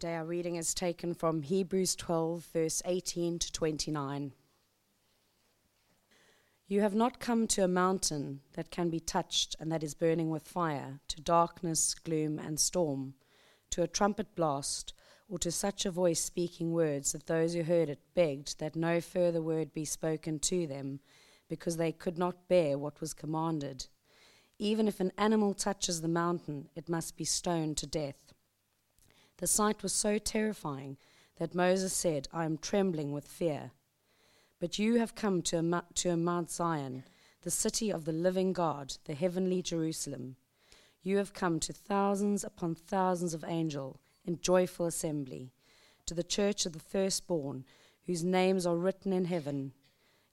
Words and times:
Today, 0.00 0.14
our 0.14 0.24
reading 0.24 0.54
is 0.54 0.74
taken 0.74 1.12
from 1.12 1.42
Hebrews 1.42 1.96
12, 1.96 2.46
verse 2.52 2.82
18 2.84 3.40
to 3.40 3.50
29. 3.52 4.32
You 6.68 6.80
have 6.82 6.94
not 6.94 7.18
come 7.18 7.48
to 7.48 7.64
a 7.64 7.66
mountain 7.66 8.38
that 8.52 8.70
can 8.70 8.90
be 8.90 9.00
touched 9.00 9.56
and 9.58 9.72
that 9.72 9.82
is 9.82 9.94
burning 9.94 10.30
with 10.30 10.46
fire, 10.46 11.00
to 11.08 11.20
darkness, 11.20 11.96
gloom, 11.96 12.38
and 12.38 12.60
storm, 12.60 13.14
to 13.70 13.82
a 13.82 13.88
trumpet 13.88 14.36
blast, 14.36 14.92
or 15.28 15.36
to 15.40 15.50
such 15.50 15.84
a 15.84 15.90
voice 15.90 16.20
speaking 16.20 16.72
words 16.72 17.10
that 17.10 17.26
those 17.26 17.54
who 17.54 17.64
heard 17.64 17.88
it 17.88 17.98
begged 18.14 18.60
that 18.60 18.76
no 18.76 19.00
further 19.00 19.42
word 19.42 19.74
be 19.74 19.84
spoken 19.84 20.38
to 20.38 20.68
them, 20.68 21.00
because 21.48 21.76
they 21.76 21.90
could 21.90 22.18
not 22.18 22.46
bear 22.46 22.78
what 22.78 23.00
was 23.00 23.14
commanded. 23.14 23.88
Even 24.60 24.86
if 24.86 25.00
an 25.00 25.10
animal 25.18 25.54
touches 25.54 26.02
the 26.02 26.06
mountain, 26.06 26.68
it 26.76 26.88
must 26.88 27.16
be 27.16 27.24
stoned 27.24 27.76
to 27.78 27.86
death. 27.88 28.27
The 29.38 29.46
sight 29.46 29.82
was 29.84 29.92
so 29.92 30.18
terrifying 30.18 30.98
that 31.36 31.54
Moses 31.54 31.92
said, 31.92 32.26
I 32.32 32.44
am 32.44 32.58
trembling 32.58 33.12
with 33.12 33.26
fear. 33.26 33.70
But 34.58 34.80
you 34.80 34.96
have 34.96 35.14
come 35.14 35.42
to, 35.42 35.58
a, 35.58 35.84
to 35.94 36.10
a 36.10 36.16
Mount 36.16 36.50
Zion, 36.50 37.04
the 37.42 37.50
city 37.50 37.90
of 37.90 38.04
the 38.04 38.12
living 38.12 38.52
God, 38.52 38.96
the 39.04 39.14
heavenly 39.14 39.62
Jerusalem. 39.62 40.34
You 41.02 41.18
have 41.18 41.32
come 41.32 41.60
to 41.60 41.72
thousands 41.72 42.42
upon 42.42 42.74
thousands 42.74 43.32
of 43.32 43.44
angels 43.46 43.98
in 44.24 44.40
joyful 44.40 44.86
assembly, 44.86 45.52
to 46.06 46.14
the 46.14 46.24
church 46.24 46.66
of 46.66 46.72
the 46.72 46.80
firstborn, 46.80 47.64
whose 48.06 48.24
names 48.24 48.66
are 48.66 48.76
written 48.76 49.12
in 49.12 49.26
heaven. 49.26 49.72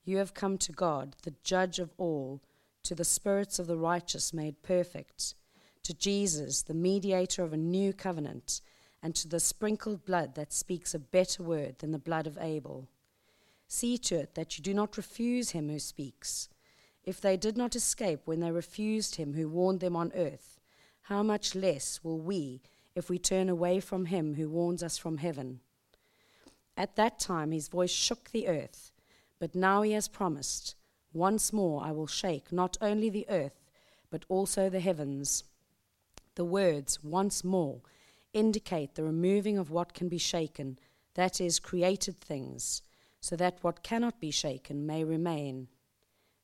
You 0.04 0.18
have 0.18 0.34
come 0.34 0.58
to 0.58 0.72
God, 0.72 1.16
the 1.22 1.36
judge 1.44 1.78
of 1.78 1.94
all, 1.98 2.42
to 2.84 2.96
the 2.96 3.06
spirits 3.06 3.60
of 3.60 3.68
the 3.68 3.78
righteous 3.78 4.34
made 4.34 4.64
perfect, 4.64 5.36
to 5.84 5.94
Jesus, 5.94 6.64
the 6.64 6.74
mediator 6.74 7.44
of 7.44 7.54
a 7.54 7.58
new 7.58 7.94
covenant 7.94 8.62
and 9.06 9.14
to 9.14 9.28
the 9.28 9.40
sprinkled 9.40 10.04
blood 10.04 10.34
that 10.34 10.52
speaks 10.52 10.96
a 10.96 11.00
better 11.00 11.44
word 11.44 11.78
than 11.78 11.92
the 11.92 12.00
blood 12.00 12.26
of 12.26 12.40
Abel. 12.42 12.88
See 13.68 14.00
to 14.00 14.16
it 14.16 14.34
that 14.34 14.58
you 14.58 14.64
do 14.64 14.74
not 14.74 14.98
refuse 14.98 15.52
him 15.52 15.70
who 15.70 15.78
speaks. 15.78 16.50
If 17.04 17.22
they 17.22 17.38
did 17.38 17.56
not 17.56 17.76
escape 17.76 18.22
when 18.26 18.40
they 18.40 18.50
refused 18.50 19.18
him 19.18 19.36
who 19.36 19.48
warned 19.48 19.80
them 19.80 19.96
on 19.96 20.12
earth, 20.16 20.60
how 21.04 21.22
much 21.22 21.54
less 21.54 22.00
will 22.04 22.18
we 22.18 22.64
if 22.96 23.08
we 23.08 23.20
turn 23.20 23.48
away 23.48 23.80
from 23.80 24.06
him 24.06 24.34
who 24.34 24.50
warns 24.50 24.82
us 24.82 24.98
from 24.98 25.20
heaven? 25.20 25.60
At 26.76 26.96
that 26.96 27.20
time 27.20 27.52
his 27.52 27.68
voice 27.68 27.92
shook 27.92 28.32
the 28.32 28.48
earth, 28.48 28.92
but 29.38 29.54
now 29.54 29.84
he 29.84 29.92
has 29.92 30.08
promised, 30.08 30.74
Once 31.14 31.54
more 31.54 31.84
I 31.84 31.92
will 31.92 32.08
shake 32.08 32.52
not 32.52 32.76
only 32.82 33.12
the 33.12 33.28
earth, 33.30 33.62
but 34.10 34.26
also 34.30 34.68
the 34.68 34.80
heavens. 34.80 35.44
The 36.34 36.44
words, 36.44 37.04
once 37.04 37.44
more, 37.44 37.82
indicate 38.36 38.94
the 38.94 39.04
removing 39.04 39.58
of 39.58 39.72
what 39.72 39.94
can 39.94 40.10
be 40.10 40.18
shaken, 40.18 40.78
that 41.16 41.40
is, 41.40 41.60
created 41.60 42.18
things, 42.18 42.84
so 43.22 43.36
that 43.36 43.58
what 43.62 43.82
cannot 43.82 44.20
be 44.20 44.30
shaken 44.30 44.86
may 44.86 45.04
remain. 45.04 45.68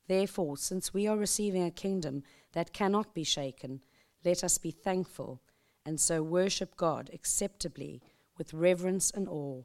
Therefore, 0.08 0.58
since 0.58 0.94
we 0.94 1.06
are 1.06 1.18
receiving 1.18 1.64
a 1.64 1.72
kingdom 1.72 2.24
that 2.54 2.74
cannot 2.74 3.14
be 3.14 3.24
shaken, 3.24 3.82
let 4.24 4.44
us 4.44 4.58
be 4.58 4.72
thankful 4.72 5.42
and 5.86 6.00
so 6.00 6.24
worship 6.24 6.76
God 6.78 7.10
acceptably 7.14 8.02
with 8.38 8.54
reverence 8.54 9.12
and 9.12 9.28
awe, 9.28 9.64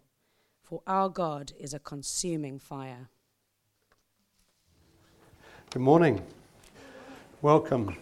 for 0.63 0.83
our 0.87 1.09
God 1.09 1.53
is 1.59 1.73
a 1.73 1.79
consuming 1.79 2.59
fire. 2.59 3.09
Good 5.71 5.83
morning. 5.83 6.23
Welcome. 7.43 7.97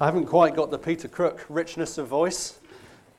I 0.00 0.06
haven't 0.06 0.26
quite 0.26 0.56
got 0.56 0.70
the 0.70 0.78
Peter 0.78 1.08
Crook 1.08 1.46
richness 1.48 1.98
of 1.98 2.08
voice. 2.08 2.58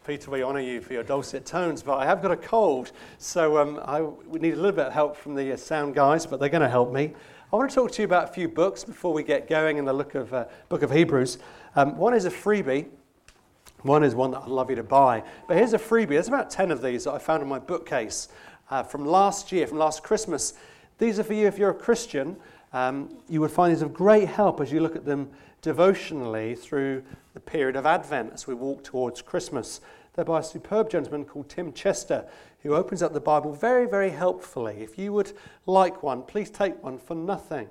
Peter, 0.06 0.30
we 0.30 0.44
honour 0.44 0.60
you 0.60 0.82
for 0.82 0.92
your 0.92 1.04
dulcet 1.04 1.46
tones, 1.46 1.82
but 1.82 1.96
I 1.96 2.06
have 2.06 2.22
got 2.22 2.32
a 2.32 2.36
cold, 2.36 2.92
so 3.20 3.58
um, 3.58 3.80
I 3.86 4.02
we 4.02 4.38
need 4.38 4.52
a 4.52 4.58
little 4.58 4.74
bit 4.74 4.88
of 4.88 4.94
help 4.94 5.16
from 5.16 5.34
the 5.34 5.54
uh, 5.54 5.56
sound 5.56 5.96
guys, 5.96 6.26
but 6.26 6.42
they're 6.42 6.50
going 6.50 6.62
to 6.62 6.68
help 6.68 6.92
me. 6.92 7.14
I 7.54 7.56
want 7.56 7.70
to 7.70 7.76
talk 7.76 7.94
to 7.94 8.02
you 8.02 8.06
about 8.06 8.26
a 8.26 8.34
few 8.34 8.50
books 8.50 8.84
before 8.84 9.14
we 9.14 9.24
get 9.24 9.48
going 9.48 9.78
in 9.78 9.86
the 9.86 9.94
look 9.94 10.14
of, 10.16 10.34
uh, 10.34 10.46
book 10.68 10.82
of 10.82 10.92
Hebrews. 10.92 11.38
Um, 11.78 11.96
one 11.96 12.14
is 12.14 12.26
a 12.26 12.30
freebie. 12.30 12.88
One 13.84 14.04
is 14.04 14.14
one 14.14 14.32
that 14.32 14.42
I'd 14.42 14.50
love 14.50 14.70
you 14.70 14.76
to 14.76 14.84
buy. 14.84 15.24
But 15.48 15.56
here's 15.56 15.74
a 15.74 15.80
freebie. 15.80 16.10
There's 16.10 16.28
about 16.28 16.50
10 16.50 16.72
of 16.72 16.82
these 16.82 17.06
that 17.06 17.14
I 17.14 17.18
found 17.18 17.42
in 17.42 17.48
my 17.48 17.60
bookcase 17.60 18.28
uh, 18.72 18.84
from 18.84 19.06
last 19.06 19.54
year, 19.54 19.68
from 19.68 19.78
last 19.78 20.04
Christmas. 20.04 20.54
These 20.98 21.18
are 21.18 21.24
for 21.24 21.34
you 21.34 21.48
if 21.48 21.58
you're 21.58 21.70
a 21.70 21.74
Christian. 21.74 22.36
Um, 22.74 23.16
you 23.30 23.40
would 23.40 23.52
find 23.52 23.72
these 23.72 23.82
of 23.82 23.94
great 23.94 24.28
help 24.28 24.60
as 24.60 24.70
you 24.70 24.82
look 24.82 24.98
at 24.98 25.06
them 25.06 25.30
devotionally 25.64 26.56
through 26.56 27.04
the 27.34 27.40
period 27.40 27.76
of 27.76 27.86
Advent 27.86 28.32
as 28.34 28.46
we 28.46 28.54
walk 28.54 28.84
towards 28.84 29.22
Christmas. 29.22 29.82
They're 30.14 30.26
by 30.26 30.40
a 30.40 30.44
superb 30.44 30.92
gentleman 30.92 31.26
called 31.26 31.50
Tim 31.50 31.74
Chester, 31.74 32.26
who 32.62 32.76
opens 32.76 33.02
up 33.02 33.14
the 33.14 33.20
Bible 33.20 33.52
very, 33.52 33.88
very 33.88 34.12
helpfully. 34.12 34.78
If 34.80 34.98
you 34.98 35.12
would 35.14 35.34
like 35.66 36.04
one, 36.04 36.22
please 36.22 36.52
take 36.52 36.82
one 36.84 37.00
for 37.00 37.16
nothing 37.16 37.68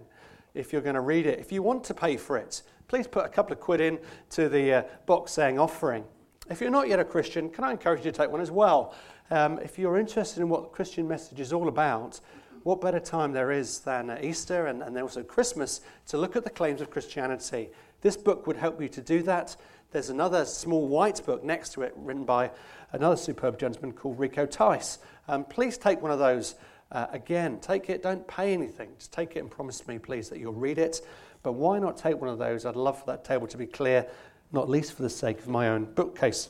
if 0.55 0.73
you're 0.73 0.83
going 0.83 0.97
to 0.97 1.01
read 1.01 1.27
it. 1.27 1.39
If 1.39 1.53
you 1.53 1.63
want 1.63 1.85
to 1.85 1.95
pay 1.95 2.17
for 2.17 2.37
it, 2.37 2.63
please 2.89 3.07
put 3.07 3.25
a 3.25 3.29
couple 3.29 3.53
of 3.53 3.61
quid 3.61 3.81
in 3.81 3.99
to 4.31 4.49
the 4.49 4.73
uh, 4.73 4.83
box 5.07 5.33
saying 5.33 5.59
offering. 5.59 6.05
If 6.51 6.61
you're 6.61 6.71
not 6.71 6.89
yet 6.89 6.99
a 6.99 7.05
Christian, 7.05 7.49
can 7.49 7.63
I 7.63 7.71
encourage 7.71 8.05
you 8.05 8.11
to 8.11 8.19
take 8.19 8.31
one 8.31 8.41
as 8.41 8.51
well? 8.51 8.95
Um, 9.31 9.61
if 9.61 9.79
you're 9.79 9.97
interested 9.97 10.41
in 10.41 10.49
what 10.49 10.65
the 10.65 10.69
Christian 10.69 11.07
message 11.07 11.39
is 11.39 11.53
all 11.53 11.69
about, 11.69 12.21
what 12.65 12.81
better 12.81 13.01
time 13.01 13.33
there 13.33 13.53
is 13.53 13.79
than 13.81 14.11
uh, 14.11 14.19
Easter 14.21 14.67
and, 14.67 14.83
and 14.83 14.99
also 14.99 15.23
Christmas 15.23 15.81
to 16.09 16.19
look 16.19 16.35
at 16.35 16.45
the 16.45 16.51
claims 16.51 16.81
of 16.81 16.91
Christianity? 16.91 17.71
This 18.01 18.17
book 18.17 18.49
would 18.49 18.57
help 18.57 18.81
you 18.81 18.89
to 18.89 19.01
do 19.01 19.23
that. 19.23 19.57
There's 19.93 20.09
another 20.09 20.47
small 20.47 20.89
white 20.89 21.25
book 21.27 21.45
next 21.45 21.75
to 21.75 21.83
it 21.83 21.93
written 21.97 22.25
by 22.25 22.51
another 22.93 23.17
superb 23.17 23.59
gentleman 23.59 23.93
called 23.93 24.19
Rico 24.19 24.47
Tice. 24.47 24.99
Um, 25.29 25.45
please 25.45 25.77
take 25.77 26.01
one 26.01 26.11
of 26.11 26.19
those. 26.19 26.55
Uh, 26.91 27.09
again, 27.11 27.59
take 27.61 27.91
it, 27.91 28.03
don't 28.03 28.27
pay 28.27 28.55
anything. 28.55 28.89
Just 28.99 29.13
take 29.13 29.37
it 29.37 29.41
and 29.41 29.51
promise 29.51 29.87
me, 29.87 29.99
please, 29.99 30.31
that 30.31 30.39
you'll 30.39 30.55
read 30.55 30.79
it. 30.79 31.03
But 31.43 31.53
why 31.53 31.79
not 31.79 31.99
take 31.99 32.19
one 32.19 32.31
of 32.31 32.39
those? 32.39 32.65
I'd 32.65 32.75
love 32.75 33.01
for 33.01 33.07
that 33.07 33.23
table 33.23 33.47
to 33.49 33.59
be 33.59 33.67
clear, 33.67 34.07
not 34.51 34.71
least 34.71 34.95
for 34.95 35.03
the 35.03 35.11
sake 35.11 35.39
of 35.41 35.49
my 35.49 35.69
own 35.69 35.85
bookcase. 35.85 36.49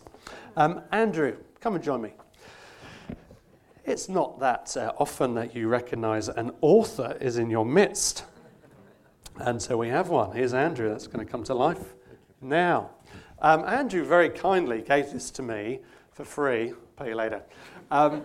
Um, 0.57 0.83
Andrew, 0.93 1.37
come 1.61 1.75
and 1.75 1.83
join 1.83 2.01
me. 2.01 2.13
It's 3.85 4.09
not 4.09 4.39
that 4.39 4.77
uh, 4.77 4.93
often 4.99 5.35
that 5.35 5.57
you 5.57 5.67
recognize 5.67 6.29
an 6.29 6.53
author 6.61 7.17
is 7.21 7.39
in 7.39 7.51
your 7.51 7.67
midst. 7.67 8.25
And 9.39 9.61
so 9.61 9.77
we 9.77 9.89
have 9.89 10.11
one. 10.11 10.37
Here's 10.37 10.55
Andrew, 10.55 10.89
that's 10.91 11.09
going 11.09 11.27
to 11.27 11.31
come 11.31 11.43
to 11.45 11.55
life 11.55 11.95
now. 12.41 12.91
Um, 13.45 13.65
Andrew 13.65 14.05
very 14.05 14.31
kindly 14.31 14.83
gave 14.83 15.13
this 15.13 15.29
to 15.33 15.43
me 15.43 15.81
for 16.13 16.25
free. 16.25 16.75
Pay 16.97 17.09
you 17.09 17.17
later. 17.17 17.43
Um, 17.91 18.23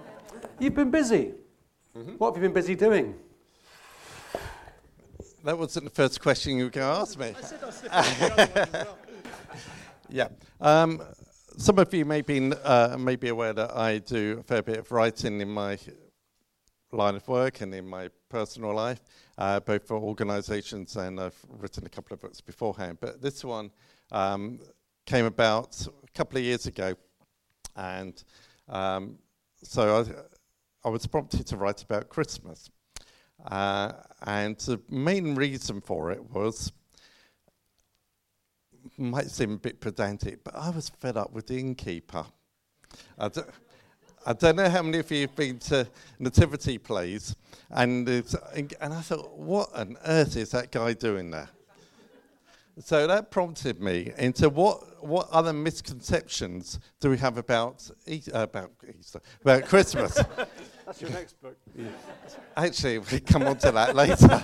you've 0.59 0.75
been 0.75 0.91
busy. 0.91 1.33
Mm-hmm. 1.97 2.11
What 2.17 2.35
have 2.35 2.43
you 2.43 2.47
been 2.47 2.53
busy 2.53 2.75
doing? 2.75 3.15
That 5.43 5.57
wasn't 5.57 5.85
the 5.85 5.91
first 5.91 6.21
question 6.21 6.57
you 6.57 6.65
were 6.65 6.69
going 6.69 6.87
to 6.87 6.99
ask 7.01 7.17
me. 7.17 7.33
well. 8.73 8.97
yeah. 10.09 10.27
Um, 10.61 11.01
some 11.57 11.79
of 11.79 11.91
you 11.91 12.05
may 12.05 12.21
be, 12.21 12.53
uh, 12.53 12.95
may 12.99 13.15
be 13.15 13.29
aware 13.29 13.53
that 13.53 13.75
I 13.75 13.97
do 13.97 14.37
a 14.41 14.43
fair 14.43 14.61
bit 14.61 14.77
of 14.77 14.91
writing 14.91 15.41
in 15.41 15.49
my 15.49 15.79
line 16.91 17.15
of 17.15 17.27
work 17.27 17.61
and 17.61 17.73
in 17.73 17.87
my 17.87 18.09
personal 18.29 18.75
life, 18.75 19.01
uh, 19.39 19.61
both 19.61 19.87
for 19.87 19.97
organisations 19.97 20.95
and 20.95 21.19
I've 21.19 21.43
written 21.49 21.87
a 21.87 21.89
couple 21.89 22.13
of 22.13 22.21
books 22.21 22.39
beforehand. 22.39 22.99
But 23.01 23.19
this 23.19 23.43
one 23.43 23.71
um, 24.11 24.59
came 25.07 25.25
about 25.25 25.87
a 25.87 26.11
couple 26.11 26.37
of 26.37 26.43
years 26.43 26.67
ago, 26.67 26.93
and 27.75 28.23
um, 28.67 29.17
so 29.63 30.05
I, 30.83 30.87
I, 30.87 30.91
was 30.91 31.07
prompted 31.07 31.47
to 31.47 31.57
write 31.57 31.81
about 31.81 32.09
Christmas. 32.09 32.69
Uh, 33.45 33.93
and 34.25 34.57
the 34.59 34.81
main 34.89 35.33
reason 35.33 35.79
for 35.79 36.11
it 36.11 36.21
was 36.31 36.73
might 38.97 39.31
seem 39.31 39.53
a 39.53 39.57
bit 39.57 39.79
pedantic, 39.79 40.43
but 40.43 40.55
I 40.55 40.69
was 40.69 40.89
fed 40.89 41.15
up 41.15 41.31
with 41.31 41.47
the 41.47 41.57
innkeeper. 41.57 42.25
I 43.17 43.29
don't, 43.29 43.49
I 44.25 44.33
don't 44.33 44.57
know 44.57 44.69
how 44.69 44.81
many 44.81 44.99
of 44.99 45.09
you 45.09 45.21
have 45.21 45.35
been 45.35 45.59
to 45.59 45.87
nativity 46.19 46.77
plays, 46.77 47.33
and, 47.69 48.09
and 48.09 48.93
I 48.93 49.01
thought, 49.01 49.37
what 49.37 49.73
on 49.73 49.97
earth 50.05 50.35
is 50.35 50.51
that 50.51 50.71
guy 50.71 50.93
doing 50.93 51.31
there? 51.31 51.49
So 52.79 53.07
that 53.07 53.31
prompted 53.31 53.81
me 53.81 54.11
into 54.19 54.49
what, 54.49 55.03
what 55.03 55.27
other 55.31 55.51
misconceptions 55.51 56.79
do 56.99 57.09
we 57.09 57.17
have 57.17 57.39
about, 57.39 57.89
e- 58.05 58.21
uh, 58.31 58.43
about 58.43 58.71
Easter, 58.99 59.19
about 59.41 59.65
Christmas? 59.65 60.13
That's 60.85 61.01
your 61.01 61.09
next 61.09 61.41
book. 61.41 61.57
Yeah. 61.75 61.87
Actually, 62.55 62.99
we 62.99 63.19
come 63.19 63.43
on 63.43 63.57
to 63.57 63.71
that 63.71 63.95
later. 63.95 64.43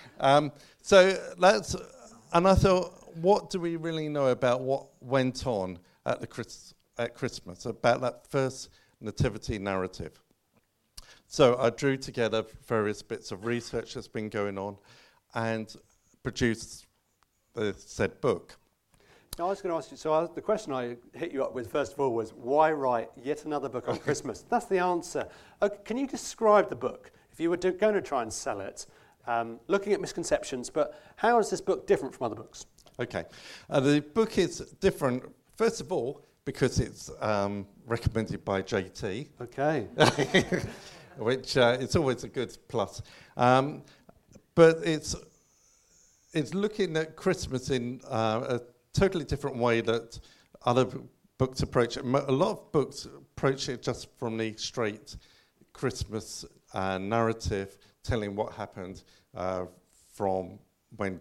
um, 0.20 0.52
so 0.80 1.12
that's, 1.38 1.76
and 2.32 2.48
I 2.48 2.54
thought, 2.54 3.16
what 3.18 3.50
do 3.50 3.60
we 3.60 3.76
really 3.76 4.08
know 4.08 4.28
about 4.28 4.62
what 4.62 4.86
went 5.00 5.46
on 5.46 5.78
at, 6.06 6.20
the 6.20 6.26
Chris, 6.26 6.74
at 6.98 7.14
Christmas, 7.14 7.66
about 7.66 8.00
that 8.00 8.26
first 8.26 8.70
nativity 9.00 9.60
narrative? 9.60 10.20
So 11.28 11.56
I 11.58 11.70
drew 11.70 11.96
together 11.96 12.44
various 12.66 13.00
bits 13.00 13.30
of 13.30 13.44
research 13.44 13.94
that's 13.94 14.08
been 14.08 14.28
going 14.28 14.58
on 14.58 14.76
and 15.34 15.74
produced 16.22 16.86
the 17.54 17.74
said 17.78 18.20
book. 18.20 18.56
I 19.38 19.44
was 19.44 19.62
going 19.62 19.72
to 19.72 19.78
ask 19.78 19.90
you, 19.90 19.96
so 19.96 20.12
I, 20.12 20.26
the 20.34 20.42
question 20.42 20.72
I 20.72 20.96
hit 21.14 21.32
you 21.32 21.42
up 21.42 21.54
with 21.54 21.70
first 21.70 21.94
of 21.94 22.00
all 22.00 22.12
was, 22.12 22.34
why 22.34 22.70
write 22.70 23.10
yet 23.16 23.44
another 23.46 23.68
book 23.68 23.88
on 23.88 23.98
Christmas? 24.06 24.44
That's 24.48 24.66
the 24.66 24.78
answer. 24.78 25.26
Okay, 25.62 25.76
can 25.84 25.96
you 25.96 26.06
describe 26.06 26.68
the 26.68 26.76
book? 26.76 27.10
If 27.32 27.40
you 27.40 27.48
were 27.48 27.56
going 27.56 27.94
to 27.94 28.02
try 28.02 28.22
and 28.22 28.32
sell 28.32 28.60
it, 28.60 28.86
um, 29.26 29.58
looking 29.68 29.94
at 29.94 30.00
misconceptions, 30.00 30.68
but 30.68 31.00
how 31.16 31.38
is 31.38 31.48
this 31.48 31.62
book 31.62 31.86
different 31.86 32.14
from 32.14 32.26
other 32.26 32.34
books? 32.34 32.66
Okay. 33.00 33.24
Uh, 33.70 33.80
the 33.80 34.00
book 34.00 34.36
is 34.36 34.58
different, 34.80 35.24
first 35.56 35.80
of 35.80 35.92
all, 35.92 36.22
because 36.44 36.78
it's 36.78 37.10
um, 37.20 37.66
recommended 37.86 38.44
by 38.44 38.60
JT. 38.60 39.28
Okay. 39.40 39.86
which 41.18 41.56
uh, 41.56 41.76
it's 41.80 41.96
always 41.96 42.24
a 42.24 42.28
good 42.28 42.56
plus. 42.68 43.02
Um, 43.36 43.82
but 44.54 44.78
it's, 44.84 45.16
it's 46.32 46.54
looking 46.54 46.96
at 46.96 47.16
Christmas 47.16 47.70
in 47.70 48.00
uh, 48.08 48.58
a 48.58 48.60
totally 48.98 49.24
different 49.24 49.56
way 49.56 49.80
that 49.82 50.18
other 50.64 50.86
books 51.38 51.62
approach 51.62 51.96
it. 51.96 52.04
A 52.04 52.32
lot 52.32 52.50
of 52.52 52.72
books 52.72 53.04
approach 53.04 53.68
it 53.68 53.82
just 53.82 54.08
from 54.18 54.38
the 54.38 54.54
straight 54.56 55.16
Christmas 55.72 56.44
uh, 56.72 56.98
narrative, 56.98 57.78
telling 58.02 58.34
what 58.34 58.52
happened 58.52 59.02
uh, 59.34 59.66
from 60.14 60.58
when 60.96 61.20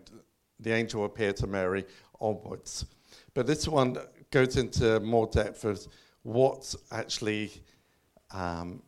the 0.60 0.72
angel 0.72 1.06
appeared 1.06 1.38
to 1.38 1.48
Mary 1.48 1.86
onwards. 2.20 2.86
But 3.34 3.48
this 3.48 3.68
one 3.68 3.98
goes 4.30 4.58
into 4.58 5.00
more 5.00 5.28
depth 5.28 5.66
of 5.66 5.86
what 6.24 6.74
actually 6.92 7.52
um, 8.32 8.82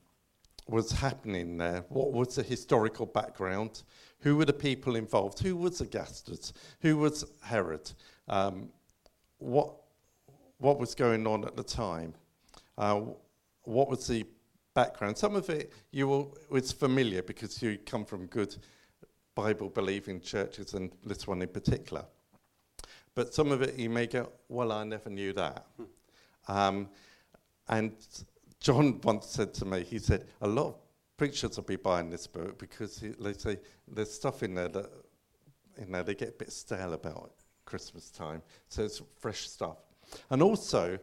was 0.68 0.92
happening 0.92 1.58
there. 1.58 1.84
What 1.90 2.14
was 2.14 2.36
the 2.36 2.44
historical 2.44 3.06
background? 3.06 3.84
Who 4.24 4.38
were 4.38 4.46
the 4.46 4.54
people 4.54 4.96
involved? 4.96 5.40
Who 5.40 5.56
was 5.56 5.82
Augustus? 5.82 6.54
Who 6.82 6.98
was 6.98 7.26
Herod? 7.42 7.92
Um, 8.28 8.70
what, 9.38 9.74
what 10.60 10.80
was 10.80 10.96
going 10.96 11.28
on 11.28 11.46
at 11.46 11.56
the 11.56 11.64
time? 11.64 12.14
Uh, 12.78 13.02
what 13.64 13.90
was 13.90 14.08
the 14.08 14.26
background? 14.74 15.18
Some 15.18 15.36
of 15.36 15.50
it 15.50 15.74
you 15.92 16.08
will, 16.08 16.38
it's 16.52 16.72
familiar 16.72 17.22
because 17.22 17.62
you 17.62 17.78
come 17.86 18.06
from 18.06 18.28
good 18.28 18.56
Bible 19.36 19.70
believing 19.70 20.22
churches, 20.22 20.74
and 20.74 20.92
this 21.06 21.28
one 21.28 21.42
in 21.42 21.48
particular. 21.48 22.06
But 23.16 23.34
some 23.34 23.52
of 23.52 23.62
it 23.62 23.78
you 23.78 23.90
may 23.90 24.08
go, 24.08 24.32
well, 24.48 24.72
I 24.72 24.84
never 24.84 25.10
knew 25.10 25.34
that. 25.34 25.66
Um, 26.48 26.90
and 27.68 27.94
John 28.60 29.02
once 29.02 29.28
said 29.28 29.54
to 29.56 29.66
me, 29.66 29.84
he 29.84 30.00
said, 30.00 30.26
a 30.42 30.48
lot 30.48 30.68
of 30.68 30.83
preachers 31.18 31.56
will 31.56 31.64
be 31.64 31.76
buying 31.76 32.10
this 32.10 32.28
book 32.28 32.58
because 32.58 33.00
he, 33.00 33.10
they 33.20 33.34
say 33.34 33.58
there's 33.88 34.12
stuff 34.12 34.44
in 34.44 34.56
there 34.56 34.70
that, 34.70 34.90
you 35.80 35.86
know, 35.88 36.04
they 36.04 36.16
get 36.16 36.30
a 36.30 36.34
bit 36.34 36.52
stale 36.52 36.94
about 36.94 37.32
Christmas 37.66 38.10
time. 38.10 38.42
So 38.68 38.84
it's 38.84 39.02
fresh 39.20 39.50
stuff. 39.50 39.78
And 40.30 40.42
also, 40.42 41.00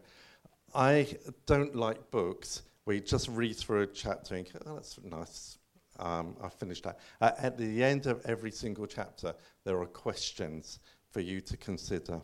I 0.75 1.09
don't 1.47 1.75
like 1.75 2.11
books 2.11 2.63
where 2.85 2.97
you 2.97 3.03
just 3.03 3.29
read 3.29 3.57
through 3.57 3.83
a 3.83 3.87
chapter 3.87 4.35
and 4.35 4.51
go, 4.53 4.59
oh, 4.67 4.75
that's 4.75 4.99
nice. 5.03 5.59
Um, 5.99 6.37
I 6.43 6.49
finished 6.49 6.85
that. 6.85 6.99
Uh, 7.21 7.33
at 7.39 7.59
the 7.59 7.85
end 7.85 8.07
of 8.07 8.25
every 8.25 8.51
single 8.51 8.87
chapter, 8.87 9.35
there 9.65 9.81
are 9.81 9.87
questions 9.87 10.81
for 11.11 11.21
you 11.21 11.41
to 11.43 11.57
consider. 11.57 12.21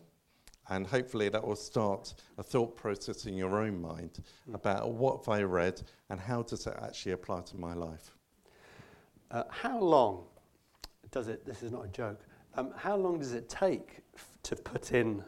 And 0.69 0.85
hopefully 0.85 1.29
that 1.29 1.45
will 1.45 1.55
start 1.55 2.13
a 2.37 2.43
thought 2.43 2.75
process 2.75 3.25
in 3.25 3.35
your 3.35 3.61
own 3.61 3.81
mind 3.81 4.19
about 4.53 4.91
what 4.91 5.19
have 5.19 5.29
I 5.29 5.43
read 5.43 5.81
and 6.09 6.19
how 6.19 6.43
does 6.43 6.67
it 6.67 6.75
actually 6.81 7.13
apply 7.13 7.41
to 7.41 7.57
my 7.57 7.73
life. 7.73 8.11
Uh, 9.31 9.43
how 9.49 9.79
long 9.79 10.25
does 11.11 11.29
it, 11.29 11.45
this 11.45 11.63
is 11.63 11.71
not 11.71 11.85
a 11.85 11.89
joke, 11.89 12.19
um, 12.55 12.73
how 12.75 12.95
long 12.95 13.19
does 13.19 13.33
it 13.33 13.47
take 13.49 13.99
f- 14.15 14.29
to 14.43 14.55
put 14.55 14.91
in, 14.91 15.23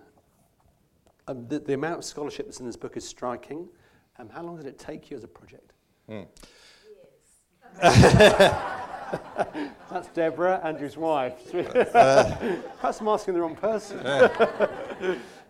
um, 1.27 1.47
the, 1.47 1.59
the 1.59 1.73
amount 1.73 1.99
of 1.99 2.05
scholarship 2.05 2.45
that's 2.45 2.59
in 2.59 2.65
this 2.65 2.77
book 2.77 2.97
is 2.97 3.07
striking. 3.07 3.67
Um, 4.17 4.29
how 4.29 4.43
long 4.43 4.57
did 4.57 4.65
it 4.65 4.77
take 4.77 5.09
you 5.09 5.15
as 5.15 5.23
a 5.23 5.27
project? 5.27 5.73
Mm. 6.09 6.27
That's 9.91 10.07
Deborah, 10.09 10.61
Andrew's 10.63 10.97
wife. 10.97 11.33
Perhaps 11.51 13.01
I'm 13.01 13.07
asking 13.07 13.33
the 13.33 13.41
wrong 13.41 13.55
person. 13.55 13.99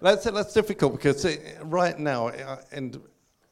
That's, 0.02 0.24
that's 0.24 0.54
difficult 0.54 0.94
because 0.94 1.26
it, 1.26 1.58
right 1.64 1.98
now, 2.00 2.28
uh, 2.30 2.62
and 2.72 3.02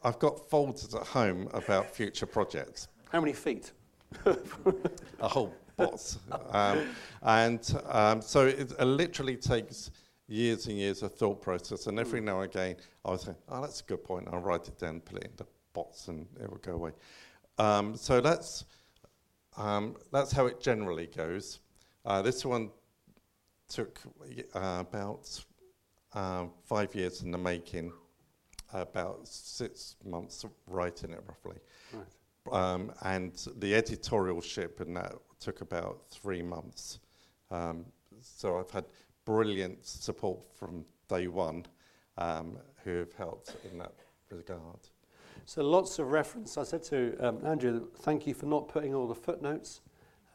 I've 0.04 0.20
got 0.20 0.50
folders 0.50 0.94
at 0.96 1.06
home 1.06 1.50
about 1.54 1.94
future 1.94 2.26
projects. 2.26 2.88
How 3.12 3.20
many 3.20 3.34
feet? 3.34 3.72
a 4.26 5.28
whole 5.28 5.54
box. 5.76 6.20
um, 6.52 6.88
and 7.24 7.82
um, 7.90 8.22
so 8.22 8.48
it, 8.48 8.72
it 8.72 8.86
literally 8.86 9.36
takes 9.36 9.92
years 10.28 10.68
and 10.68 10.78
years 10.78 11.04
of 11.04 11.14
thought 11.14 11.42
process. 11.42 11.88
And 11.88 12.00
every 12.00 12.22
now 12.22 12.42
and 12.42 12.52
again, 12.52 12.76
I 13.04 13.12
was 13.12 13.24
saying, 13.24 13.38
oh, 13.50 13.62
that's 13.62 13.82
a 13.82 13.84
good 13.84 14.04
point. 14.04 14.28
I'll 14.32 14.40
write 14.40 14.68
it 14.68 14.78
down, 14.78 15.02
put 15.02 15.18
it 15.18 15.26
in 15.26 15.32
the 15.38 15.46
box, 15.74 16.08
and 16.08 16.26
it 16.42 16.50
will 16.50 16.58
go 16.58 16.74
away. 16.74 16.92
Um, 17.58 17.96
so 17.96 18.22
that's, 18.22 18.66
um, 19.58 19.96
that's 20.12 20.32
how 20.32 20.46
it 20.46 20.62
generally 20.62 21.08
goes. 21.08 21.60
Uh, 22.06 22.22
this 22.22 22.46
one 22.46 22.70
took 23.68 24.00
uh, 24.56 24.78
about 24.80 25.44
uh, 26.14 26.46
five 26.66 26.96
years 26.96 27.22
in 27.22 27.32
the 27.32 27.38
making, 27.38 27.92
about 28.74 29.28
six 29.28 29.96
months 30.06 30.46
writing 30.68 31.12
it 31.12 31.24
roughly. 31.28 31.60
Right. 31.94 32.06
Um, 32.52 32.94
and 33.02 33.34
the 33.58 33.74
editorialship 33.74 34.80
and 34.80 34.96
that 34.96 35.16
took 35.40 35.62
about 35.62 36.02
three 36.10 36.42
months. 36.42 37.00
Um, 37.52 37.86
so 38.22 38.60
I've 38.60 38.72
had 38.72 38.86
brilliant 39.26 39.86
support 39.86 40.40
from 40.58 40.86
day 41.10 41.28
one 41.28 41.66
um, 42.18 42.58
who 42.84 42.98
have 42.98 43.14
helped 43.14 43.56
in 43.70 43.78
that 43.80 43.94
regard. 44.30 44.80
So 45.48 45.64
lots 45.64 45.98
of 45.98 46.12
reference. 46.12 46.58
I 46.58 46.64
said 46.64 46.84
to 46.84 47.16
um, 47.22 47.40
Andrew, 47.46 47.88
thank 48.00 48.28
you 48.28 48.34
for 48.34 48.48
not 48.48 48.68
putting 48.68 48.94
all 48.94 49.08
the 49.08 49.16
footnotes. 49.16 49.80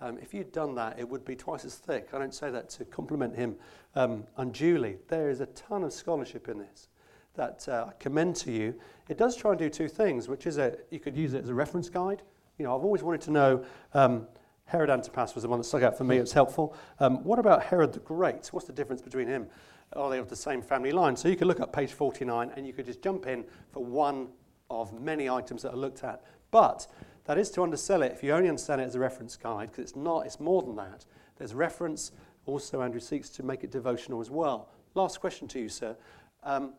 Um, 0.00 0.16
if 0.16 0.32
you'd 0.32 0.52
done 0.52 0.74
that, 0.76 0.98
it 0.98 1.06
would 1.06 1.22
be 1.22 1.36
twice 1.36 1.66
as 1.66 1.74
thick. 1.74 2.08
I 2.14 2.18
don't 2.18 2.32
say 2.32 2.50
that 2.50 2.70
to 2.70 2.86
compliment 2.86 3.36
him 3.36 3.56
um, 3.94 4.24
unduly. 4.38 4.96
There 5.08 5.28
is 5.28 5.40
a 5.40 5.46
ton 5.48 5.84
of 5.84 5.92
scholarship 5.92 6.48
in 6.48 6.58
this 6.58 6.88
that 7.34 7.68
uh, 7.68 7.88
I 7.90 7.92
commend 8.00 8.36
to 8.36 8.52
you. 8.52 8.74
It 9.10 9.18
does 9.18 9.36
try 9.36 9.50
and 9.50 9.58
do 9.58 9.68
two 9.68 9.86
things, 9.86 10.28
which 10.28 10.46
is 10.46 10.56
a, 10.56 10.78
you 10.90 10.98
could 10.98 11.14
use 11.14 11.34
it 11.34 11.42
as 11.42 11.50
a 11.50 11.54
reference 11.54 11.90
guide. 11.90 12.22
You 12.56 12.64
know, 12.64 12.74
I've 12.74 12.82
always 12.82 13.02
wanted 13.02 13.20
to 13.22 13.32
know. 13.32 13.64
Um, 13.92 14.26
Herod 14.64 14.88
Antipas 14.88 15.34
was 15.34 15.42
the 15.42 15.48
one 15.50 15.58
that 15.58 15.64
stuck 15.64 15.82
out 15.82 15.98
for 15.98 16.04
me. 16.04 16.16
It's 16.16 16.32
helpful. 16.32 16.74
Um, 17.00 17.22
what 17.22 17.38
about 17.38 17.64
Herod 17.64 17.92
the 17.92 18.00
Great? 18.00 18.46
What's 18.46 18.66
the 18.66 18.72
difference 18.72 19.02
between 19.02 19.28
him? 19.28 19.46
Are 19.92 20.08
they 20.08 20.18
of 20.18 20.30
the 20.30 20.36
same 20.36 20.62
family 20.62 20.90
line? 20.90 21.16
So 21.16 21.28
you 21.28 21.36
could 21.36 21.48
look 21.48 21.60
up 21.60 21.70
page 21.70 21.92
49 21.92 22.50
and 22.56 22.66
you 22.66 22.72
could 22.72 22.86
just 22.86 23.02
jump 23.02 23.26
in 23.26 23.44
for 23.72 23.84
one 23.84 24.28
of 24.72 24.92
many 25.00 25.28
items 25.28 25.62
that 25.62 25.72
are 25.72 25.76
looked 25.76 26.02
at. 26.02 26.22
But 26.50 26.86
that 27.24 27.38
is 27.38 27.50
to 27.50 27.62
undersell 27.62 28.02
it 28.02 28.12
if 28.12 28.22
you 28.22 28.32
only 28.32 28.48
understand 28.48 28.80
it 28.80 28.84
as 28.84 28.94
a 28.94 29.00
reference 29.00 29.36
guide, 29.36 29.70
because 29.70 29.84
it's 29.84 29.96
not, 29.96 30.26
it's 30.26 30.40
more 30.40 30.62
than 30.62 30.76
that. 30.76 31.04
There's 31.36 31.54
reference. 31.54 32.12
Also, 32.46 32.82
Andrew 32.82 33.00
seeks 33.00 33.28
to 33.30 33.42
make 33.42 33.62
it 33.62 33.70
devotional 33.70 34.20
as 34.20 34.30
well. 34.30 34.68
Last 34.94 35.20
question 35.20 35.46
to 35.48 35.60
you, 35.60 35.68
sir. 35.68 35.96
Um, 36.42 36.74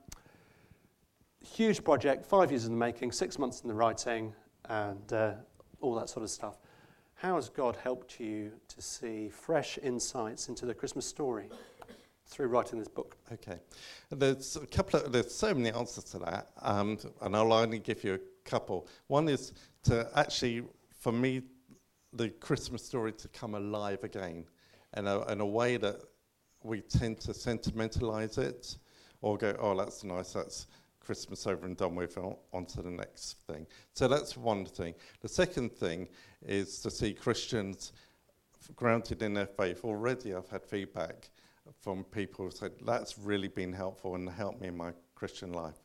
huge 1.42 1.84
project, 1.84 2.26
five 2.26 2.52
years 2.52 2.66
in 2.66 2.72
the 2.72 2.78
making, 2.78 3.12
six 3.12 3.40
months 3.40 3.62
in 3.62 3.68
the 3.68 3.74
writing, 3.74 4.34
and 4.66 5.14
uh, 5.14 5.34
all 5.82 5.96
that 5.96 6.10
sort 6.10 6.24
of 6.24 6.30
stuff. 6.30 6.58
How 7.16 7.36
has 7.36 7.48
God 7.48 7.78
helped 7.78 8.20
you 8.20 8.52
to 8.68 8.82
see 8.82 9.30
fresh 9.30 9.80
insights 9.82 10.50
into 10.50 10.66
the 10.66 10.74
Christmas 10.74 11.06
story 11.06 11.50
through 12.26 12.48
writing 12.48 12.80
this 12.80 12.88
book? 12.88 13.18
Okay. 13.32 13.60
There's 14.10 14.56
a 14.56 14.66
couple 14.66 15.00
of, 15.00 15.12
there's 15.12 15.34
so 15.34 15.54
many 15.54 15.72
answers 15.72 16.04
to 16.06 16.20
that, 16.20 16.50
um, 16.62 16.98
and 17.22 17.36
I'll 17.36 17.54
only 17.54 17.80
give 17.80 18.04
you 18.04 18.16
a 18.16 18.50
couple. 18.50 18.88
One 19.08 19.30
is 19.30 19.54
to 19.84 20.10
actually, 20.16 20.64
for 21.00 21.12
me, 21.12 21.42
the 22.14 22.30
Christmas 22.30 22.86
story 22.86 23.12
to 23.14 23.28
come 23.30 23.56
alive 23.56 24.04
again 24.04 24.46
in 24.96 25.08
a, 25.08 25.26
in 25.32 25.42
a 25.42 25.46
way 25.46 25.78
that 25.78 26.02
we 26.64 26.82
tend 26.82 27.20
to 27.22 27.34
sentimentalize 27.34 28.38
it 28.38 28.78
or 29.22 29.38
go, 29.38 29.56
oh, 29.60 29.76
that's 29.76 30.04
nice, 30.04 30.34
that's 30.34 30.68
Christmas 31.00 31.46
over 31.48 31.66
and 31.66 31.76
done 31.76 31.96
with, 31.96 32.18
on, 32.18 32.36
on 32.54 32.66
to 32.68 32.82
the 32.82 32.92
next 32.92 33.38
thing. 33.48 33.66
So 33.94 34.08
that's 34.08 34.38
one 34.38 34.66
thing. 34.66 34.94
The 35.22 35.28
second 35.28 35.72
thing 35.72 36.08
is 36.46 36.80
to 36.80 36.92
see 36.92 37.14
Christians 37.14 37.92
grounded 38.76 39.22
in 39.22 39.34
their 39.34 39.48
faith. 39.48 39.84
Already 39.84 40.34
I've 40.34 40.50
had 40.50 40.64
feedback 40.64 41.30
from 41.82 42.04
people 42.06 42.46
who 42.46 42.52
said, 42.52 42.72
that's 42.86 43.18
really 43.18 43.48
been 43.48 43.74
helpful 43.74 44.16
and 44.16 44.30
helped 44.30 44.62
me 44.62 44.68
in 44.68 44.78
my 44.78 44.92
Christian 45.16 45.54
life. 45.54 45.76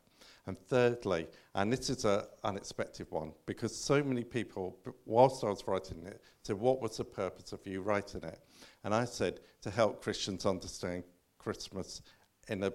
And 0.47 0.57
thirdly, 0.57 1.27
and 1.53 1.71
this 1.71 1.89
is 1.89 2.05
an 2.05 2.23
unexpected 2.43 3.07
one, 3.11 3.33
because 3.45 3.75
so 3.75 4.03
many 4.03 4.23
people, 4.23 4.77
whilst 5.05 5.43
I 5.43 5.49
was 5.49 5.63
writing 5.67 6.03
it, 6.05 6.21
said, 6.43 6.57
what 6.57 6.81
was 6.81 6.97
the 6.97 7.05
purpose 7.05 7.51
of 7.51 7.65
you 7.67 7.81
writing 7.81 8.23
it? 8.23 8.39
And 8.83 8.93
I 8.93 9.05
said, 9.05 9.41
to 9.61 9.69
help 9.69 10.01
Christians 10.01 10.45
understand 10.45 11.03
Christmas 11.37 12.01
in 12.47 12.63
a 12.63 12.73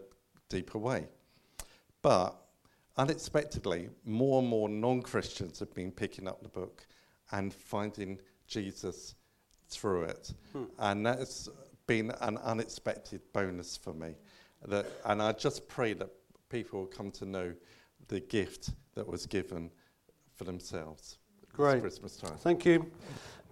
deeper 0.48 0.78
way. 0.78 1.08
But 2.00 2.36
unexpectedly, 2.96 3.88
more 4.04 4.40
and 4.40 4.48
more 4.48 4.68
non 4.68 5.02
Christians 5.02 5.58
have 5.58 5.74
been 5.74 5.90
picking 5.90 6.28
up 6.28 6.42
the 6.42 6.48
book 6.48 6.86
and 7.32 7.52
finding 7.52 8.20
Jesus 8.46 9.14
through 9.68 10.04
it. 10.04 10.32
Hmm. 10.52 10.64
And 10.78 11.06
that's 11.06 11.48
been 11.86 12.10
an 12.20 12.38
unexpected 12.38 13.20
bonus 13.32 13.76
for 13.76 13.92
me. 13.92 14.14
That, 14.66 14.86
and 15.04 15.20
I 15.20 15.32
just 15.32 15.68
pray 15.68 15.92
that 15.94 16.10
people 16.48 16.80
will 16.80 16.86
come 16.86 17.10
to 17.12 17.26
know 17.26 17.52
the 18.08 18.20
gift 18.20 18.70
that 18.94 19.06
was 19.06 19.26
given 19.26 19.70
for 20.34 20.44
themselves. 20.44 21.18
Great. 21.52 21.80
Christmas 21.80 22.16
time. 22.16 22.36
Thank 22.38 22.64
you. 22.64 22.90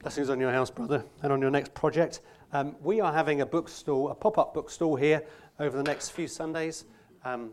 Blessings 0.01 0.31
on 0.31 0.41
your 0.41 0.51
house, 0.51 0.71
brother, 0.71 1.05
and 1.23 1.33
on 1.33 1.41
your 1.41 1.51
next 1.51 1.75
project. 1.75 2.21
Um, 2.53 2.75
we 2.83 3.01
are 3.01 3.13
having 3.13 3.41
a 3.41 3.47
bookstall, 3.47 4.11
a 4.11 4.15
pop 4.15 4.37
up 4.37 4.55
bookstall 4.55 4.97
here 4.97 5.23
over 5.61 5.77
the 5.77 5.83
next 5.85 6.11
few 6.11 6.27
Sundays. 6.27 6.85
Um, 7.25 7.53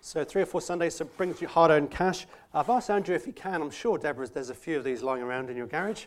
so, 0.00 0.24
three 0.24 0.42
or 0.42 0.46
four 0.46 0.60
Sundays, 0.60 0.94
so 0.94 1.04
bring 1.04 1.34
your 1.40 1.50
hard 1.50 1.70
earned 1.70 1.90
cash. 1.90 2.26
I've 2.52 2.68
asked 2.68 2.90
Andrew 2.90 3.14
if 3.14 3.24
he 3.24 3.32
can. 3.32 3.62
I'm 3.62 3.70
sure, 3.70 3.98
Deborah, 3.98 4.28
there's 4.28 4.50
a 4.50 4.54
few 4.54 4.76
of 4.76 4.84
these 4.84 5.02
lying 5.02 5.22
around 5.22 5.50
in 5.50 5.56
your 5.56 5.66
garage. 5.66 6.04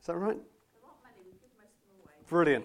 Is 0.00 0.06
that 0.06 0.16
right? 0.16 0.36
Brilliant. 2.28 2.64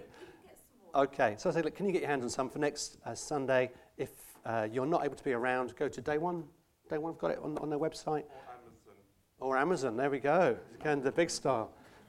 Okay, 0.98 1.36
so 1.38 1.48
I 1.48 1.52
say, 1.52 1.62
look, 1.62 1.76
can 1.76 1.86
you 1.86 1.92
get 1.92 2.00
your 2.00 2.10
hands 2.10 2.24
on 2.24 2.28
some 2.28 2.50
for 2.50 2.58
next 2.58 2.96
uh, 3.06 3.14
Sunday? 3.14 3.70
If 3.98 4.08
uh, 4.44 4.66
you're 4.68 4.84
not 4.84 5.04
able 5.04 5.14
to 5.14 5.22
be 5.22 5.30
around, 5.30 5.76
go 5.76 5.88
to 5.88 6.00
Day 6.00 6.18
One. 6.18 6.42
Day 6.90 6.98
One 6.98 7.12
have 7.12 7.20
got 7.20 7.30
it 7.30 7.38
on, 7.40 7.56
on 7.58 7.70
their 7.70 7.78
website. 7.78 8.24
Or 9.38 9.56
Amazon, 9.56 9.96
there 9.96 10.10
we 10.10 10.18
go. 10.18 10.56
Again, 10.80 11.00
the 11.00 11.12
big 11.12 11.30
star. 11.30 11.68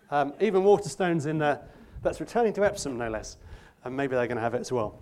Um, 0.10 0.34
even 0.42 0.64
Waterstones 0.64 1.28
in 1.28 1.38
there. 1.38 1.62
that's 2.02 2.20
returning 2.20 2.52
to 2.54 2.66
Epsom, 2.66 2.98
no 2.98 3.12
less. 3.12 3.38
And 3.84 3.96
maybe 3.96 4.16
they're 4.16 4.26
going 4.26 4.38
to 4.38 4.42
have 4.42 4.56
it 4.56 4.62
as 4.62 4.72
well. 4.72 5.00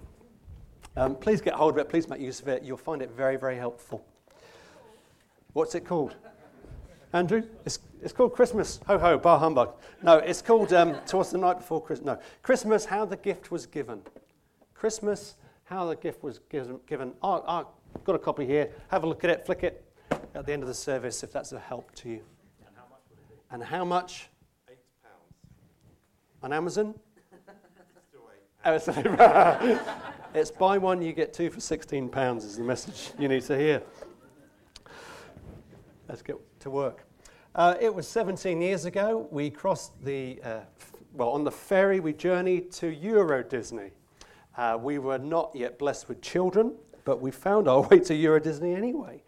Um, 0.98 1.16
please 1.16 1.40
get 1.40 1.54
hold 1.54 1.76
of 1.76 1.78
it. 1.78 1.88
Please 1.88 2.10
make 2.10 2.20
use 2.20 2.42
of 2.42 2.50
it. 2.50 2.64
You'll 2.64 2.76
find 2.76 3.02
it 3.02 3.12
very, 3.12 3.38
very 3.38 3.56
helpful. 3.56 4.06
What's 5.54 5.76
it 5.76 5.86
called? 5.86 6.18
Andrew? 7.18 7.44
It's, 7.66 7.80
it's 8.02 8.14
called 8.14 8.34
Christmas. 8.34 8.80
Ho 8.86 9.00
ho, 9.00 9.18
bar 9.18 9.40
humbug. 9.40 9.74
No, 10.04 10.18
it's 10.18 10.42
called 10.42 10.72
um, 10.72 10.96
Towards 11.08 11.32
the 11.32 11.40
Night 11.40 11.58
Before 11.58 11.82
Christmas. 11.82 12.06
No, 12.06 12.20
Christmas, 12.44 12.86
How 12.86 13.06
the 13.06 13.18
Gift 13.18 13.50
Was 13.50 13.66
Given. 13.66 14.02
Christmas, 14.76 15.36
How 15.64 15.88
the 15.88 15.96
Gift 15.96 16.24
Was 16.24 16.40
Given. 16.50 17.14
Oh, 17.24 17.44
oh, 17.48 17.68
I've 17.96 18.04
got 18.04 18.16
a 18.16 18.20
copy 18.20 18.46
here. 18.46 18.70
Have 18.90 19.04
a 19.04 19.08
look 19.08 19.24
at 19.24 19.32
it, 19.32 19.46
flick 19.46 19.64
it 19.64 19.84
at 20.36 20.46
the 20.46 20.54
end 20.54 20.62
of 20.62 20.68
the 20.68 20.76
service 20.76 21.24
if 21.24 21.34
that's 21.34 21.52
a 21.54 21.60
help 21.60 21.94
to 21.96 22.10
you. 22.10 22.22
And 22.68 22.76
how 22.76 22.84
much? 22.88 23.02
And 23.50 23.64
how 23.64 23.84
much? 23.84 24.30
Eight 24.70 24.78
pounds. 25.02 26.44
On 26.44 26.54
Amazon? 26.54 26.94
Still 28.10 28.30
eight. 28.32 29.80
it's 30.36 30.52
buy 30.52 30.78
one, 30.78 31.02
you 31.02 31.14
get 31.14 31.34
two 31.34 31.50
for 31.50 31.60
£16 31.60 32.38
is 32.38 32.58
the 32.58 32.64
message 32.64 33.12
you 33.18 33.28
need 33.28 33.42
to 33.44 33.58
hear. 33.58 33.82
Let's 36.08 36.22
get 36.22 36.36
to 36.60 36.70
work. 36.70 37.07
Uh, 37.58 37.74
it 37.82 37.92
was 37.92 38.08
17 38.08 38.62
years 38.62 38.86
ago. 38.86 39.28
We 39.32 39.50
crossed 39.50 39.92
the, 40.06 40.40
uh, 40.44 40.60
f- 40.80 40.92
well, 41.14 41.30
on 41.30 41.44
the 41.44 41.50
ferry, 41.50 42.00
we 42.00 42.14
journeyed 42.14 42.72
to 42.74 42.88
Euro 42.88 43.44
Disney. 43.44 43.90
Uh, 44.56 44.78
we 44.80 45.00
were 45.00 45.18
not 45.18 45.50
yet 45.56 45.80
blessed 45.80 46.08
with 46.08 46.22
children, 46.22 46.76
but 47.04 47.20
we 47.20 47.32
found 47.32 47.68
our 47.68 47.82
way 47.90 47.98
to 48.02 48.14
Euro 48.14 48.40
Disney 48.40 48.76
anyway. 48.76 49.24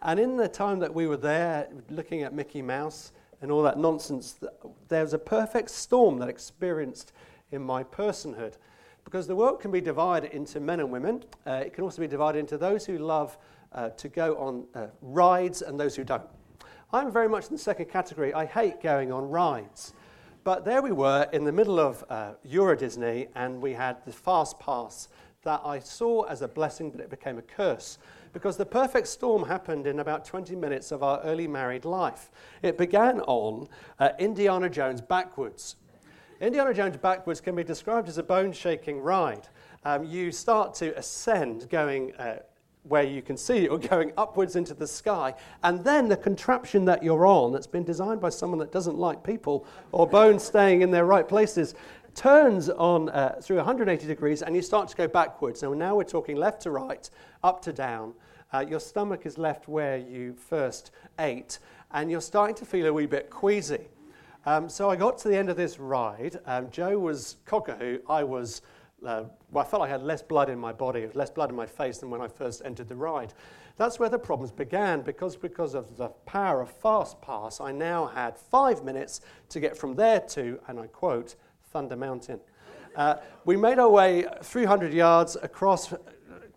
And 0.00 0.18
in 0.18 0.38
the 0.38 0.48
time 0.48 0.78
that 0.78 0.94
we 0.94 1.06
were 1.06 1.18
there, 1.18 1.68
looking 1.90 2.22
at 2.22 2.32
Mickey 2.32 2.62
Mouse 2.62 3.12
and 3.42 3.52
all 3.52 3.62
that 3.64 3.78
nonsense, 3.78 4.40
there 4.88 5.02
was 5.02 5.12
a 5.12 5.18
perfect 5.18 5.68
storm 5.68 6.18
that 6.20 6.30
experienced 6.30 7.12
in 7.52 7.60
my 7.60 7.84
personhood. 7.84 8.54
Because 9.04 9.26
the 9.26 9.36
world 9.36 9.60
can 9.60 9.70
be 9.70 9.82
divided 9.82 10.30
into 10.30 10.58
men 10.58 10.80
and 10.80 10.90
women. 10.90 11.22
Uh, 11.46 11.62
it 11.66 11.74
can 11.74 11.84
also 11.84 12.00
be 12.00 12.08
divided 12.08 12.38
into 12.38 12.56
those 12.56 12.86
who 12.86 12.96
love 12.96 13.36
uh, 13.72 13.90
to 13.90 14.08
go 14.08 14.36
on 14.36 14.64
uh, 14.74 14.86
rides 15.02 15.60
and 15.60 15.78
those 15.78 15.94
who 15.94 16.02
don't. 16.02 16.24
I'm 16.94 17.10
very 17.10 17.28
much 17.28 17.46
in 17.46 17.50
the 17.50 17.58
second 17.58 17.86
category. 17.86 18.32
I 18.32 18.46
hate 18.46 18.80
going 18.80 19.10
on 19.10 19.28
rides. 19.28 19.94
But 20.44 20.64
there 20.64 20.80
we 20.80 20.92
were 20.92 21.28
in 21.32 21.42
the 21.42 21.50
middle 21.50 21.80
of 21.80 22.04
uh, 22.08 22.34
Euro 22.44 22.76
Disney, 22.76 23.26
and 23.34 23.60
we 23.60 23.72
had 23.72 23.96
the 24.04 24.12
fast 24.12 24.60
pass 24.60 25.08
that 25.42 25.60
I 25.64 25.80
saw 25.80 26.22
as 26.22 26.40
a 26.40 26.46
blessing, 26.46 26.92
but 26.92 27.00
it 27.00 27.10
became 27.10 27.36
a 27.36 27.42
curse 27.42 27.98
because 28.32 28.56
the 28.56 28.64
perfect 28.64 29.08
storm 29.08 29.44
happened 29.44 29.88
in 29.88 29.98
about 29.98 30.24
20 30.24 30.54
minutes 30.54 30.92
of 30.92 31.02
our 31.02 31.20
early 31.22 31.48
married 31.48 31.84
life. 31.84 32.30
It 32.62 32.78
began 32.78 33.22
on 33.22 33.66
uh, 33.98 34.10
Indiana 34.20 34.70
Jones 34.70 35.00
backwards. 35.00 35.74
Indiana 36.40 36.72
Jones 36.72 36.96
backwards 36.96 37.40
can 37.40 37.56
be 37.56 37.64
described 37.64 38.08
as 38.08 38.18
a 38.18 38.22
bone 38.22 38.52
shaking 38.52 39.00
ride. 39.00 39.48
Um, 39.84 40.04
you 40.04 40.30
start 40.30 40.74
to 40.74 40.96
ascend, 40.96 41.68
going 41.68 42.14
uh, 42.14 42.36
where 42.84 43.02
you 43.02 43.20
can 43.22 43.36
see 43.36 43.64
you're 43.64 43.78
going 43.90 44.12
upwards 44.16 44.56
into 44.56 44.74
the 44.74 44.86
sky, 44.86 45.34
and 45.62 45.82
then 45.84 46.08
the 46.08 46.16
contraption 46.16 46.84
that 46.84 47.02
you're 47.02 47.26
on, 47.26 47.52
that's 47.52 47.66
been 47.66 47.84
designed 47.84 48.20
by 48.20 48.28
someone 48.28 48.58
that 48.60 48.72
doesn't 48.72 48.96
like 48.96 49.22
people 49.22 49.66
or 49.92 50.06
bones 50.06 50.42
staying 50.42 50.82
in 50.82 50.90
their 50.90 51.04
right 51.04 51.28
places, 51.28 51.74
turns 52.14 52.70
on 52.70 53.08
uh, 53.10 53.40
through 53.42 53.56
180 53.56 54.06
degrees 54.06 54.42
and 54.42 54.54
you 54.54 54.62
start 54.62 54.88
to 54.88 54.96
go 54.96 55.08
backwards. 55.08 55.60
So 55.60 55.74
now 55.74 55.96
we're 55.96 56.04
talking 56.04 56.36
left 56.36 56.62
to 56.62 56.70
right, 56.70 57.08
up 57.42 57.60
to 57.62 57.72
down. 57.72 58.14
Uh, 58.52 58.64
your 58.68 58.78
stomach 58.78 59.26
is 59.26 59.36
left 59.36 59.66
where 59.66 59.96
you 59.96 60.32
first 60.32 60.92
ate, 61.18 61.58
and 61.90 62.08
you're 62.10 62.20
starting 62.20 62.54
to 62.54 62.64
feel 62.64 62.86
a 62.86 62.92
wee 62.92 63.06
bit 63.06 63.28
queasy. 63.28 63.88
Um, 64.46 64.68
so 64.68 64.90
I 64.90 64.96
got 64.96 65.18
to 65.18 65.28
the 65.28 65.36
end 65.36 65.48
of 65.50 65.56
this 65.56 65.78
ride. 65.80 66.38
Um, 66.46 66.70
Joe 66.70 66.98
was 66.98 67.36
cockahoo. 67.46 67.98
I 68.08 68.22
was, 68.22 68.62
uh, 69.04 69.24
well, 69.50 69.64
I 69.64 69.68
felt 69.68 69.82
I 69.82 69.88
had 69.88 70.02
less 70.02 70.22
blood 70.22 70.50
in 70.50 70.58
my 70.58 70.72
body, 70.72 71.08
less 71.14 71.30
blood 71.30 71.50
in 71.50 71.56
my 71.56 71.66
face 71.66 71.98
than 71.98 72.10
when 72.10 72.20
I 72.20 72.28
first 72.28 72.62
entered 72.64 72.88
the 72.88 72.96
ride. 72.96 73.32
That's 73.76 73.98
where 73.98 74.08
the 74.08 74.18
problems 74.18 74.52
began 74.52 75.02
because, 75.02 75.36
because 75.36 75.74
of 75.74 75.96
the 75.96 76.08
power 76.26 76.60
of 76.62 76.70
Fast 76.70 77.20
Pass, 77.20 77.60
I 77.60 77.72
now 77.72 78.06
had 78.06 78.36
five 78.36 78.84
minutes 78.84 79.20
to 79.48 79.60
get 79.60 79.76
from 79.76 79.94
there 79.94 80.20
to, 80.20 80.60
and 80.68 80.78
I 80.78 80.86
quote, 80.86 81.34
Thunder 81.72 81.96
Mountain. 81.96 82.40
Uh, 82.94 83.16
we 83.44 83.56
made 83.56 83.80
our 83.80 83.90
way 83.90 84.24
300 84.42 84.92
yards 84.92 85.36
across, 85.42 85.92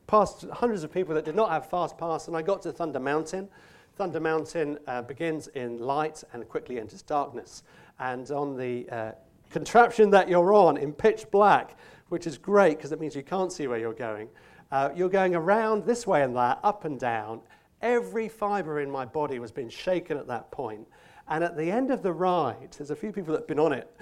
past 0.06 0.46
hundreds 0.54 0.84
of 0.84 0.94
people 0.94 1.16
that 1.16 1.26
did 1.26 1.36
not 1.36 1.50
have 1.50 1.70
fast 1.70 1.98
pass, 1.98 2.28
and 2.28 2.38
I 2.38 2.44
got 2.44 2.62
to 2.64 2.72
Thunder 2.72 3.00
Mountain. 3.00 3.50
Thunder 3.96 4.20
Mountain 4.20 4.78
uh, 4.86 5.02
begins 5.02 5.48
in 5.48 5.80
light 5.80 6.24
and 6.34 6.48
quickly 6.48 6.80
enters 6.80 7.02
darkness. 7.02 7.64
And 7.98 8.30
on 8.30 8.56
the 8.56 8.88
uh, 8.92 9.12
contraption 9.50 10.12
that 10.12 10.30
you're 10.30 10.54
on 10.54 10.78
in 10.78 10.94
pitch 10.94 11.26
black, 11.32 11.76
which 12.10 12.28
is 12.28 12.38
great 12.38 12.78
because 12.78 12.92
it 12.92 13.00
means 13.00 13.16
you 13.16 13.24
can't 13.24 13.52
see 13.52 13.68
where 13.68 13.80
you're 13.80 13.94
going, 13.94 14.30
uh, 14.72 14.90
you're 14.96 15.10
going 15.10 15.36
around 15.36 15.86
this 15.86 16.06
way 16.06 16.24
and 16.24 16.36
that, 16.36 16.60
up 16.64 16.86
and 16.86 17.00
down. 17.00 17.42
Every 17.82 18.28
fiber 18.28 18.82
in 18.82 18.90
my 18.90 19.06
body 19.06 19.40
was 19.40 19.52
being 19.52 19.70
shaken 19.70 20.18
at 20.18 20.28
that 20.28 20.52
point. 20.52 20.88
And 21.30 21.44
at 21.44 21.58
the 21.58 21.70
end 21.70 21.92
of 21.92 22.02
the 22.04 22.14
ride, 22.14 22.72
there's 22.78 22.92
a 22.92 22.96
few 22.96 23.12
people 23.12 23.34
that 23.34 23.42
have 23.42 23.48
been 23.48 23.60
on 23.60 23.74
it 23.74 23.94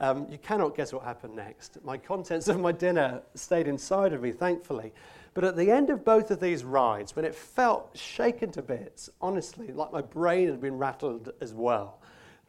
um, 0.00 0.26
you 0.30 0.38
cannot 0.38 0.76
guess 0.76 0.92
what 0.92 1.02
happened 1.02 1.34
next. 1.34 1.78
My 1.84 1.96
contents 1.96 2.48
of 2.48 2.60
my 2.60 2.72
dinner 2.72 3.22
stayed 3.34 3.66
inside 3.66 4.12
of 4.12 4.22
me, 4.22 4.32
thankfully. 4.32 4.92
But 5.34 5.44
at 5.44 5.56
the 5.56 5.70
end 5.70 5.90
of 5.90 6.04
both 6.04 6.30
of 6.30 6.40
these 6.40 6.64
rides, 6.64 7.14
when 7.14 7.24
it 7.24 7.34
felt 7.34 7.96
shaken 7.96 8.50
to 8.52 8.62
bits, 8.62 9.10
honestly, 9.20 9.72
like 9.72 9.92
my 9.92 10.00
brain 10.00 10.48
had 10.48 10.60
been 10.60 10.78
rattled 10.78 11.32
as 11.40 11.52
well, 11.52 11.97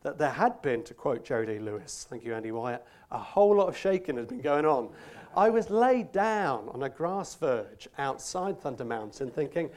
that 0.03 0.18
there 0.18 0.32
had 0.32 0.62
been, 0.62 0.84
to 0.84 0.94
quote 0.94 1.29
Lee 1.29 1.60
Lewis, 1.60 2.08
thank 2.10 2.24
you, 2.24 2.34
Andy 2.34 2.51
Wyatt, 2.51 2.86
a 3.12 3.18
whole 3.18 3.56
lot 3.56 3.68
of 3.68 3.77
shaking 3.77 4.18
had 4.18 4.27
been 4.27 4.41
going 4.41 4.65
on. 4.65 4.89
I 5.36 5.50
was 5.50 5.70
laid 5.70 6.12
down 6.12 6.70
on 6.70 6.84
a 6.84 6.89
grass 6.89 7.36
verge 7.36 7.88
outside 7.98 8.60
Thunder 8.60 8.86
Mountain 8.86 9.32
thinking, 9.32 9.70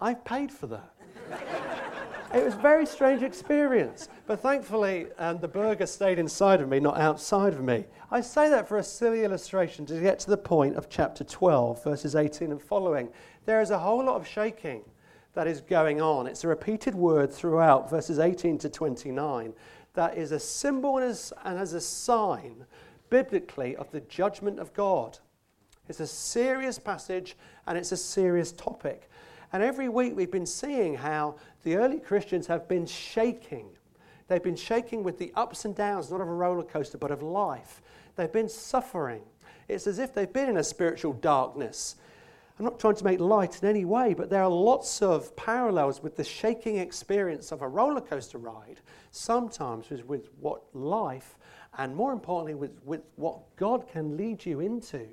I've 0.00 0.24
paid 0.24 0.52
for 0.52 0.66
that. 0.68 0.92
It 2.34 2.44
was 2.44 2.54
a 2.54 2.58
very 2.58 2.84
strange 2.86 3.22
experience. 3.22 4.08
But 4.26 4.40
thankfully, 4.40 5.06
um, 5.18 5.38
the 5.38 5.48
burger 5.48 5.86
stayed 5.86 6.18
inside 6.18 6.60
of 6.60 6.68
me, 6.68 6.80
not 6.80 6.98
outside 6.98 7.54
of 7.54 7.62
me. 7.62 7.84
I 8.10 8.20
say 8.20 8.50
that 8.50 8.68
for 8.68 8.78
a 8.78 8.82
silly 8.82 9.24
illustration 9.24 9.86
to 9.86 10.00
get 10.00 10.18
to 10.20 10.30
the 10.30 10.36
point 10.36 10.76
of 10.76 10.88
chapter 10.88 11.24
12, 11.24 11.82
verses 11.84 12.14
18 12.14 12.50
and 12.50 12.60
following. 12.60 13.08
There 13.46 13.60
is 13.60 13.70
a 13.70 13.78
whole 13.78 14.04
lot 14.04 14.16
of 14.16 14.26
shaking 14.26 14.84
that 15.36 15.46
is 15.46 15.60
going 15.60 16.00
on. 16.00 16.26
It's 16.26 16.44
a 16.44 16.48
repeated 16.48 16.94
word 16.94 17.30
throughout, 17.30 17.90
verses 17.90 18.18
18 18.18 18.56
to 18.56 18.70
29, 18.70 19.52
that 19.92 20.16
is 20.16 20.32
a 20.32 20.40
symbol 20.40 20.96
and 20.96 21.06
as, 21.10 21.72
a 21.74 21.80
sign, 21.80 22.64
biblically, 23.10 23.76
of 23.76 23.90
the 23.90 24.00
judgment 24.00 24.58
of 24.58 24.72
God. 24.72 25.18
It's 25.90 26.00
a 26.00 26.06
serious 26.06 26.78
passage 26.78 27.36
and 27.66 27.76
it's 27.76 27.92
a 27.92 27.98
serious 27.98 28.50
topic. 28.50 29.10
And 29.52 29.62
every 29.62 29.90
week 29.90 30.16
we've 30.16 30.30
been 30.30 30.46
seeing 30.46 30.94
how 30.94 31.36
the 31.64 31.76
early 31.76 32.00
Christians 32.00 32.46
have 32.46 32.66
been 32.66 32.86
shaking. 32.86 33.68
They've 34.28 34.42
been 34.42 34.56
shaking 34.56 35.02
with 35.02 35.18
the 35.18 35.32
ups 35.36 35.66
and 35.66 35.76
downs, 35.76 36.10
not 36.10 36.22
of 36.22 36.28
a 36.28 36.32
roller 36.32 36.62
coaster, 36.62 36.96
but 36.96 37.10
of 37.10 37.22
life. 37.22 37.82
They've 38.16 38.32
been 38.32 38.48
suffering. 38.48 39.20
It's 39.68 39.86
as 39.86 39.98
if 39.98 40.14
they've 40.14 40.32
been 40.32 40.48
in 40.48 40.56
a 40.56 40.64
spiritual 40.64 41.12
darkness. 41.12 41.96
I'm 42.58 42.64
not 42.64 42.80
trying 42.80 42.94
to 42.96 43.04
make 43.04 43.20
light 43.20 43.62
in 43.62 43.68
any 43.68 43.84
way, 43.84 44.14
but 44.14 44.30
there 44.30 44.42
are 44.42 44.48
lots 44.48 45.02
of 45.02 45.36
parallels 45.36 46.02
with 46.02 46.16
the 46.16 46.24
shaking 46.24 46.78
experience 46.78 47.52
of 47.52 47.60
a 47.60 47.68
roller 47.68 48.00
coaster 48.00 48.38
ride, 48.38 48.80
sometimes 49.10 49.90
with, 49.90 50.06
with 50.06 50.30
what 50.40 50.62
life, 50.74 51.36
and 51.76 51.94
more 51.94 52.12
importantly, 52.12 52.54
with, 52.54 52.82
with 52.82 53.02
what 53.16 53.54
God 53.56 53.86
can 53.86 54.16
lead 54.16 54.46
you 54.46 54.60
into 54.60 55.06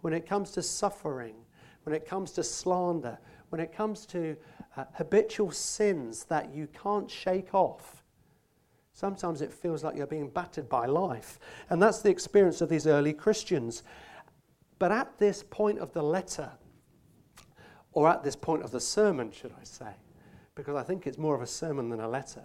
when 0.00 0.14
it 0.14 0.26
comes 0.26 0.52
to 0.52 0.62
suffering, 0.62 1.34
when 1.82 1.94
it 1.94 2.06
comes 2.06 2.32
to 2.32 2.42
slander, 2.42 3.18
when 3.50 3.60
it 3.60 3.74
comes 3.74 4.06
to 4.06 4.34
uh, 4.76 4.84
habitual 4.94 5.50
sins 5.50 6.24
that 6.24 6.54
you 6.54 6.66
can't 6.82 7.10
shake 7.10 7.54
off. 7.54 8.02
Sometimes 8.94 9.42
it 9.42 9.52
feels 9.52 9.84
like 9.84 9.96
you're 9.96 10.06
being 10.06 10.30
battered 10.30 10.70
by 10.70 10.86
life. 10.86 11.38
And 11.68 11.82
that's 11.82 12.00
the 12.00 12.08
experience 12.08 12.62
of 12.62 12.70
these 12.70 12.86
early 12.86 13.12
Christians. 13.12 13.82
But 14.78 14.90
at 14.90 15.18
this 15.18 15.42
point 15.42 15.78
of 15.78 15.92
the 15.92 16.02
letter, 16.02 16.50
or 17.96 18.06
at 18.06 18.22
this 18.22 18.36
point 18.36 18.62
of 18.62 18.70
the 18.70 18.78
sermon, 18.78 19.32
should 19.32 19.52
I 19.58 19.64
say, 19.64 19.90
because 20.54 20.76
I 20.76 20.82
think 20.82 21.06
it's 21.06 21.16
more 21.16 21.34
of 21.34 21.40
a 21.40 21.46
sermon 21.46 21.88
than 21.88 21.98
a 21.98 22.08
letter. 22.08 22.42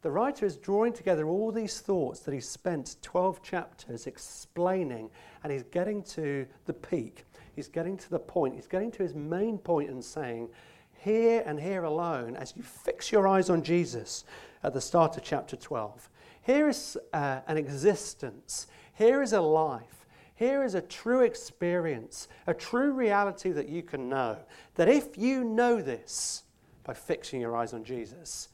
The 0.00 0.10
writer 0.10 0.46
is 0.46 0.56
drawing 0.56 0.94
together 0.94 1.28
all 1.28 1.52
these 1.52 1.80
thoughts 1.80 2.20
that 2.20 2.32
he 2.32 2.40
spent 2.40 2.96
12 3.02 3.42
chapters 3.42 4.06
explaining, 4.06 5.10
and 5.44 5.52
he's 5.52 5.64
getting 5.64 6.02
to 6.04 6.46
the 6.64 6.72
peak. 6.72 7.26
He's 7.54 7.68
getting 7.68 7.98
to 7.98 8.08
the 8.08 8.18
point. 8.18 8.54
He's 8.54 8.66
getting 8.66 8.90
to 8.92 9.02
his 9.02 9.14
main 9.14 9.58
point 9.58 9.90
and 9.90 10.02
saying, 10.02 10.48
Here 10.94 11.42
and 11.44 11.60
here 11.60 11.84
alone, 11.84 12.34
as 12.34 12.54
you 12.56 12.62
fix 12.62 13.12
your 13.12 13.28
eyes 13.28 13.50
on 13.50 13.62
Jesus 13.62 14.24
at 14.62 14.72
the 14.72 14.80
start 14.80 15.18
of 15.18 15.22
chapter 15.22 15.54
12, 15.54 16.08
here 16.40 16.70
is 16.70 16.96
uh, 17.12 17.40
an 17.46 17.58
existence, 17.58 18.68
here 18.94 19.22
is 19.22 19.34
a 19.34 19.40
life, 19.42 20.01
here 20.42 20.64
is 20.64 20.74
a 20.74 20.82
true 20.82 21.20
experience, 21.20 22.26
a 22.48 22.54
true 22.54 22.92
reality 22.92 23.52
that 23.52 23.68
you 23.68 23.82
can 23.82 24.08
know. 24.08 24.36
That 24.74 24.88
if 24.88 25.16
you 25.16 25.44
know 25.44 25.80
this 25.80 26.42
by 26.82 26.94
fixing 26.94 27.40
your 27.40 27.56
eyes 27.56 27.72
on 27.72 27.84
Jesus, 27.84 28.48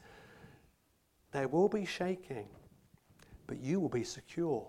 there 1.32 1.48
will 1.48 1.68
be 1.68 1.86
shaking, 1.86 2.46
but 3.46 3.58
you 3.58 3.80
will 3.80 3.88
be 3.88 4.04
secure. 4.04 4.66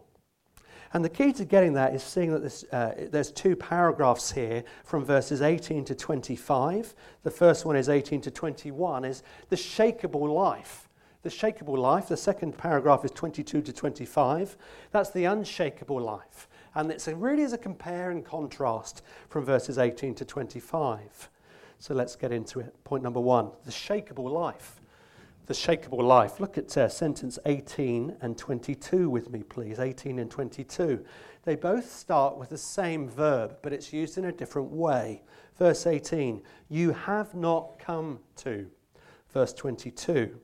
And 0.94 1.04
the 1.04 1.10
key 1.10 1.34
to 1.34 1.46
getting 1.46 1.74
that 1.74 1.94
is 1.94 2.04
seeing 2.04 2.32
that 2.32 2.42
this, 2.42 2.64
uh, 2.72 3.08
there's 3.12 3.32
two 3.32 3.56
paragraphs 3.56 4.32
here 4.32 4.64
from 4.86 5.04
verses 5.04 5.42
18 5.42 5.86
to 5.86 5.96
25. 5.96 6.96
The 7.24 7.32
first 7.32 7.66
one 7.66 7.76
is 7.76 7.90
18 7.90 8.22
to 8.22 8.32
21, 8.32 9.06
is 9.06 9.24
the 9.50 9.56
shakable 9.56 10.34
life. 10.34 10.88
The 11.22 11.30
shakable 11.30 11.78
life. 11.78 12.08
The 12.08 12.18
second 12.18 12.58
paragraph 12.58 13.04
is 13.04 13.12
22 13.12 13.62
to 13.62 13.74
25. 13.74 14.58
That's 14.92 15.10
the 15.10 15.26
unshakable 15.26 16.00
life. 16.00 16.48
And 16.76 16.92
it's 16.92 17.08
a, 17.08 17.16
really 17.16 17.44
is 17.44 17.54
a 17.54 17.58
compare 17.58 18.12
and 18.12 18.24
contrast 18.24 19.02
from 19.30 19.46
verses 19.46 19.78
18 19.78 20.16
to 20.16 20.26
25. 20.26 21.30
So 21.80 21.94
let's 21.94 22.16
get 22.16 22.32
into 22.32 22.60
it. 22.60 22.84
Point 22.84 23.04
number 23.04 23.20
one 23.20 23.52
the 23.66 23.72
shakable 23.72 24.30
life 24.30 24.80
the 25.50 25.56
shakable 25.56 26.04
life. 26.04 26.40
Look 26.40 26.60
at 26.60 26.78
uh, 26.78 26.88
sentence 26.88 27.40
18 27.48 28.18
and 28.22 28.38
22 28.38 29.10
with 29.10 29.32
me, 29.32 29.42
please. 29.42 29.80
18 29.80 30.20
and 30.20 30.30
22. 30.30 31.04
They 31.44 31.56
both 31.56 31.92
start 31.92 32.38
with 32.38 32.50
the 32.50 32.58
same 32.58 33.10
verb, 33.10 33.58
but 33.64 33.74
it's 33.74 33.92
used 33.92 34.20
in 34.20 34.26
a 34.26 34.32
different 34.32 34.70
way. 34.70 35.24
Verse 35.58 35.88
18, 35.88 36.44
you 36.70 36.92
have 36.92 37.34
not 37.34 37.80
come 37.80 38.20
to. 38.36 38.70
Verse 39.34 39.52
22, 39.54 40.40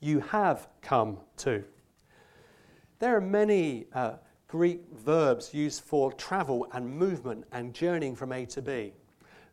you 0.00 0.20
have 0.20 0.68
come 0.82 1.16
to. 1.38 1.64
There 2.98 3.16
are 3.16 3.22
many 3.22 3.86
uh, 3.94 4.16
Greek 4.50 4.82
verbs 4.92 5.54
used 5.54 5.84
for 5.84 6.12
travel 6.12 6.66
and 6.72 6.84
movement 6.84 7.44
and 7.52 7.72
journeying 7.72 8.16
from 8.16 8.32
A 8.32 8.44
to 8.46 8.60
B. 8.60 8.92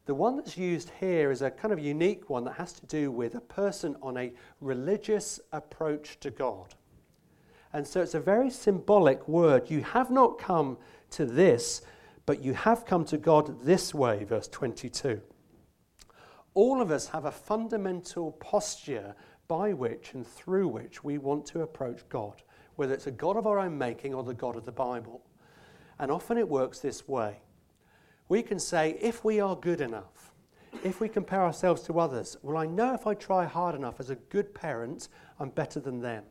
The 0.07 0.15
one 0.15 0.35
that's 0.35 0.57
used 0.57 0.89
here 0.99 1.29
is 1.29 1.43
a 1.43 1.51
kind 1.51 1.71
of 1.71 1.77
unique 1.77 2.31
one 2.31 2.43
that 2.45 2.53
has 2.53 2.73
to 2.73 2.85
do 2.87 3.11
with 3.11 3.35
a 3.35 3.41
person 3.41 3.95
on 4.01 4.17
a 4.17 4.33
religious 4.59 5.39
approach 5.51 6.19
to 6.21 6.31
God. 6.31 6.73
And 7.73 7.85
so 7.85 8.01
it's 8.01 8.15
a 8.15 8.19
very 8.19 8.49
symbolic 8.49 9.27
word. 9.27 9.69
You 9.69 9.83
have 9.83 10.09
not 10.09 10.39
come 10.39 10.79
to 11.11 11.27
this, 11.27 11.83
but 12.25 12.41
you 12.41 12.53
have 12.53 12.83
come 12.83 13.05
to 13.05 13.19
God 13.19 13.63
this 13.63 13.93
way, 13.93 14.23
verse 14.23 14.47
22. 14.47 15.21
All 16.55 16.81
of 16.81 16.89
us 16.89 17.09
have 17.09 17.25
a 17.25 17.31
fundamental 17.31 18.31
posture 18.31 19.13
by 19.47 19.73
which 19.73 20.15
and 20.15 20.25
through 20.25 20.69
which 20.69 21.03
we 21.03 21.19
want 21.19 21.45
to 21.47 21.61
approach 21.61 22.01
God, 22.09 22.41
whether 22.77 22.93
it's 22.93 23.07
a 23.07 23.11
God 23.11 23.35
of 23.35 23.45
our 23.45 23.59
own 23.59 23.77
making 23.77 24.13
or 24.13 24.23
the 24.23 24.33
God 24.33 24.55
of 24.55 24.65
the 24.65 24.71
Bible. 24.71 25.21
And 25.99 26.09
often 26.09 26.37
it 26.37 26.47
works 26.47 26.79
this 26.79 27.07
way 27.07 27.41
we 28.29 28.41
can 28.41 28.59
say, 28.59 28.97
if 29.01 29.23
we 29.23 29.39
are 29.39 29.55
good 29.55 29.81
enough, 29.81 30.33
if 30.83 30.99
we 30.99 31.07
compare 31.07 31.41
ourselves 31.41 31.81
to 31.83 31.99
others, 31.99 32.37
well, 32.41 32.57
I 32.57 32.65
know 32.65 32.93
if 32.93 33.07
I 33.07 33.13
try 33.13 33.45
hard 33.45 33.73
enough 33.73 33.99
as 33.99 34.09
a 34.09 34.15
good 34.15 34.53
parent, 34.53 35.07
I'm 35.39 35.49
better 35.49 35.79
than 35.79 36.01
them. 36.01 36.23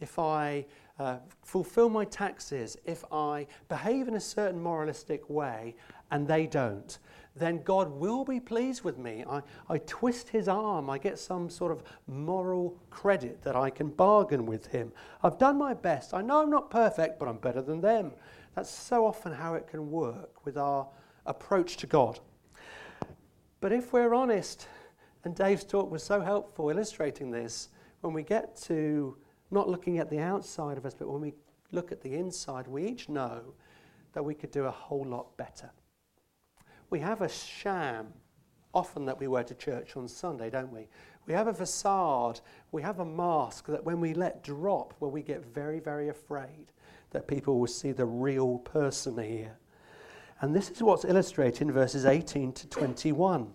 If 0.00 0.18
I 0.18 0.66
uh, 0.98 1.18
fulfill 1.42 1.88
my 1.88 2.04
taxes, 2.04 2.76
if 2.84 3.04
I 3.12 3.46
behave 3.68 4.08
in 4.08 4.14
a 4.14 4.20
certain 4.20 4.60
moralistic 4.60 5.28
way 5.28 5.76
and 6.10 6.26
they 6.26 6.46
don't, 6.46 6.98
then 7.36 7.62
God 7.62 7.90
will 7.90 8.24
be 8.24 8.38
pleased 8.38 8.84
with 8.84 8.96
me. 8.96 9.24
I, 9.28 9.42
I 9.68 9.78
twist 9.78 10.28
his 10.28 10.46
arm, 10.46 10.88
I 10.88 10.98
get 10.98 11.18
some 11.18 11.50
sort 11.50 11.72
of 11.72 11.82
moral 12.06 12.78
credit 12.90 13.42
that 13.42 13.56
I 13.56 13.70
can 13.70 13.88
bargain 13.88 14.46
with 14.46 14.66
him. 14.66 14.92
I've 15.22 15.38
done 15.38 15.58
my 15.58 15.74
best. 15.74 16.14
I 16.14 16.22
know 16.22 16.42
I'm 16.42 16.50
not 16.50 16.70
perfect, 16.70 17.18
but 17.18 17.28
I'm 17.28 17.38
better 17.38 17.60
than 17.60 17.80
them. 17.80 18.12
That's 18.54 18.70
so 18.70 19.04
often 19.04 19.32
how 19.32 19.54
it 19.54 19.66
can 19.66 19.90
work 19.90 20.44
with 20.44 20.56
our 20.56 20.86
approach 21.26 21.76
to 21.78 21.86
God. 21.86 22.20
But 23.60 23.72
if 23.72 23.92
we're 23.92 24.14
honest, 24.14 24.68
and 25.24 25.34
Dave's 25.34 25.64
talk 25.64 25.90
was 25.90 26.02
so 26.02 26.20
helpful 26.20 26.70
illustrating 26.70 27.30
this, 27.30 27.70
when 28.02 28.12
we 28.12 28.22
get 28.22 28.54
to 28.62 29.16
not 29.50 29.68
looking 29.68 29.98
at 29.98 30.10
the 30.10 30.20
outside 30.20 30.76
of 30.76 30.86
us, 30.86 30.94
but 30.94 31.08
when 31.08 31.20
we 31.20 31.32
look 31.72 31.90
at 31.90 32.00
the 32.00 32.14
inside, 32.14 32.68
we 32.68 32.86
each 32.86 33.08
know 33.08 33.40
that 34.12 34.22
we 34.22 34.34
could 34.34 34.50
do 34.50 34.64
a 34.64 34.70
whole 34.70 35.04
lot 35.04 35.36
better. 35.36 35.70
We 36.94 37.00
have 37.00 37.22
a 37.22 37.28
sham 37.28 38.06
often 38.72 39.04
that 39.06 39.18
we 39.18 39.26
wear 39.26 39.42
to 39.42 39.54
church 39.56 39.96
on 39.96 40.06
Sunday, 40.06 40.48
don't 40.48 40.72
we? 40.72 40.86
We 41.26 41.34
have 41.34 41.48
a 41.48 41.52
facade, 41.52 42.40
we 42.70 42.82
have 42.82 43.00
a 43.00 43.04
mask 43.04 43.66
that 43.66 43.84
when 43.84 43.98
we 43.98 44.14
let 44.14 44.44
drop, 44.44 44.94
well, 45.00 45.10
we 45.10 45.20
get 45.20 45.44
very, 45.44 45.80
very 45.80 46.08
afraid 46.08 46.66
that 47.10 47.26
people 47.26 47.58
will 47.58 47.66
see 47.66 47.90
the 47.90 48.06
real 48.06 48.58
person 48.58 49.18
here. 49.18 49.58
And 50.40 50.54
this 50.54 50.70
is 50.70 50.84
what's 50.84 51.04
illustrated 51.04 51.62
in 51.62 51.72
verses 51.72 52.06
18 52.06 52.52
to 52.52 52.68
21. 52.68 53.52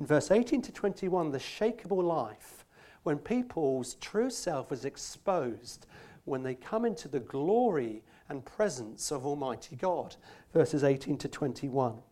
In 0.00 0.06
verse 0.06 0.32
18 0.32 0.60
to 0.62 0.72
21, 0.72 1.30
the 1.30 1.38
shakable 1.38 2.02
life, 2.02 2.64
when 3.04 3.18
people's 3.18 3.94
true 4.00 4.28
self 4.28 4.72
is 4.72 4.84
exposed, 4.84 5.86
when 6.24 6.42
they 6.42 6.56
come 6.56 6.84
into 6.84 7.06
the 7.06 7.20
glory 7.20 8.02
and 8.28 8.44
presence 8.44 9.12
of 9.12 9.24
Almighty 9.24 9.76
God. 9.76 10.16
Verses 10.52 10.82
18 10.82 11.16
to 11.18 11.28
21. 11.28 12.02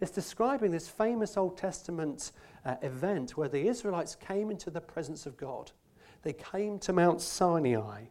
It's 0.00 0.10
describing 0.10 0.70
this 0.70 0.88
famous 0.88 1.36
Old 1.36 1.56
Testament 1.56 2.32
uh, 2.64 2.76
event 2.82 3.36
where 3.36 3.48
the 3.48 3.66
Israelites 3.66 4.14
came 4.14 4.50
into 4.50 4.70
the 4.70 4.80
presence 4.80 5.26
of 5.26 5.36
God. 5.36 5.72
They 6.22 6.32
came 6.32 6.78
to 6.80 6.92
Mount 6.92 7.20
Sinai 7.20 8.04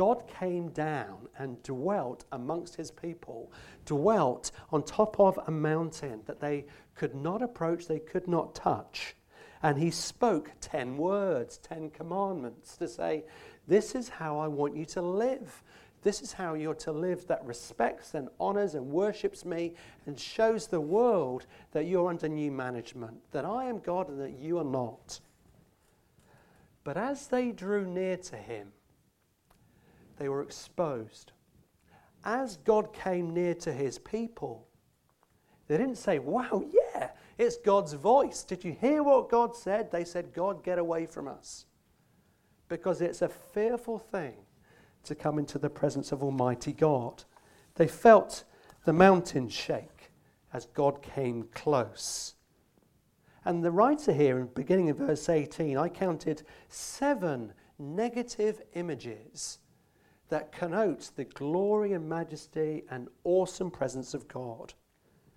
God 0.00 0.26
came 0.28 0.70
down 0.70 1.28
and 1.36 1.62
dwelt 1.62 2.24
amongst 2.32 2.76
his 2.76 2.90
people, 2.90 3.52
dwelt 3.84 4.50
on 4.72 4.82
top 4.82 5.20
of 5.20 5.38
a 5.46 5.50
mountain 5.50 6.22
that 6.24 6.40
they 6.40 6.64
could 6.94 7.14
not 7.14 7.42
approach, 7.42 7.86
they 7.86 7.98
could 7.98 8.28
not 8.28 8.54
touch. 8.54 9.14
And 9.62 9.76
he 9.76 9.90
spoke 9.90 10.52
10 10.62 10.96
words, 10.96 11.58
10 11.58 11.90
commandments 11.90 12.78
to 12.78 12.88
say, 12.88 13.24
This 13.66 13.94
is 13.94 14.08
how 14.08 14.38
I 14.38 14.48
want 14.48 14.74
you 14.74 14.86
to 14.86 15.02
live. 15.02 15.62
This 16.02 16.22
is 16.22 16.32
how 16.32 16.54
you're 16.54 16.74
to 16.76 16.92
live 16.92 17.26
that 17.26 17.44
respects 17.44 18.14
and 18.14 18.28
honors 18.38 18.74
and 18.74 18.90
worships 18.90 19.44
me 19.44 19.74
and 20.06 20.18
shows 20.18 20.66
the 20.66 20.80
world 20.80 21.46
that 21.72 21.84
you're 21.84 22.08
under 22.08 22.28
new 22.28 22.50
management, 22.50 23.18
that 23.32 23.44
I 23.44 23.66
am 23.66 23.80
God 23.80 24.08
and 24.08 24.20
that 24.20 24.38
you 24.38 24.58
are 24.58 24.64
not. 24.64 25.20
But 26.84 26.96
as 26.96 27.26
they 27.26 27.52
drew 27.52 27.86
near 27.86 28.16
to 28.16 28.36
him, 28.36 28.72
they 30.18 30.28
were 30.28 30.42
exposed. 30.42 31.32
As 32.24 32.56
God 32.58 32.94
came 32.94 33.34
near 33.34 33.54
to 33.56 33.72
his 33.72 33.98
people, 33.98 34.66
they 35.68 35.76
didn't 35.76 35.98
say, 35.98 36.18
Wow, 36.18 36.64
yeah, 36.72 37.10
it's 37.36 37.58
God's 37.58 37.92
voice. 37.92 38.42
Did 38.42 38.64
you 38.64 38.76
hear 38.80 39.02
what 39.02 39.30
God 39.30 39.54
said? 39.54 39.90
They 39.90 40.04
said, 40.04 40.32
God, 40.32 40.64
get 40.64 40.78
away 40.78 41.06
from 41.06 41.28
us. 41.28 41.66
Because 42.68 43.00
it's 43.00 43.22
a 43.22 43.28
fearful 43.28 43.98
thing 43.98 44.34
to 45.04 45.14
come 45.14 45.38
into 45.38 45.58
the 45.58 45.70
presence 45.70 46.12
of 46.12 46.22
Almighty 46.22 46.72
God. 46.72 47.24
They 47.74 47.88
felt 47.88 48.44
the 48.84 48.92
mountain 48.92 49.48
shake 49.48 50.10
as 50.52 50.66
God 50.66 51.02
came 51.02 51.44
close. 51.54 52.34
And 53.44 53.64
the 53.64 53.70
writer 53.70 54.12
here, 54.12 54.38
in 54.38 54.46
beginning 54.48 54.88
in 54.88 54.96
verse 54.96 55.28
18, 55.28 55.76
I 55.78 55.88
counted 55.88 56.42
seven 56.68 57.52
negative 57.78 58.60
images 58.74 59.58
that 60.28 60.52
connotes 60.52 61.08
the 61.08 61.24
glory 61.24 61.92
and 61.92 62.08
majesty 62.08 62.84
and 62.90 63.08
awesome 63.24 63.70
presence 63.70 64.14
of 64.14 64.28
God 64.28 64.74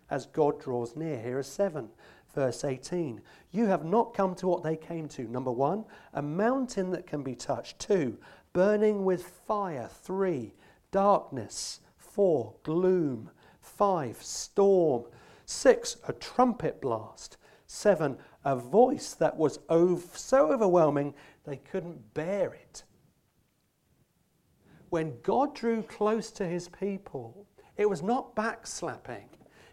as 0.09 0.27
God 0.27 0.59
draws 0.59 0.95
near. 0.95 1.19
Here 1.19 1.37
are 1.37 1.43
seven. 1.43 1.89
Verse 2.35 2.63
18. 2.63 3.21
You 3.51 3.65
have 3.67 3.85
not 3.85 4.13
come 4.13 4.35
to 4.35 4.47
what 4.47 4.63
they 4.63 4.75
came 4.75 5.07
to. 5.09 5.23
Number 5.23 5.51
one, 5.51 5.85
a 6.13 6.21
mountain 6.21 6.91
that 6.91 7.07
can 7.07 7.23
be 7.23 7.35
touched. 7.35 7.79
Two, 7.79 8.17
burning 8.53 9.03
with 9.03 9.23
fire. 9.23 9.89
Three, 9.91 10.53
darkness. 10.91 11.81
Four, 11.97 12.55
gloom. 12.63 13.29
Five, 13.59 14.21
storm. 14.21 15.05
Six, 15.45 15.97
a 16.07 16.13
trumpet 16.13 16.81
blast. 16.81 17.37
Seven, 17.67 18.17
a 18.45 18.55
voice 18.55 19.13
that 19.15 19.35
was 19.35 19.59
ov- 19.69 20.17
so 20.17 20.51
overwhelming 20.51 21.13
they 21.43 21.57
couldn't 21.57 22.13
bear 22.13 22.53
it 22.53 22.83
when 24.93 25.17
God 25.23 25.55
drew 25.55 25.81
close 25.81 26.29
to 26.33 26.45
his 26.45 26.69
people, 26.69 27.47
it 27.77 27.89
was 27.89 28.03
not 28.03 28.35
backslapping, 28.35 29.25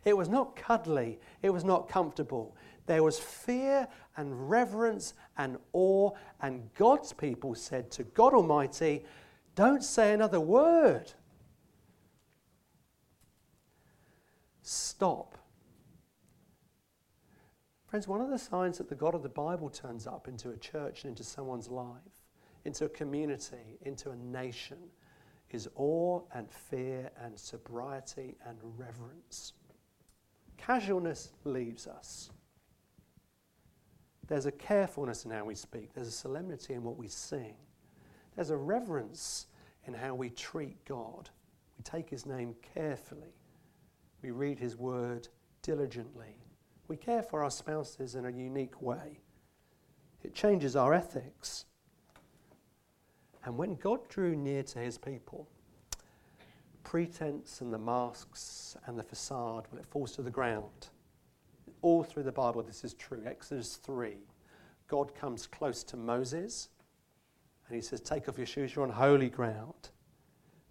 it 0.06 0.16
was 0.16 0.30
not 0.30 0.56
cuddly, 0.56 1.20
it 1.42 1.50
was 1.50 1.62
not 1.62 1.90
comfortable. 1.90 2.56
There 2.86 3.02
was 3.02 3.18
fear 3.18 3.86
and 4.16 4.48
reverence 4.48 5.12
and 5.40 5.56
awe, 5.72 6.10
and 6.42 6.68
God's 6.74 7.14
people 7.14 7.54
said 7.54 7.90
to 7.92 8.04
God 8.04 8.34
Almighty, 8.34 9.04
Don't 9.54 9.82
say 9.82 10.12
another 10.12 10.38
word. 10.38 11.12
Stop. 14.62 15.38
Friends, 17.86 18.06
one 18.06 18.20
of 18.20 18.28
the 18.28 18.38
signs 18.38 18.78
that 18.78 18.88
the 18.88 18.94
God 18.94 19.14
of 19.14 19.22
the 19.22 19.30
Bible 19.30 19.70
turns 19.70 20.06
up 20.06 20.28
into 20.28 20.50
a 20.50 20.56
church 20.58 21.04
and 21.04 21.10
into 21.10 21.24
someone's 21.24 21.68
life, 21.68 21.86
into 22.64 22.84
a 22.84 22.88
community, 22.90 23.78
into 23.80 24.10
a 24.10 24.16
nation, 24.16 24.76
is 25.50 25.68
awe 25.74 26.20
and 26.34 26.48
fear 26.50 27.10
and 27.24 27.36
sobriety 27.36 28.36
and 28.46 28.58
reverence. 28.76 29.54
Casualness 30.58 31.32
leaves 31.44 31.86
us. 31.86 32.30
There's 34.30 34.46
a 34.46 34.52
carefulness 34.52 35.24
in 35.24 35.32
how 35.32 35.44
we 35.44 35.56
speak, 35.56 35.92
there's 35.92 36.06
a 36.06 36.12
solemnity 36.12 36.74
in 36.74 36.84
what 36.84 36.96
we 36.96 37.08
sing, 37.08 37.56
there's 38.36 38.50
a 38.50 38.56
reverence 38.56 39.48
in 39.86 39.92
how 39.92 40.14
we 40.14 40.30
treat 40.30 40.84
God. 40.84 41.28
We 41.76 41.82
take 41.82 42.08
his 42.08 42.26
name 42.26 42.54
carefully, 42.62 43.34
we 44.22 44.30
read 44.30 44.60
his 44.60 44.76
word 44.76 45.26
diligently, 45.62 46.36
we 46.86 46.96
care 46.96 47.24
for 47.24 47.42
our 47.42 47.50
spouses 47.50 48.14
in 48.14 48.24
a 48.24 48.30
unique 48.30 48.80
way. 48.80 49.18
It 50.22 50.32
changes 50.32 50.76
our 50.76 50.94
ethics. 50.94 51.64
And 53.44 53.58
when 53.58 53.74
God 53.74 54.08
drew 54.08 54.36
near 54.36 54.62
to 54.62 54.78
his 54.78 54.96
people, 54.96 55.48
pretense 56.84 57.62
and 57.62 57.72
the 57.72 57.78
masks 57.78 58.76
and 58.86 58.96
the 58.96 59.02
facade, 59.02 59.66
when 59.70 59.80
it 59.80 59.86
falls 59.86 60.12
to 60.12 60.22
the 60.22 60.30
ground, 60.30 60.90
all 61.82 62.02
through 62.02 62.24
the 62.24 62.32
Bible, 62.32 62.62
this 62.62 62.84
is 62.84 62.94
true. 62.94 63.22
Exodus 63.26 63.76
3, 63.76 64.16
God 64.88 65.14
comes 65.14 65.46
close 65.46 65.82
to 65.84 65.96
Moses 65.96 66.68
and 67.68 67.76
he 67.76 67.82
says, 67.82 68.00
Take 68.00 68.28
off 68.28 68.38
your 68.38 68.46
shoes, 68.46 68.74
you're 68.74 68.84
on 68.84 68.90
holy 68.90 69.28
ground. 69.28 69.90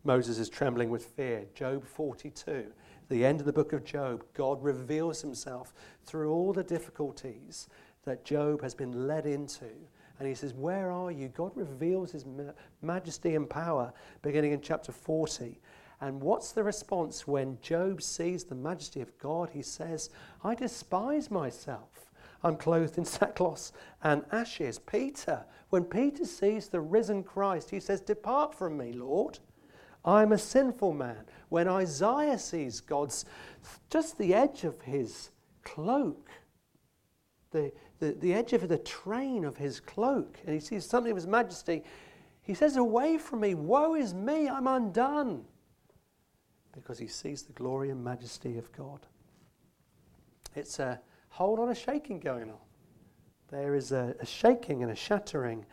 Moses 0.04 0.40
is 0.40 0.50
trembling 0.50 0.90
with 0.90 1.06
fear. 1.06 1.46
Job 1.54 1.86
42, 1.86 2.68
the 3.10 3.26
end 3.26 3.40
of 3.40 3.46
the 3.46 3.54
book 3.54 3.74
of 3.74 3.84
Job, 3.84 4.24
God 4.34 4.64
reveals 4.64 5.22
himself 5.22 5.74
through 6.06 6.32
all 6.32 6.54
the 6.54 6.64
difficulties 6.64 7.68
that 8.06 8.24
Job 8.24 8.62
has 8.62 8.74
been 8.74 9.08
led 9.08 9.26
into 9.26 9.66
and 10.20 10.28
he 10.28 10.36
says, 10.36 10.54
Where 10.54 10.92
are 10.92 11.12
you? 11.12 11.30
God 11.30 11.52
reveals 11.56 12.12
his 12.12 12.26
majesty 12.82 13.36
and 13.36 13.50
power 13.50 13.94
beginning 14.22 14.52
in 14.52 14.62
chapter 14.62 14.92
40. 14.92 15.60
And 16.02 16.22
what's 16.22 16.52
the 16.52 16.64
response 16.64 17.28
when 17.28 17.58
Job 17.62 18.02
sees 18.02 18.46
the 18.46 18.56
majesty 18.56 19.02
of 19.02 19.18
God? 19.18 19.50
He 19.50 19.62
says, 19.62 20.10
I 20.44 20.56
despise 20.56 21.30
myself. 21.30 22.10
I'm 22.44 22.56
clothed 22.56 22.98
in 22.98 23.06
sackcloth 23.06 23.72
and 24.02 24.24
ashes. 24.32 24.80
Peter, 24.80 25.44
when 25.70 25.84
Peter 25.84 26.26
sees 26.26 26.70
the 26.70 26.80
risen 26.80 27.24
Christ, 27.24 27.70
he 27.70 27.80
says, 27.80 28.02
Depart 28.02 28.56
from 28.56 28.78
me, 28.78 28.94
Lord. 28.94 29.40
I'm 30.06 30.32
a 30.32 30.38
sinful 30.38 30.94
man. 30.94 31.26
When 31.50 31.68
Isaiah 31.68 32.40
sees 32.40 32.80
God's, 32.80 33.26
just 33.90 34.18
the 34.18 34.34
edge 34.34 34.64
of 34.64 34.82
his 34.82 35.32
cloak, 35.64 36.30
the, 37.52 37.74
the, 38.00 38.14
the 38.14 38.34
edge 38.34 38.54
of 38.54 38.68
the 38.70 38.78
train 38.78 39.44
of 39.44 39.58
his 39.58 39.80
cloak, 39.82 40.38
and 40.46 40.54
he 40.54 40.62
sees 40.62 40.86
something 40.86 41.12
of 41.12 41.18
his 41.18 41.28
majesty. 41.28 41.84
He 42.42 42.54
says, 42.54 42.78
Away 42.78 43.18
from 43.18 43.42
me, 43.42 43.56
woe 43.56 43.96
is 43.96 44.14
me, 44.14 44.48
I'm 44.48 44.68
undone. 44.68 45.44
Because 46.82 47.00
he 47.00 47.08
sees 47.08 47.44
the 47.44 47.54
glory 47.54 47.90
and 47.90 48.04
majesty 48.04 48.58
of 48.58 48.72
God. 48.72 49.00
It's 50.56 50.80
a 50.80 51.00
hold 51.30 51.60
on 51.60 51.70
a 51.70 51.76
shaking 51.76 52.20
going 52.20 52.50
on. 52.50 52.58
There 53.50 53.76
is 53.76 53.92
a, 53.92 54.16
a 54.20 54.26
shaking 54.26 54.84
and 54.84 54.92
a 54.92 54.96
shattering 54.96 55.66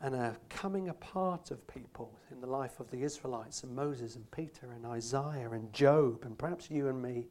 and 0.00 0.14
a 0.14 0.36
coming 0.48 0.88
apart 0.88 1.50
of 1.50 1.66
people 1.66 2.12
in 2.30 2.40
the 2.40 2.46
life 2.46 2.80
of 2.80 2.90
the 2.90 3.02
Israelites 3.02 3.62
and 3.62 3.74
Moses 3.74 4.16
and 4.16 4.30
Peter 4.30 4.72
and 4.74 4.86
Isaiah 4.86 5.50
and 5.50 5.72
Job 5.72 6.24
and 6.24 6.38
perhaps 6.38 6.70
you 6.70 6.88
and 6.88 7.00
me 7.02 7.26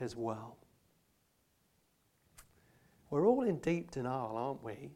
as 0.00 0.16
well. 0.16 0.56
We're 3.10 3.26
all 3.26 3.42
in 3.42 3.58
deep 3.58 3.90
denial, 3.90 4.36
aren't 4.36 4.62
we? 4.62 4.90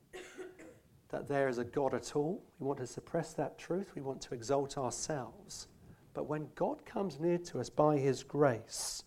that 1.13 1.29
there 1.29 1.49
is 1.49 1.59
a 1.59 1.65
God 1.65 1.95
at 1.95 2.17
all. 2.17 2.43
We 2.59 2.67
want 2.67 2.79
to 2.81 2.87
suppress 2.87 3.35
that 3.35 3.59
truth. 3.59 3.93
We 3.95 4.01
want 4.03 4.21
to 4.23 4.35
exalt 4.35 4.79
ourselves. 4.79 5.69
But 6.15 6.27
when 6.27 6.49
God 6.55 6.85
comes 6.85 7.19
near 7.19 7.39
to 7.39 7.61
us 7.61 7.71
by 7.71 7.97
His 7.99 8.23
grace, 8.23 9.05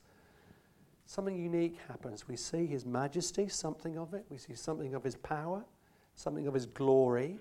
something 1.05 1.37
unique 1.37 1.77
happens. 1.87 2.27
We 2.27 2.35
see 2.35 2.65
His 2.65 2.85
majesty, 2.85 3.47
something 3.47 3.97
of 3.97 4.13
it. 4.13 4.25
We 4.29 4.37
see 4.37 4.55
something 4.55 4.95
of 4.95 5.03
His 5.03 5.15
power, 5.15 5.63
something 6.15 6.47
of 6.47 6.53
His 6.53 6.65
glory. 6.65 7.37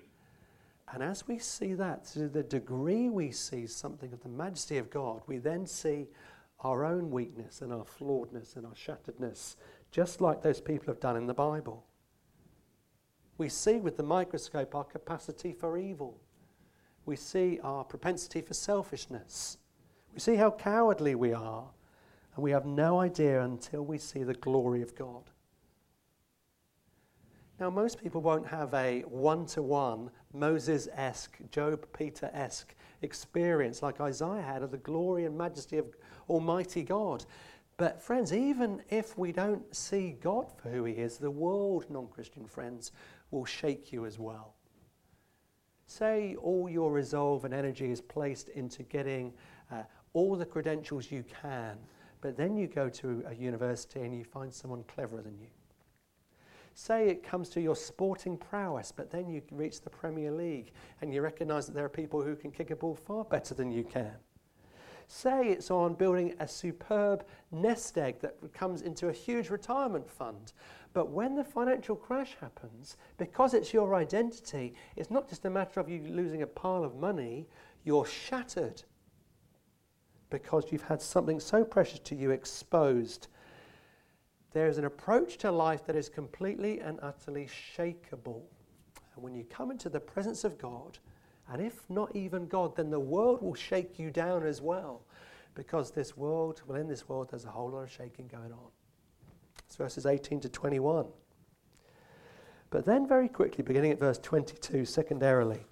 And 0.93 1.01
as 1.01 1.27
we 1.27 1.39
see 1.39 1.73
that, 1.73 2.05
to 2.13 2.27
the 2.27 2.43
degree 2.43 3.09
we 3.09 3.31
see 3.31 3.65
something 3.65 4.13
of 4.13 4.21
the 4.21 4.29
majesty 4.29 4.77
of 4.77 4.89
God, 4.89 5.21
we 5.25 5.39
then 5.39 5.65
see 5.65 6.07
our 6.59 6.85
own 6.85 7.09
weakness 7.11 7.61
and 7.61 7.73
our 7.73 7.83
flawedness 7.83 8.55
and 8.55 8.65
our 8.65 8.73
shatteredness 8.73 9.55
just 9.91 10.19
like 10.19 10.41
those 10.41 10.59
people 10.59 10.87
have 10.87 10.99
done 10.99 11.15
in 11.15 11.25
the 11.25 11.33
Bible. 11.33 11.85
We 13.37 13.47
see 13.47 13.77
with 13.77 13.95
the 13.97 14.03
microscope 14.03 14.75
our 14.75 14.83
capacity 14.83 15.53
for 15.53 15.77
evil. 15.77 16.19
We 17.05 17.15
see 17.15 17.59
our 17.63 17.83
propensity 17.83 18.41
for 18.41 18.53
selfishness. 18.53 19.57
We 20.13 20.19
see 20.19 20.35
how 20.35 20.51
cowardly 20.51 21.15
we 21.15 21.33
are. 21.33 21.69
And 22.35 22.43
we 22.43 22.51
have 22.51 22.65
no 22.65 22.99
idea 22.99 23.41
until 23.43 23.83
we 23.83 23.97
see 23.97 24.23
the 24.23 24.33
glory 24.33 24.81
of 24.81 24.95
God. 24.95 25.29
Now, 27.59 27.69
most 27.69 28.01
people 28.01 28.21
won't 28.21 28.47
have 28.47 28.73
a 28.73 29.01
one 29.03 29.45
to 29.47 29.61
one 29.61 30.09
Moses 30.33 30.89
esque, 30.93 31.37
Job 31.51 31.87
Peter 31.97 32.29
esque 32.33 32.75
experience 33.01 33.81
like 33.81 34.01
Isaiah 34.01 34.41
had 34.41 34.61
of 34.61 34.71
the 34.71 34.77
glory 34.77 35.23
and 35.23 35.37
majesty 35.37 35.77
of 35.77 35.85
Almighty 36.29 36.83
God. 36.83 37.25
But, 37.77 38.01
friends, 38.01 38.33
even 38.33 38.81
if 38.89 39.17
we 39.17 39.31
don't 39.31 39.73
see 39.73 40.17
God 40.21 40.51
for 40.57 40.69
who 40.69 40.83
He 40.83 40.93
is, 40.93 41.17
the 41.17 41.31
world, 41.31 41.85
non 41.89 42.07
Christian 42.07 42.45
friends, 42.45 42.91
will 43.31 43.45
shake 43.45 43.93
you 43.93 44.05
as 44.05 44.19
well. 44.19 44.54
Say 45.87 46.35
all 46.41 46.69
your 46.69 46.91
resolve 46.91 47.45
and 47.45 47.53
energy 47.53 47.91
is 47.91 48.01
placed 48.01 48.49
into 48.49 48.83
getting 48.83 49.33
uh, 49.71 49.83
all 50.13 50.35
the 50.35 50.45
credentials 50.45 51.11
you 51.11 51.23
can, 51.41 51.77
but 52.21 52.35
then 52.35 52.57
you 52.57 52.67
go 52.67 52.89
to 52.89 53.23
a 53.27 53.35
university 53.35 54.01
and 54.01 54.17
you 54.17 54.23
find 54.23 54.53
someone 54.53 54.83
cleverer 54.87 55.21
than 55.21 55.37
you. 55.37 55.47
Say 56.73 57.07
it 57.07 57.23
comes 57.23 57.49
to 57.49 57.61
your 57.61 57.75
sporting 57.75 58.37
prowess, 58.37 58.91
but 58.91 59.09
then 59.09 59.29
you 59.29 59.41
reach 59.51 59.81
the 59.81 59.89
Premier 59.89 60.31
League 60.31 60.71
and 61.01 61.13
you 61.13 61.21
recognize 61.21 61.65
that 61.67 61.73
there 61.73 61.85
are 61.85 61.89
people 61.89 62.21
who 62.21 62.35
can 62.35 62.51
kick 62.51 62.71
a 62.71 62.75
ball 62.75 62.95
far 62.95 63.23
better 63.23 63.53
than 63.53 63.71
you 63.71 63.83
can. 63.83 64.11
Say 65.07 65.49
it's 65.49 65.69
on 65.69 65.93
building 65.93 66.33
a 66.39 66.47
superb 66.47 67.25
nest 67.51 67.97
egg 67.97 68.19
that 68.21 68.35
comes 68.53 68.81
into 68.81 69.09
a 69.09 69.13
huge 69.13 69.49
retirement 69.49 70.09
fund. 70.09 70.53
But 70.93 71.11
when 71.11 71.35
the 71.35 71.43
financial 71.43 71.95
crash 71.95 72.35
happens, 72.39 72.97
because 73.17 73.53
it's 73.53 73.73
your 73.73 73.95
identity, 73.95 74.73
it's 74.95 75.11
not 75.11 75.29
just 75.29 75.45
a 75.45 75.49
matter 75.49 75.79
of 75.79 75.89
you 75.89 76.01
losing 76.03 76.41
a 76.41 76.47
pile 76.47 76.83
of 76.83 76.95
money, 76.95 77.47
you're 77.83 78.05
shattered 78.05 78.83
because 80.29 80.71
you've 80.71 80.81
had 80.81 81.01
something 81.01 81.39
so 81.39 81.63
precious 81.63 81.99
to 81.99 82.15
you 82.15 82.31
exposed. 82.31 83.27
There 84.53 84.67
is 84.67 84.77
an 84.77 84.85
approach 84.85 85.37
to 85.39 85.51
life 85.51 85.85
that 85.85 85.95
is 85.95 86.09
completely 86.09 86.79
and 86.79 86.99
utterly 87.01 87.47
shakable. 87.47 88.41
And 89.15 89.23
when 89.23 89.35
you 89.35 89.43
come 89.43 89.71
into 89.71 89.89
the 89.89 89.99
presence 89.99 90.43
of 90.43 90.57
God, 90.57 90.97
and 91.51 91.61
if 91.61 91.87
not 91.89 92.15
even 92.15 92.47
God, 92.47 92.75
then 92.75 92.89
the 92.89 92.99
world 92.99 93.41
will 93.41 93.53
shake 93.53 93.99
you 93.99 94.09
down 94.09 94.45
as 94.45 94.61
well. 94.61 95.01
Because 95.53 95.91
this 95.91 96.17
world, 96.17 96.61
well, 96.67 96.79
in 96.79 96.87
this 96.87 97.07
world, 97.07 97.29
there's 97.29 97.45
a 97.45 97.49
whole 97.49 97.69
lot 97.69 97.83
of 97.83 97.91
shaking 97.91 98.27
going 98.27 98.51
on. 98.51 98.71
It's 99.65 99.75
verses 99.75 100.05
18 100.05 100.41
to 100.41 100.49
21. 100.49 101.05
But 102.71 102.85
then, 102.85 103.07
very 103.07 103.29
quickly, 103.29 103.63
beginning 103.63 103.91
at 103.91 103.99
verse 103.99 104.17
22, 104.17 104.85
secondarily, 104.85 105.65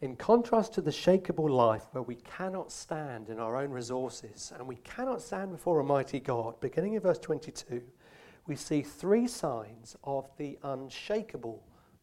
in 0.00 0.16
contrast 0.16 0.74
to 0.74 0.80
the 0.80 0.90
shakable 0.90 1.48
life 1.48 1.84
where 1.92 2.02
we 2.02 2.16
cannot 2.16 2.72
stand 2.72 3.28
in 3.28 3.38
our 3.38 3.56
own 3.56 3.70
resources 3.70 4.52
and 4.58 4.66
we 4.66 4.76
cannot 4.76 5.22
stand 5.22 5.52
before 5.52 5.78
a 5.78 5.84
mighty 5.84 6.18
God, 6.18 6.58
beginning 6.60 6.94
in 6.94 7.00
verse 7.00 7.18
22, 7.18 7.80
we 8.48 8.56
see 8.56 8.82
three 8.82 9.28
signs 9.28 9.96
of 10.02 10.28
the 10.38 10.58
unshakable 10.64 11.62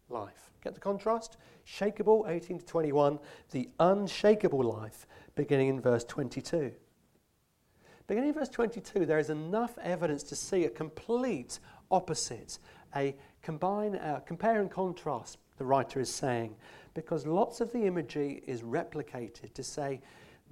life. 0.10 0.52
Get 0.64 0.74
the 0.74 0.80
contrast? 0.80 1.38
Shakable, 1.66 2.30
18 2.30 2.60
to 2.60 2.66
21, 2.66 3.20
the 3.52 3.70
unshakable 3.80 4.64
life, 4.64 5.08
beginning 5.36 5.70
in 5.70 5.82
verse 5.82 6.04
22. 6.04 6.72
Beginning 8.08 8.30
in 8.30 8.36
verse 8.36 8.50
22, 8.50 9.06
there 9.06 9.20
is 9.20 9.30
enough 9.30 9.78
evidence 9.78 10.24
to 10.24 10.36
see 10.36 10.66
a 10.66 10.70
complete 10.70 11.60
opposite, 11.92 12.58
a 12.96 13.16
combine, 13.44 13.96
uh, 13.96 14.20
compare 14.26 14.62
and 14.62 14.72
contrast, 14.72 15.38
the 15.58 15.66
writer 15.66 16.00
is 16.00 16.12
saying, 16.12 16.56
because 16.94 17.26
lots 17.28 17.62
of 17.62 17.72
the 17.72 17.86
imagery 17.86 18.44
is 18.48 18.62
replicated 18.62 19.54
to 19.54 19.64
say 19.64 20.02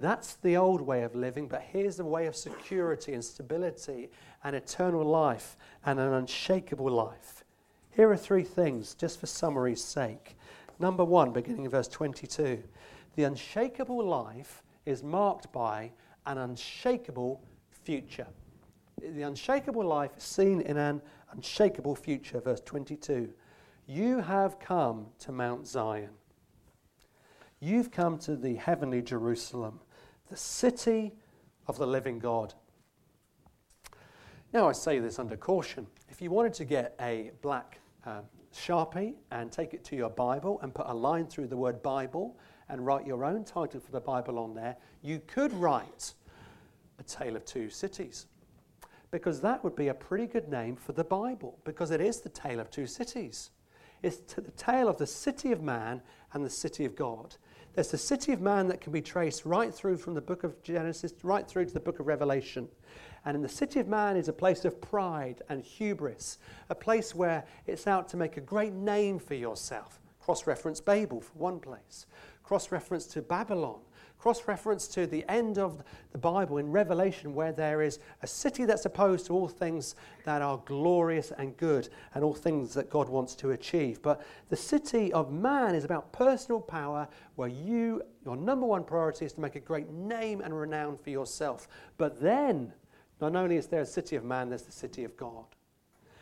That's 0.00 0.34
the 0.36 0.56
old 0.56 0.80
way 0.80 1.02
of 1.02 1.16
living, 1.16 1.48
but 1.48 1.62
here's 1.62 1.98
a 1.98 2.04
way 2.04 2.26
of 2.26 2.36
security 2.36 3.14
and 3.14 3.24
stability 3.24 4.10
and 4.44 4.54
eternal 4.54 5.04
life 5.04 5.56
and 5.84 5.98
an 5.98 6.12
unshakable 6.12 6.88
life. 6.88 7.42
Here 7.98 8.12
are 8.12 8.16
three 8.16 8.44
things, 8.44 8.94
just 8.94 9.18
for 9.18 9.26
summary's 9.26 9.82
sake. 9.82 10.36
Number 10.78 11.04
one, 11.04 11.32
beginning 11.32 11.64
in 11.64 11.70
verse 11.72 11.88
22, 11.88 12.62
the 13.16 13.24
unshakable 13.24 14.06
life 14.06 14.62
is 14.86 15.02
marked 15.02 15.50
by 15.50 15.90
an 16.24 16.38
unshakable 16.38 17.42
future. 17.82 18.28
The 19.02 19.22
unshakable 19.22 19.84
life 19.84 20.12
is 20.16 20.22
seen 20.22 20.60
in 20.60 20.76
an 20.76 21.02
unshakable 21.32 21.96
future. 21.96 22.40
Verse 22.40 22.60
22 22.60 23.32
You 23.88 24.20
have 24.20 24.60
come 24.60 25.06
to 25.18 25.32
Mount 25.32 25.66
Zion. 25.66 26.10
You've 27.58 27.90
come 27.90 28.16
to 28.18 28.36
the 28.36 28.54
heavenly 28.54 29.02
Jerusalem, 29.02 29.80
the 30.30 30.36
city 30.36 31.16
of 31.66 31.78
the 31.78 31.86
living 31.88 32.20
God. 32.20 32.54
Now, 34.52 34.68
I 34.68 34.72
say 34.72 35.00
this 35.00 35.18
under 35.18 35.36
caution. 35.36 35.88
If 36.08 36.22
you 36.22 36.30
wanted 36.30 36.54
to 36.54 36.64
get 36.64 36.94
a 37.00 37.32
black 37.42 37.80
uh, 38.08 38.20
Sharpie 38.54 39.14
and 39.30 39.52
take 39.52 39.74
it 39.74 39.84
to 39.84 39.96
your 39.96 40.10
Bible 40.10 40.58
and 40.62 40.74
put 40.74 40.86
a 40.88 40.94
line 40.94 41.26
through 41.26 41.48
the 41.48 41.56
word 41.56 41.82
Bible 41.82 42.38
and 42.68 42.84
write 42.84 43.06
your 43.06 43.24
own 43.24 43.44
title 43.44 43.80
for 43.80 43.92
the 43.92 44.00
Bible 44.00 44.38
on 44.38 44.54
there, 44.54 44.76
you 45.02 45.20
could 45.26 45.52
write 45.52 46.14
A 46.98 47.02
Tale 47.02 47.36
of 47.36 47.44
Two 47.44 47.70
Cities. 47.70 48.26
Because 49.10 49.40
that 49.40 49.62
would 49.64 49.76
be 49.76 49.88
a 49.88 49.94
pretty 49.94 50.26
good 50.26 50.48
name 50.48 50.76
for 50.76 50.92
the 50.92 51.04
Bible, 51.04 51.58
because 51.64 51.90
it 51.90 52.00
is 52.00 52.20
the 52.20 52.28
tale 52.28 52.60
of 52.60 52.70
two 52.70 52.86
cities. 52.86 53.50
It's 54.02 54.18
the 54.18 54.42
tale 54.50 54.86
of 54.88 54.98
the 54.98 55.06
city 55.06 55.50
of 55.50 55.62
man 55.62 56.02
and 56.32 56.44
the 56.44 56.50
city 56.50 56.84
of 56.84 56.94
God. 56.94 57.36
There's 57.74 57.90
the 57.90 57.98
city 57.98 58.32
of 58.32 58.40
man 58.40 58.68
that 58.68 58.80
can 58.80 58.92
be 58.92 59.00
traced 59.00 59.46
right 59.46 59.72
through 59.72 59.96
from 59.96 60.14
the 60.14 60.20
book 60.20 60.44
of 60.44 60.62
Genesis 60.62 61.12
right 61.22 61.48
through 61.48 61.66
to 61.66 61.74
the 61.74 61.80
book 61.80 62.00
of 62.00 62.06
Revelation. 62.06 62.68
And 63.24 63.34
in 63.34 63.42
the 63.42 63.48
city 63.48 63.80
of 63.80 63.88
man 63.88 64.16
is 64.16 64.28
a 64.28 64.32
place 64.32 64.64
of 64.64 64.80
pride 64.80 65.42
and 65.48 65.62
hubris, 65.62 66.38
a 66.70 66.74
place 66.74 67.14
where 67.14 67.44
it's 67.66 67.86
out 67.86 68.08
to 68.10 68.16
make 68.16 68.36
a 68.36 68.40
great 68.40 68.72
name 68.72 69.18
for 69.18 69.34
yourself. 69.34 70.00
Cross 70.20 70.46
reference 70.46 70.80
Babel 70.80 71.20
for 71.20 71.38
one 71.38 71.58
place, 71.58 72.06
cross 72.42 72.70
reference 72.70 73.06
to 73.06 73.22
Babylon, 73.22 73.80
cross 74.18 74.46
reference 74.46 74.88
to 74.88 75.06
the 75.06 75.24
end 75.28 75.58
of 75.58 75.82
the 76.12 76.18
Bible 76.18 76.58
in 76.58 76.70
Revelation, 76.70 77.34
where 77.34 77.52
there 77.52 77.80
is 77.80 77.98
a 78.22 78.26
city 78.26 78.64
that's 78.64 78.84
opposed 78.84 79.26
to 79.26 79.32
all 79.32 79.48
things 79.48 79.94
that 80.24 80.42
are 80.42 80.60
glorious 80.66 81.32
and 81.38 81.56
good 81.56 81.88
and 82.14 82.24
all 82.24 82.34
things 82.34 82.74
that 82.74 82.90
God 82.90 83.08
wants 83.08 83.34
to 83.36 83.52
achieve. 83.52 84.02
But 84.02 84.20
the 84.48 84.56
city 84.56 85.12
of 85.12 85.32
man 85.32 85.74
is 85.74 85.84
about 85.84 86.12
personal 86.12 86.60
power, 86.60 87.08
where 87.36 87.48
you, 87.48 88.02
your 88.24 88.36
number 88.36 88.66
one 88.66 88.84
priority 88.84 89.24
is 89.24 89.32
to 89.34 89.40
make 89.40 89.56
a 89.56 89.60
great 89.60 89.88
name 89.88 90.40
and 90.40 90.58
renown 90.58 90.98
for 90.98 91.10
yourself. 91.10 91.68
But 91.96 92.20
then, 92.20 92.72
not 93.20 93.34
only 93.34 93.56
is 93.56 93.66
there 93.66 93.80
a 93.80 93.86
city 93.86 94.16
of 94.16 94.24
man, 94.24 94.48
there's 94.48 94.62
the 94.62 94.72
city 94.72 95.04
of 95.04 95.16
God. 95.16 95.44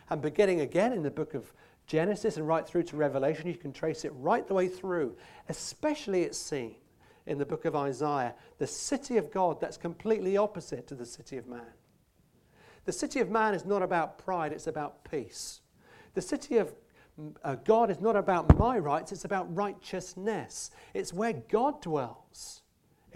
And 0.09 0.23
beginning 0.23 0.61
again 0.61 0.93
in 0.93 1.03
the 1.03 1.11
book 1.11 1.35
of 1.35 1.53
Genesis 1.87 2.37
and 2.37 2.47
right 2.47 2.67
through 2.67 2.85
to 2.85 2.97
Revelation, 2.97 3.49
you 3.49 3.55
can 3.55 3.73
trace 3.73 4.05
it 4.05 4.13
right 4.17 4.47
the 4.47 4.55
way 4.55 4.69
through. 4.69 5.17
Especially 5.49 6.23
it's 6.23 6.39
seen 6.39 6.77
in 7.27 7.39
the 7.39 7.47
book 7.47 7.65
of 7.65 7.75
Isaiah, 7.75 8.35
the 8.59 8.67
city 8.67 9.17
of 9.17 9.33
God 9.33 9.61
that's 9.61 9.77
completely 9.77 10.37
opposite 10.37 10.87
to 10.89 10.95
the 10.95 11.07
city 11.07 11.37
of 11.37 11.47
man. 11.47 11.73
The 12.85 12.93
city 12.93 13.21
of 13.21 13.31
man 13.31 13.55
is 13.55 13.65
not 13.65 13.83
about 13.83 14.19
pride, 14.19 14.53
it's 14.53 14.69
about 14.69 15.05
peace. 15.11 15.61
The 16.15 16.23
city 16.23 16.59
of 16.59 16.73
uh, 17.43 17.57
God 17.57 17.91
is 17.91 18.01
not 18.01 18.15
about 18.15 18.57
my 18.59 18.79
rights, 18.79 19.11
it's 19.11 19.25
about 19.25 19.55
righteousness. 19.55 20.71
It's 20.95 21.13
where 21.13 21.33
God 21.33 21.83
dwells 21.83 22.63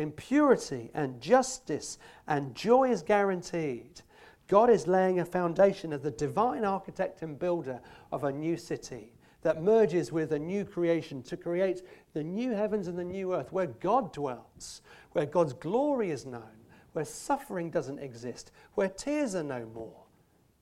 in 0.00 0.10
purity 0.10 0.90
and 0.94 1.20
justice, 1.20 1.98
and 2.26 2.54
joy 2.54 2.90
is 2.90 3.02
guaranteed. 3.02 4.00
God 4.48 4.70
is 4.70 4.86
laying 4.86 5.20
a 5.20 5.24
foundation 5.26 5.92
as 5.92 6.00
the 6.00 6.10
divine 6.10 6.64
architect 6.64 7.20
and 7.20 7.38
builder 7.38 7.80
of 8.10 8.24
a 8.24 8.32
new 8.32 8.56
city 8.56 9.12
that 9.42 9.62
merges 9.62 10.10
with 10.10 10.32
a 10.32 10.38
new 10.38 10.64
creation 10.64 11.22
to 11.24 11.36
create 11.36 11.82
the 12.14 12.24
new 12.24 12.52
heavens 12.52 12.88
and 12.88 12.98
the 12.98 13.04
new 13.04 13.34
earth 13.34 13.52
where 13.52 13.66
God 13.66 14.10
dwells, 14.12 14.80
where 15.12 15.26
God's 15.26 15.52
glory 15.52 16.10
is 16.10 16.24
known, 16.24 16.64
where 16.94 17.04
suffering 17.04 17.70
doesn't 17.70 17.98
exist, 17.98 18.52
where 18.76 18.88
tears 18.88 19.34
are 19.34 19.42
no 19.42 19.66
more. 19.66 20.04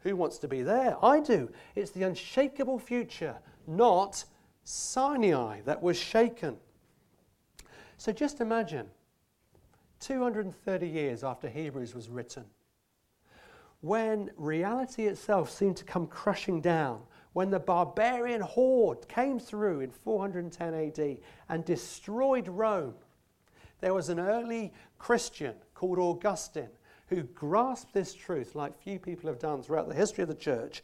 Who 0.00 0.16
wants 0.16 0.38
to 0.38 0.48
be 0.48 0.62
there? 0.62 0.96
I 1.00 1.20
do. 1.20 1.48
It's 1.76 1.92
the 1.92 2.02
unshakable 2.02 2.80
future, 2.80 3.36
not 3.68 4.24
Sinai 4.64 5.60
that 5.64 5.80
was 5.80 5.96
shaken. 5.96 6.56
So 7.98 8.10
just 8.10 8.40
imagine 8.40 8.88
230 10.00 10.88
years 10.88 11.24
after 11.24 11.48
Hebrews 11.48 11.94
was 11.94 12.08
written, 12.08 12.44
when 13.80 14.30
reality 14.36 15.06
itself 15.06 15.50
seemed 15.50 15.76
to 15.76 15.84
come 15.84 16.06
crushing 16.06 16.60
down 16.60 17.00
when 17.32 17.50
the 17.50 17.60
barbarian 17.60 18.40
horde 18.40 19.06
came 19.08 19.38
through 19.38 19.80
in 19.80 19.90
410 19.90 20.74
AD 20.74 21.18
and 21.48 21.64
destroyed 21.64 22.48
Rome, 22.48 22.94
there 23.80 23.94
was 23.94 24.08
an 24.08 24.18
early 24.18 24.72
Christian 24.98 25.54
called 25.74 25.98
Augustine 25.98 26.70
who 27.06 27.22
grasped 27.22 27.94
this 27.94 28.12
truth 28.12 28.54
like 28.54 28.76
few 28.82 28.98
people 28.98 29.28
have 29.28 29.38
done 29.38 29.62
throughout 29.62 29.88
the 29.88 29.94
history 29.94 30.22
of 30.22 30.28
the 30.28 30.34
church. 30.34 30.82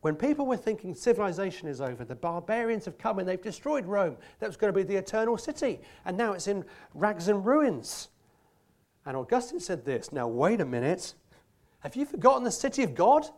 When 0.00 0.16
people 0.16 0.44
were 0.44 0.56
thinking 0.56 0.94
civilization 0.94 1.68
is 1.68 1.80
over, 1.80 2.04
the 2.04 2.14
barbarians 2.14 2.84
have 2.84 2.98
come 2.98 3.18
and 3.18 3.26
they've 3.26 3.40
destroyed 3.40 3.86
Rome. 3.86 4.16
That 4.40 4.48
was 4.48 4.56
going 4.56 4.72
to 4.72 4.76
be 4.76 4.82
the 4.82 4.96
eternal 4.96 5.38
city. 5.38 5.80
And 6.04 6.18
now 6.18 6.32
it's 6.32 6.48
in 6.48 6.64
rags 6.92 7.28
and 7.28 7.46
ruins. 7.46 8.08
And 9.06 9.16
Augustine 9.16 9.60
said 9.60 9.84
this 9.84 10.12
Now, 10.12 10.26
wait 10.26 10.60
a 10.60 10.64
minute. 10.64 11.14
Have 11.80 11.96
you 11.96 12.06
forgotten 12.06 12.44
the 12.44 12.50
city 12.50 12.82
of 12.82 12.94
God? 12.94 13.28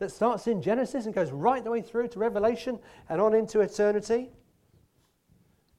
that 0.00 0.10
starts 0.10 0.46
in 0.46 0.60
Genesis 0.60 1.04
and 1.04 1.14
goes 1.14 1.30
right 1.30 1.62
the 1.62 1.70
way 1.70 1.82
through 1.82 2.08
to 2.08 2.18
Revelation 2.18 2.78
and 3.08 3.20
on 3.20 3.34
into 3.34 3.60
eternity. 3.60 4.30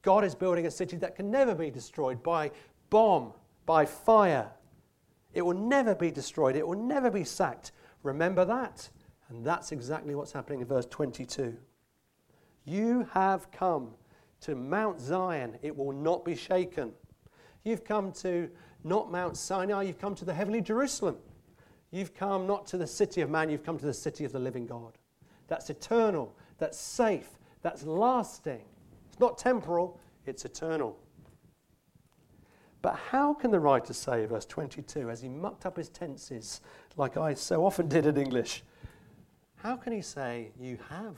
God 0.04 0.24
is 0.24 0.36
building 0.36 0.66
a 0.66 0.72
city 0.72 0.96
that 0.98 1.16
can 1.16 1.30
never 1.30 1.54
be 1.54 1.70
destroyed 1.70 2.24
by 2.24 2.52
bomb, 2.90 3.34
by 3.66 3.86
fire. 3.86 4.50
It 5.34 5.42
will 5.42 5.58
never 5.58 5.96
be 5.96 6.12
destroyed, 6.12 6.56
it 6.56 6.66
will 6.66 6.78
never 6.78 7.12
be 7.12 7.24
sacked. 7.24 7.72
Remember 8.04 8.46
that. 8.46 8.90
And 9.30 9.46
that's 9.46 9.72
exactly 9.72 10.14
what's 10.14 10.32
happening 10.32 10.62
in 10.62 10.68
verse 10.68 10.86
22. 10.86 11.58
You 12.66 13.08
have 13.14 13.52
come 13.52 13.90
to 14.42 14.56
Mount 14.56 15.00
Zion, 15.00 15.58
it 15.62 15.76
will 15.76 15.94
not 15.94 16.24
be 16.24 16.36
shaken. 16.36 16.92
You've 17.64 17.84
come 17.84 18.12
to 18.14 18.50
not 18.84 19.12
Mount 19.12 19.38
Sinai, 19.38 19.84
you've 19.84 20.00
come 20.00 20.16
to 20.16 20.26
the 20.26 20.34
heavenly 20.34 20.62
Jerusalem. 20.62 21.18
You've 21.92 22.16
come 22.16 22.48
not 22.48 22.66
to 22.68 22.78
the 22.78 22.88
city 22.88 23.22
of 23.22 23.30
man, 23.30 23.50
you've 23.50 23.66
come 23.66 23.78
to 23.78 23.86
the 23.86 23.94
city 23.94 24.24
of 24.24 24.32
the 24.32 24.40
living 24.40 24.66
God. 24.66 24.98
That's 25.48 25.70
eternal, 25.70 26.34
that's 26.58 26.80
safe, 26.80 27.30
that's 27.62 27.84
lasting. 27.84 28.62
It's 29.10 29.20
not 29.20 29.38
temporal, 29.38 30.00
it's 30.26 30.46
eternal. 30.46 30.98
But 32.82 32.96
how 32.96 33.34
can 33.34 33.52
the 33.52 33.60
writer 33.60 33.94
say, 33.94 34.26
verse 34.26 34.46
22, 34.46 35.10
as 35.10 35.22
he 35.22 35.30
mucked 35.30 35.66
up 35.66 35.78
his 35.78 35.90
tenses, 35.90 36.62
like 36.98 37.18
I 37.18 37.34
so 37.36 37.66
often 37.66 37.88
did 37.88 38.06
in 38.06 38.18
English, 38.18 38.64
how 39.58 39.76
can 39.76 39.94
he 39.94 40.02
say, 40.02 40.52
You 40.60 40.80
have 40.90 41.18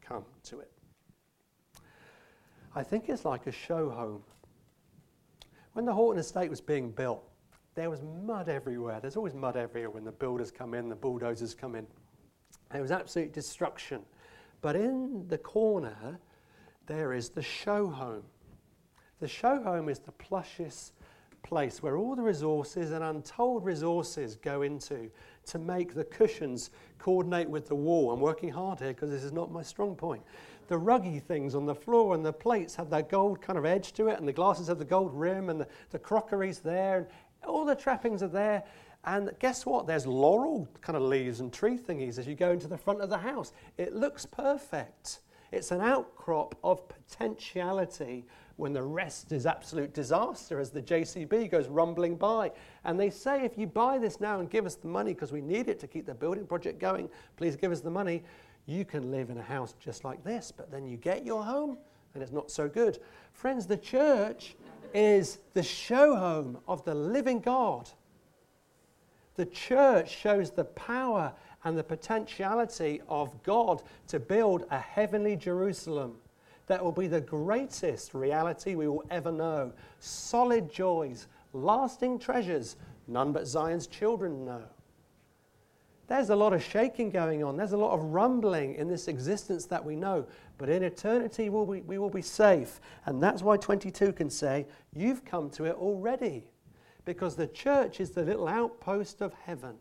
come 0.00 0.24
to 0.44 0.60
it? 0.60 0.70
I 2.74 2.82
think 2.82 3.08
it's 3.08 3.24
like 3.24 3.46
a 3.46 3.52
show 3.52 3.90
home. 3.90 4.22
When 5.72 5.84
the 5.84 5.92
Horton 5.92 6.20
estate 6.20 6.50
was 6.50 6.60
being 6.60 6.90
built, 6.90 7.22
there 7.74 7.88
was 7.88 8.02
mud 8.02 8.48
everywhere. 8.48 9.00
There's 9.00 9.16
always 9.16 9.34
mud 9.34 9.56
everywhere 9.56 9.90
when 9.90 10.04
the 10.04 10.12
builders 10.12 10.50
come 10.50 10.74
in, 10.74 10.88
the 10.88 10.94
bulldozers 10.94 11.54
come 11.54 11.74
in. 11.74 11.86
There 12.70 12.82
was 12.82 12.90
absolute 12.90 13.32
destruction. 13.32 14.02
But 14.60 14.76
in 14.76 15.26
the 15.28 15.38
corner, 15.38 16.18
there 16.86 17.12
is 17.12 17.30
the 17.30 17.42
show 17.42 17.88
home. 17.88 18.24
The 19.20 19.28
show 19.28 19.62
home 19.62 19.88
is 19.88 19.98
the 19.98 20.12
plushest 20.12 20.92
place 21.42 21.82
where 21.82 21.96
all 21.96 22.14
the 22.14 22.22
resources 22.22 22.92
and 22.92 23.02
untold 23.02 23.64
resources 23.64 24.36
go 24.36 24.62
into 24.62 25.10
to 25.46 25.58
make 25.58 25.94
the 25.94 26.04
cushions 26.04 26.70
coordinate 26.98 27.48
with 27.48 27.66
the 27.66 27.74
wall. 27.74 28.12
I'm 28.12 28.20
working 28.20 28.50
hard 28.50 28.78
here 28.78 28.88
because 28.88 29.10
this 29.10 29.24
is 29.24 29.32
not 29.32 29.50
my 29.50 29.62
strong 29.62 29.96
point. 29.96 30.22
The 30.68 30.78
ruggy 30.78 31.20
things 31.20 31.54
on 31.54 31.66
the 31.66 31.74
floor 31.74 32.14
and 32.14 32.24
the 32.24 32.32
plates 32.32 32.74
have 32.76 32.90
that 32.90 33.08
gold 33.08 33.40
kind 33.40 33.58
of 33.58 33.64
edge 33.64 33.92
to 33.94 34.08
it, 34.08 34.18
and 34.18 34.26
the 34.26 34.32
glasses 34.32 34.68
have 34.68 34.78
the 34.78 34.84
gold 34.84 35.12
rim, 35.14 35.50
and 35.50 35.60
the, 35.60 35.66
the 35.90 35.98
crockery's 35.98 36.60
there, 36.60 36.98
and 36.98 37.06
all 37.46 37.64
the 37.64 37.74
trappings 37.74 38.22
are 38.22 38.28
there. 38.28 38.62
And 39.04 39.32
guess 39.40 39.66
what? 39.66 39.86
There's 39.86 40.06
laurel 40.06 40.68
kind 40.80 40.96
of 40.96 41.02
leaves 41.02 41.40
and 41.40 41.52
tree 41.52 41.76
thingies 41.76 42.18
as 42.18 42.26
you 42.26 42.34
go 42.34 42.52
into 42.52 42.68
the 42.68 42.78
front 42.78 43.00
of 43.00 43.10
the 43.10 43.18
house. 43.18 43.52
It 43.76 43.94
looks 43.94 44.24
perfect. 44.24 45.20
It's 45.50 45.70
an 45.70 45.80
outcrop 45.80 46.54
of 46.62 46.88
potentiality 46.88 48.24
when 48.56 48.72
the 48.72 48.82
rest 48.82 49.32
is 49.32 49.44
absolute 49.44 49.92
disaster 49.92 50.60
as 50.60 50.70
the 50.70 50.80
JCB 50.80 51.50
goes 51.50 51.68
rumbling 51.68 52.16
by. 52.16 52.52
And 52.84 52.98
they 52.98 53.10
say, 53.10 53.44
if 53.44 53.58
you 53.58 53.66
buy 53.66 53.98
this 53.98 54.20
now 54.20 54.40
and 54.40 54.48
give 54.48 54.66
us 54.66 54.76
the 54.76 54.88
money 54.88 55.14
because 55.14 55.32
we 55.32 55.40
need 55.40 55.68
it 55.68 55.80
to 55.80 55.86
keep 55.86 56.06
the 56.06 56.14
building 56.14 56.46
project 56.46 56.78
going, 56.78 57.08
please 57.36 57.56
give 57.56 57.72
us 57.72 57.80
the 57.80 57.90
money, 57.90 58.22
you 58.66 58.84
can 58.84 59.10
live 59.10 59.30
in 59.30 59.38
a 59.38 59.42
house 59.42 59.74
just 59.80 60.04
like 60.04 60.22
this. 60.24 60.52
But 60.54 60.70
then 60.70 60.86
you 60.86 60.96
get 60.96 61.24
your 61.24 61.42
home 61.42 61.78
and 62.14 62.22
it's 62.22 62.32
not 62.32 62.50
so 62.50 62.68
good. 62.68 62.98
Friends, 63.32 63.66
the 63.66 63.76
church 63.76 64.54
is 64.94 65.38
the 65.54 65.62
show 65.62 66.14
home 66.14 66.58
of 66.68 66.84
the 66.84 66.94
living 66.94 67.40
God. 67.40 67.88
The 69.36 69.46
church 69.46 70.10
shows 70.10 70.50
the 70.50 70.64
power 70.64 71.32
and 71.64 71.78
the 71.78 71.84
potentiality 71.84 73.00
of 73.08 73.42
God 73.42 73.82
to 74.08 74.20
build 74.20 74.66
a 74.70 74.78
heavenly 74.78 75.36
Jerusalem 75.36 76.16
that 76.66 76.82
will 76.82 76.92
be 76.92 77.06
the 77.06 77.20
greatest 77.20 78.14
reality 78.14 78.74
we 78.74 78.88
will 78.88 79.04
ever 79.10 79.32
know. 79.32 79.72
Solid 80.00 80.72
joys, 80.72 81.26
lasting 81.52 82.18
treasures, 82.18 82.76
none 83.08 83.32
but 83.32 83.46
Zion's 83.46 83.86
children 83.86 84.44
know. 84.44 84.64
There's 86.12 86.28
a 86.28 86.36
lot 86.36 86.52
of 86.52 86.62
shaking 86.62 87.08
going 87.08 87.42
on. 87.42 87.56
There's 87.56 87.72
a 87.72 87.76
lot 87.78 87.92
of 87.92 88.02
rumbling 88.12 88.74
in 88.74 88.86
this 88.86 89.08
existence 89.08 89.64
that 89.64 89.82
we 89.82 89.96
know. 89.96 90.26
But 90.58 90.68
in 90.68 90.82
eternity, 90.82 91.48
we'll 91.48 91.64
be, 91.64 91.80
we 91.80 91.96
will 91.96 92.10
be 92.10 92.20
safe. 92.20 92.82
And 93.06 93.22
that's 93.22 93.40
why 93.40 93.56
22 93.56 94.12
can 94.12 94.28
say, 94.28 94.66
You've 94.94 95.24
come 95.24 95.48
to 95.52 95.64
it 95.64 95.74
already. 95.74 96.44
Because 97.06 97.34
the 97.34 97.46
church 97.46 97.98
is 97.98 98.10
the 98.10 98.24
little 98.24 98.46
outpost 98.46 99.22
of 99.22 99.32
heaven. 99.32 99.76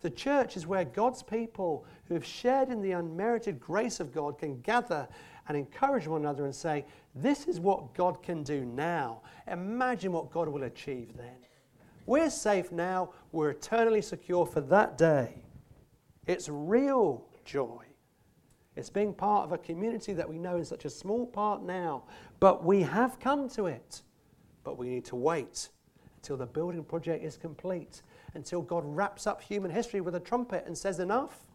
The 0.00 0.10
church 0.10 0.56
is 0.56 0.68
where 0.68 0.84
God's 0.84 1.24
people 1.24 1.86
who 2.04 2.14
have 2.14 2.24
shared 2.24 2.68
in 2.68 2.80
the 2.80 2.92
unmerited 2.92 3.58
grace 3.58 3.98
of 3.98 4.12
God 4.12 4.38
can 4.38 4.60
gather 4.60 5.08
and 5.48 5.56
encourage 5.56 6.06
one 6.06 6.20
another 6.20 6.44
and 6.44 6.54
say, 6.54 6.84
This 7.16 7.48
is 7.48 7.58
what 7.58 7.94
God 7.94 8.22
can 8.22 8.44
do 8.44 8.64
now. 8.64 9.22
Imagine 9.48 10.12
what 10.12 10.30
God 10.30 10.48
will 10.48 10.62
achieve 10.62 11.16
then. 11.16 11.49
We're 12.06 12.30
safe 12.30 12.72
now, 12.72 13.10
we're 13.32 13.50
eternally 13.50 14.02
secure 14.02 14.46
for 14.46 14.60
that 14.62 14.98
day. 14.98 15.42
It's 16.26 16.48
real 16.48 17.26
joy. 17.44 17.84
It's 18.76 18.90
being 18.90 19.12
part 19.12 19.44
of 19.44 19.52
a 19.52 19.58
community 19.58 20.12
that 20.14 20.28
we 20.28 20.38
know 20.38 20.56
is 20.56 20.68
such 20.68 20.84
a 20.84 20.90
small 20.90 21.26
part 21.26 21.62
now, 21.62 22.04
but 22.38 22.64
we 22.64 22.82
have 22.82 23.18
come 23.20 23.48
to 23.50 23.66
it. 23.66 24.02
But 24.64 24.78
we 24.78 24.88
need 24.88 25.04
to 25.06 25.16
wait 25.16 25.68
until 26.16 26.36
the 26.36 26.46
building 26.46 26.84
project 26.84 27.24
is 27.24 27.36
complete, 27.36 28.02
until 28.34 28.62
God 28.62 28.84
wraps 28.84 29.26
up 29.26 29.42
human 29.42 29.70
history 29.70 30.00
with 30.00 30.14
a 30.14 30.20
trumpet 30.20 30.64
and 30.66 30.76
says, 30.76 31.00
Enough. 31.00 31.46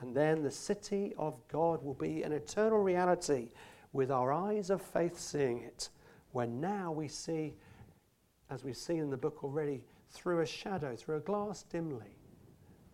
And 0.00 0.14
then 0.14 0.42
the 0.42 0.50
city 0.50 1.14
of 1.16 1.36
God 1.48 1.82
will 1.82 1.94
be 1.94 2.22
an 2.22 2.32
eternal 2.32 2.82
reality 2.82 3.52
with 3.92 4.10
our 4.10 4.32
eyes 4.32 4.68
of 4.68 4.82
faith 4.82 5.18
seeing 5.18 5.62
it, 5.62 5.88
where 6.32 6.46
now 6.46 6.92
we 6.92 7.08
see, 7.08 7.54
as 8.50 8.64
we've 8.64 8.76
seen 8.76 8.98
in 8.98 9.10
the 9.10 9.16
book 9.16 9.42
already, 9.42 9.82
through 10.10 10.40
a 10.40 10.46
shadow, 10.46 10.94
through 10.96 11.16
a 11.16 11.20
glass 11.20 11.64
dimly. 11.64 12.16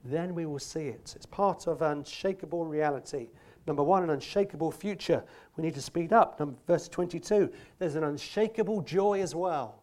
Then 0.05 0.35
we 0.35 0.47
will 0.47 0.59
see 0.59 0.89
it. 0.89 1.13
It's 1.15 1.27
part 1.27 1.67
of 1.67 1.83
unshakable 1.83 2.67
reality. 2.67 3.29
Number 3.67 3.83
one, 3.83 4.03
an 4.03 4.11
unshakable 4.11 4.73
future. 4.73 5.23
We 5.57 5.63
need 5.63 5.75
to 5.75 5.83
speed 5.83 6.13
up. 6.13 6.41
Number, 6.41 6.57
verse 6.67 6.89
22, 6.89 7.53
there's 7.79 7.95
an 7.95 8.05
unshakable 8.05 8.81
joy 8.81 9.21
as 9.21 9.35
well. 9.35 9.83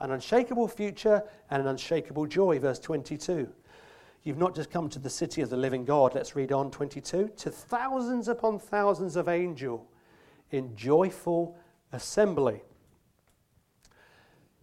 An 0.00 0.12
unshakable 0.12 0.68
future 0.68 1.24
and 1.50 1.60
an 1.60 1.68
unshakable 1.68 2.26
joy, 2.26 2.60
verse 2.60 2.78
22. 2.78 3.48
You've 4.22 4.38
not 4.38 4.54
just 4.54 4.70
come 4.70 4.88
to 4.90 4.98
the 4.98 5.10
city 5.10 5.42
of 5.42 5.50
the 5.50 5.56
living 5.56 5.84
God, 5.84 6.14
let's 6.14 6.36
read 6.36 6.52
on 6.52 6.70
22, 6.70 7.30
to 7.34 7.50
thousands 7.50 8.28
upon 8.28 8.58
thousands 8.58 9.16
of 9.16 9.28
angels 9.28 9.86
in 10.50 10.76
joyful 10.76 11.56
assembly. 11.92 12.62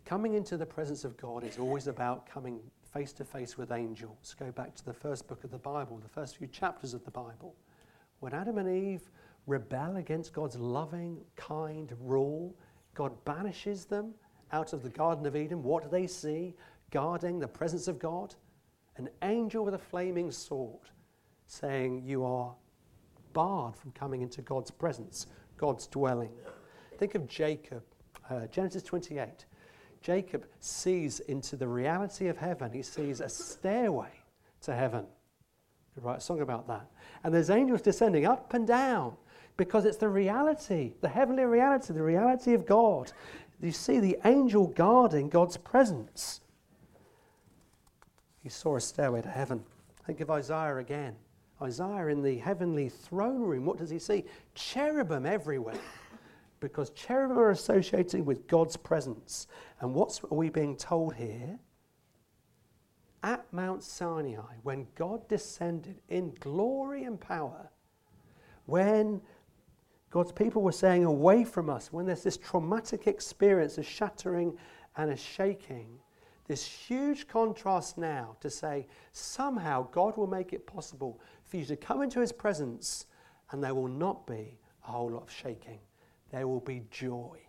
Coming 0.06 0.36
into 0.36 0.56
the 0.56 0.68
presence 0.68 1.04
of 1.04 1.18
God 1.18 1.44
is 1.44 1.58
always 1.58 1.88
about 1.88 2.28
coming 2.28 2.60
face 2.94 3.12
to 3.14 3.26
face 3.26 3.58
with 3.58 3.72
angels. 3.72 4.36
Go 4.40 4.52
back 4.52 4.76
to 4.76 4.86
the 4.86 4.94
first 4.94 5.28
book 5.28 5.44
of 5.44 5.50
the 5.50 5.58
Bible, 5.58 5.98
the 5.98 6.08
first 6.08 6.38
few 6.38 6.46
chapters 6.46 6.94
of 6.94 7.04
the 7.04 7.12
Bible. 7.12 7.56
When 8.20 8.32
Adam 8.32 8.60
and 8.60 8.70
Eve 8.70 9.10
rebel 9.48 9.96
against 9.96 10.32
God's 10.32 10.58
loving, 10.58 11.22
kind 11.36 11.92
rule, 12.00 12.56
God 12.94 13.14
banishes 13.26 13.86
them 13.86 14.14
out 14.52 14.74
of 14.74 14.84
the 14.84 14.90
Garden 14.90 15.26
of 15.26 15.36
Eden. 15.36 15.64
What 15.64 15.82
do 15.82 15.90
they 15.90 16.06
see? 16.06 16.54
Guarding 16.92 17.40
the 17.40 17.48
presence 17.48 17.88
of 17.88 17.98
God? 17.98 18.36
An 18.98 19.10
angel 19.24 19.66
with 19.66 19.74
a 19.74 19.80
flaming 19.80 20.30
sword 20.30 20.88
saying, 21.48 22.04
You 22.06 22.24
are 22.24 22.54
barred 23.34 23.76
from 23.76 23.92
coming 23.94 24.22
into 24.22 24.44
God's 24.44 24.70
presence, 24.70 25.26
God's 25.58 25.88
dwelling. 25.88 26.32
Think 27.00 27.16
of 27.16 27.28
Jacob, 27.28 27.82
uh, 28.30 28.46
Genesis 28.52 28.84
28. 28.84 29.46
Jacob 30.06 30.46
sees 30.60 31.20
into 31.22 31.56
the 31.56 31.68
reality 31.68 32.28
of 32.28 32.38
heaven. 32.38 32.72
He 32.72 32.84
sees 32.84 33.22
a 33.22 33.28
stairway 33.28 34.12
to 34.62 34.76
heaven. 34.76 35.04
Could 35.96 36.04
write 36.04 36.20
a 36.20 36.22
song 36.22 36.42
about 36.42 36.68
that. 36.68 36.86
And 37.24 37.34
there's 37.34 37.50
angels 37.50 37.82
descending 37.82 38.24
up 38.24 38.54
and 38.54 38.68
down 38.68 39.16
because 39.58 39.84
it's 39.84 39.98
the 39.98 40.08
reality, 40.08 40.94
the 41.02 41.10
heavenly 41.10 41.46
reality, 41.46 41.92
the 41.92 42.04
reality 42.04 42.54
of 42.54 42.68
God. 42.68 43.12
You 43.60 43.72
see 43.72 44.00
the 44.00 44.16
angel 44.26 44.68
guarding 44.68 45.28
God's 45.28 45.58
presence. 45.58 46.42
He 48.44 48.50
saw 48.50 48.76
a 48.76 48.82
stairway 48.82 49.24
to 49.24 49.30
heaven. 49.30 49.64
Think 50.06 50.22
of 50.22 50.30
Isaiah 50.30 50.78
again. 50.78 51.16
Isaiah 51.64 52.10
in 52.10 52.22
the 52.22 52.38
heavenly 52.38 52.90
throne 52.90 53.42
room, 53.42 53.66
what 53.66 53.80
does 53.80 53.90
he 53.90 53.98
see? 53.98 54.26
Cherubim 54.54 55.26
everywhere 55.26 55.80
because 56.60 56.90
cherubim 56.92 57.38
are 57.38 57.52
associated 57.52 58.26
with 58.26 58.48
God's 58.48 58.78
presence. 58.78 59.48
And 59.80 59.94
what 59.94 60.20
are 60.30 60.36
we 60.36 60.50
being 60.50 60.76
told 60.78 61.16
here? 61.16 61.60
At 63.24 63.46
Mount 63.52 63.84
Sinai, 63.84 64.56
when 64.64 64.88
God 64.96 65.28
descended 65.28 66.00
in 66.10 66.34
glory 66.40 67.04
and 67.04 67.20
power, 67.20 67.70
when 68.66 69.22
God's 70.12 70.32
people 70.32 70.62
were 70.62 70.72
saying, 70.72 71.06
Away 71.06 71.44
from 71.44 71.70
us, 71.70 71.92
when 71.92 72.06
there's 72.06 72.24
this 72.24 72.38
traumatic 72.38 73.08
experience, 73.08 73.78
a 73.78 73.84
shattering 73.84 74.58
and 74.96 75.12
a 75.12 75.18
shaking, 75.18 76.00
this 76.48 76.64
huge 76.64 77.28
contrast 77.28 77.98
now 77.98 78.38
to 78.40 78.50
say, 78.50 78.88
somehow 79.12 79.88
God 79.92 80.16
will 80.16 80.28
make 80.28 80.54
it 80.54 80.68
possible 80.68 81.20
for 81.46 81.58
you 81.58 81.66
to 81.66 81.76
come 81.76 82.04
into 82.04 82.20
his 82.20 82.32
presence 82.32 83.08
and 83.52 83.64
there 83.64 83.74
will 83.74 83.88
not 83.88 84.28
be 84.28 84.60
a 84.88 84.92
whole 84.92 85.12
lot 85.12 85.24
of 85.24 85.32
shaking 85.32 85.80
there 86.36 86.50
will 86.50 86.60
be 86.60 86.84
joy, 86.92 87.40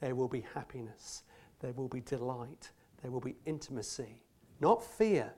there 0.00 0.14
will 0.14 0.28
be 0.28 0.44
happiness, 0.54 1.24
there 1.58 1.72
will 1.72 1.88
be 1.88 2.00
delight, 2.00 2.70
there 3.02 3.10
will 3.10 3.20
be 3.20 3.34
intimacy. 3.44 4.22
Not 4.60 4.84
fear, 4.84 5.32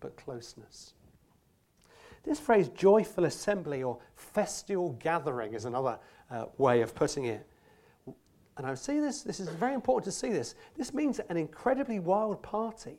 but 0.00 0.16
closeness. 0.16 0.94
This 2.24 2.40
phrase, 2.40 2.70
joyful 2.70 3.26
assembly 3.26 3.82
or 3.82 3.98
festal 4.16 4.92
gathering, 5.02 5.52
is 5.52 5.66
another 5.66 5.98
uh, 6.30 6.46
way 6.56 6.80
of 6.80 6.94
putting 6.94 7.26
it. 7.26 7.46
And 8.56 8.66
I 8.66 8.72
see 8.72 9.00
this, 9.00 9.20
this 9.20 9.38
is 9.38 9.50
very 9.50 9.74
important 9.74 10.04
to 10.04 10.18
see 10.18 10.30
this. 10.30 10.54
This 10.78 10.94
means 10.94 11.18
an 11.18 11.36
incredibly 11.36 11.98
wild 11.98 12.42
party. 12.42 12.96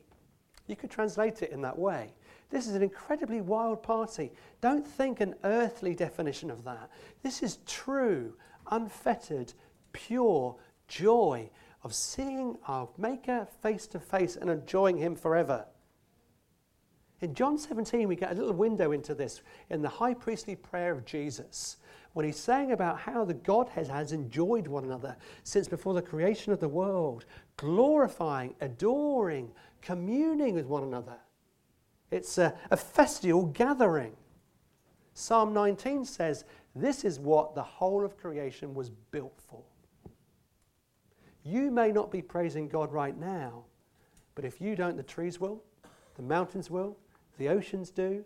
You 0.68 0.76
could 0.76 0.90
translate 0.90 1.42
it 1.42 1.50
in 1.50 1.60
that 1.62 1.76
way. 1.76 2.14
This 2.50 2.68
is 2.68 2.76
an 2.76 2.82
incredibly 2.82 3.40
wild 3.40 3.82
party. 3.82 4.30
Don't 4.60 4.86
think 4.86 5.20
an 5.20 5.34
earthly 5.42 5.96
definition 5.96 6.48
of 6.48 6.62
that. 6.62 6.90
This 7.24 7.42
is 7.42 7.58
true, 7.66 8.34
unfettered, 8.70 9.52
pure 9.92 10.56
joy 10.88 11.50
of 11.82 11.94
seeing 11.94 12.56
our 12.66 12.88
Maker 12.96 13.46
face 13.60 13.86
to 13.88 14.00
face 14.00 14.36
and 14.36 14.50
enjoying 14.50 14.98
Him 14.98 15.16
forever. 15.16 15.66
In 17.20 17.34
John 17.34 17.56
17, 17.56 18.08
we 18.08 18.16
get 18.16 18.32
a 18.32 18.34
little 18.34 18.52
window 18.52 18.90
into 18.90 19.14
this 19.14 19.42
in 19.70 19.80
the 19.80 19.88
high 19.88 20.14
priestly 20.14 20.56
prayer 20.56 20.92
of 20.92 21.04
Jesus, 21.04 21.76
when 22.14 22.26
he's 22.26 22.36
saying 22.36 22.72
about 22.72 22.98
how 22.98 23.24
the 23.24 23.32
Godhead 23.32 23.86
has 23.86 24.12
enjoyed 24.12 24.66
one 24.66 24.84
another 24.84 25.16
since 25.44 25.68
before 25.68 25.94
the 25.94 26.02
creation 26.02 26.52
of 26.52 26.58
the 26.60 26.68
world, 26.68 27.24
glorifying, 27.56 28.54
adoring, 28.60 29.50
communing 29.80 30.54
with 30.54 30.66
one 30.66 30.82
another. 30.82 31.16
It's 32.10 32.38
a, 32.38 32.54
a 32.70 32.76
festival 32.76 33.46
gathering. 33.46 34.16
Psalm 35.14 35.52
19 35.52 36.04
says, 36.04 36.44
this 36.74 37.04
is 37.04 37.18
what 37.18 37.54
the 37.54 37.62
whole 37.62 38.04
of 38.04 38.16
creation 38.16 38.74
was 38.74 38.90
built 38.90 39.38
for. 39.48 39.62
You 41.44 41.70
may 41.70 41.90
not 41.92 42.10
be 42.10 42.22
praising 42.22 42.68
God 42.68 42.92
right 42.92 43.18
now, 43.18 43.64
but 44.34 44.44
if 44.44 44.60
you 44.60 44.76
don't, 44.76 44.96
the 44.96 45.02
trees 45.02 45.40
will, 45.40 45.62
the 46.16 46.22
mountains 46.22 46.70
will, 46.70 46.96
the 47.38 47.48
oceans 47.48 47.90
do. 47.90 48.24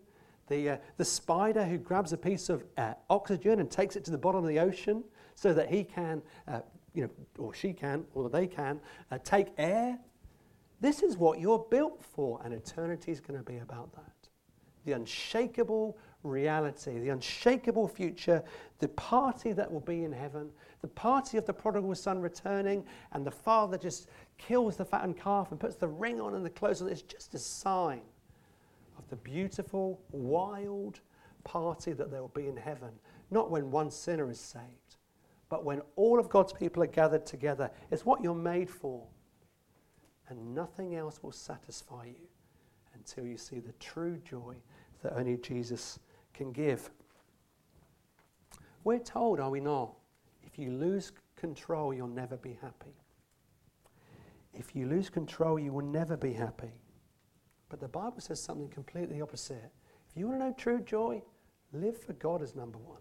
The, 0.48 0.70
uh, 0.70 0.76
the 0.96 1.04
spider 1.04 1.64
who 1.64 1.76
grabs 1.76 2.12
a 2.12 2.16
piece 2.16 2.48
of 2.48 2.64
uh, 2.76 2.94
oxygen 3.10 3.58
and 3.58 3.68
takes 3.68 3.96
it 3.96 4.04
to 4.04 4.10
the 4.12 4.18
bottom 4.18 4.44
of 4.44 4.48
the 4.48 4.60
ocean 4.60 5.02
so 5.34 5.52
that 5.52 5.68
he 5.68 5.82
can, 5.82 6.22
uh, 6.46 6.60
you 6.94 7.02
know, 7.02 7.10
or 7.38 7.52
she 7.52 7.72
can, 7.72 8.04
or 8.14 8.28
they 8.30 8.46
can, 8.46 8.80
uh, 9.10 9.18
take 9.24 9.48
air. 9.58 9.98
This 10.80 11.02
is 11.02 11.16
what 11.16 11.40
you're 11.40 11.66
built 11.70 12.04
for, 12.04 12.40
and 12.44 12.54
eternity 12.54 13.10
is 13.10 13.20
going 13.20 13.38
to 13.38 13.44
be 13.44 13.58
about 13.58 13.92
that. 13.94 14.12
The 14.84 14.92
unshakable 14.92 15.98
reality, 16.26 16.98
the 16.98 17.10
unshakable 17.10 17.88
future, 17.88 18.42
the 18.78 18.88
party 18.88 19.52
that 19.52 19.70
will 19.70 19.80
be 19.80 20.04
in 20.04 20.12
heaven, 20.12 20.50
the 20.82 20.88
party 20.88 21.38
of 21.38 21.46
the 21.46 21.52
prodigal 21.52 21.94
son 21.94 22.20
returning, 22.20 22.84
and 23.12 23.26
the 23.26 23.30
father 23.30 23.78
just 23.78 24.08
kills 24.38 24.76
the 24.76 24.84
fattened 24.84 25.16
calf 25.18 25.50
and 25.50 25.60
puts 25.60 25.76
the 25.76 25.88
ring 25.88 26.20
on 26.20 26.34
and 26.34 26.44
the 26.44 26.50
clothes 26.50 26.82
on. 26.82 26.88
It's 26.88 27.02
just 27.02 27.34
a 27.34 27.38
sign 27.38 28.02
of 28.98 29.08
the 29.08 29.16
beautiful, 29.16 30.00
wild 30.10 31.00
party 31.44 31.92
that 31.92 32.10
there 32.10 32.20
will 32.20 32.28
be 32.28 32.48
in 32.48 32.56
heaven. 32.56 32.90
Not 33.30 33.50
when 33.50 33.70
one 33.70 33.90
sinner 33.90 34.30
is 34.30 34.40
saved, 34.40 34.96
But 35.48 35.64
when 35.64 35.80
all 35.94 36.18
of 36.18 36.28
God's 36.28 36.52
people 36.52 36.82
are 36.82 36.88
gathered 36.88 37.24
together, 37.24 37.70
it's 37.90 38.04
what 38.04 38.22
you're 38.22 38.34
made 38.34 38.68
for. 38.68 39.06
And 40.28 40.54
nothing 40.54 40.96
else 40.96 41.22
will 41.22 41.32
satisfy 41.32 42.06
you 42.06 42.28
until 42.94 43.24
you 43.24 43.36
see 43.36 43.60
the 43.60 43.72
true 43.74 44.18
joy 44.28 44.56
that 45.02 45.16
only 45.16 45.36
Jesus 45.36 46.00
can 46.36 46.52
give. 46.52 46.90
We're 48.84 48.98
told, 48.98 49.40
are 49.40 49.50
we 49.50 49.60
not? 49.60 49.94
If 50.44 50.58
you 50.58 50.70
lose 50.70 51.12
control, 51.34 51.92
you'll 51.92 52.06
never 52.06 52.36
be 52.36 52.56
happy. 52.60 52.94
If 54.54 54.76
you 54.76 54.86
lose 54.86 55.10
control, 55.10 55.58
you 55.58 55.72
will 55.72 55.84
never 55.84 56.16
be 56.16 56.32
happy. 56.32 56.72
But 57.68 57.80
the 57.80 57.88
Bible 57.88 58.20
says 58.20 58.40
something 58.40 58.68
completely 58.68 59.20
opposite. 59.20 59.72
If 60.08 60.16
you 60.16 60.28
want 60.28 60.40
to 60.40 60.46
know 60.46 60.54
true 60.56 60.80
joy, 60.80 61.22
live 61.72 62.00
for 62.00 62.12
God 62.14 62.42
as 62.42 62.54
number 62.54 62.78
one. 62.78 63.00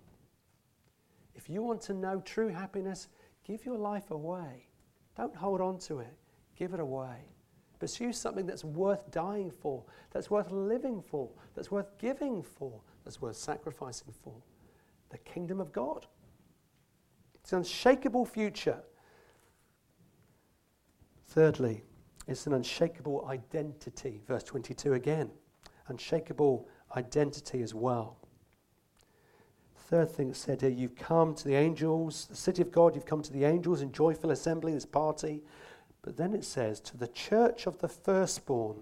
If 1.35 1.49
you 1.49 1.61
want 1.61 1.81
to 1.81 1.93
know 1.93 2.21
true 2.21 2.49
happiness, 2.49 3.09
give 3.45 3.65
your 3.65 3.77
life 3.77 4.11
away. 4.11 4.67
Don't 5.15 5.35
hold 5.35 5.61
on 5.61 5.77
to 5.79 5.99
it, 5.99 6.13
give 6.57 6.73
it 6.73 6.79
away. 6.79 7.17
Pursue 7.79 8.11
something 8.11 8.45
that's 8.45 8.63
worth 8.63 9.11
dying 9.11 9.51
for, 9.51 9.83
that's 10.11 10.29
worth 10.29 10.51
living 10.51 11.01
for, 11.01 11.29
that's 11.53 11.71
worth 11.71 11.97
giving 11.99 12.41
for, 12.41 12.81
that's 13.05 13.21
worth 13.21 13.37
sacrificing 13.37 14.13
for. 14.23 14.33
The 15.09 15.19
kingdom 15.19 15.61
of 15.61 15.71
God. 15.71 16.07
It's 17.35 17.53
an 17.53 17.59
unshakable 17.59 18.25
future. 18.25 18.79
Thirdly, 21.27 21.83
it's 22.27 22.47
an 22.47 22.53
unshakable 22.53 23.27
identity. 23.29 24.21
Verse 24.27 24.43
22 24.43 24.93
again. 24.93 25.29
Unshakable 25.87 26.67
identity 26.97 27.61
as 27.61 27.73
well. 27.73 28.17
Third 29.77 30.09
thing 30.09 30.33
said 30.33 30.61
here, 30.61 30.71
you've 30.71 30.95
come 30.95 31.35
to 31.35 31.47
the 31.47 31.53
angels, 31.53 32.25
the 32.25 32.35
city 32.35 32.63
of 32.63 32.71
God, 32.71 32.95
you've 32.95 33.05
come 33.05 33.21
to 33.21 33.31
the 33.31 33.45
angels 33.45 33.83
in 33.83 33.91
joyful 33.91 34.31
assembly, 34.31 34.73
this 34.73 34.85
party. 34.85 35.43
But 36.01 36.17
then 36.17 36.33
it 36.33 36.43
says, 36.43 36.79
to 36.81 36.97
the 36.97 37.07
church 37.09 37.67
of 37.67 37.77
the 37.77 37.87
firstborn, 37.87 38.77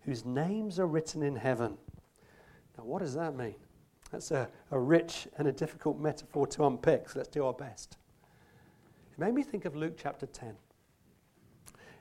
whose 0.00 0.24
names 0.24 0.80
are 0.80 0.86
written 0.86 1.22
in 1.22 1.36
heaven. 1.36 1.76
Now, 2.76 2.84
what 2.84 3.00
does 3.00 3.14
that 3.14 3.36
mean? 3.36 3.54
That's 4.10 4.30
a, 4.30 4.48
a 4.70 4.78
rich 4.78 5.28
and 5.38 5.48
a 5.48 5.52
difficult 5.52 5.98
metaphor 5.98 6.46
to 6.48 6.66
unpick, 6.66 7.08
so 7.08 7.18
let's 7.18 7.28
do 7.28 7.44
our 7.44 7.52
best. 7.52 7.96
It 9.12 9.18
made 9.18 9.34
me 9.34 9.42
think 9.42 9.64
of 9.64 9.76
Luke 9.76 9.94
chapter 10.00 10.26
10. 10.26 10.54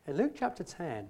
In 0.08 0.18
Luke 0.18 0.34
chapter 0.38 0.64
10, 0.64 1.08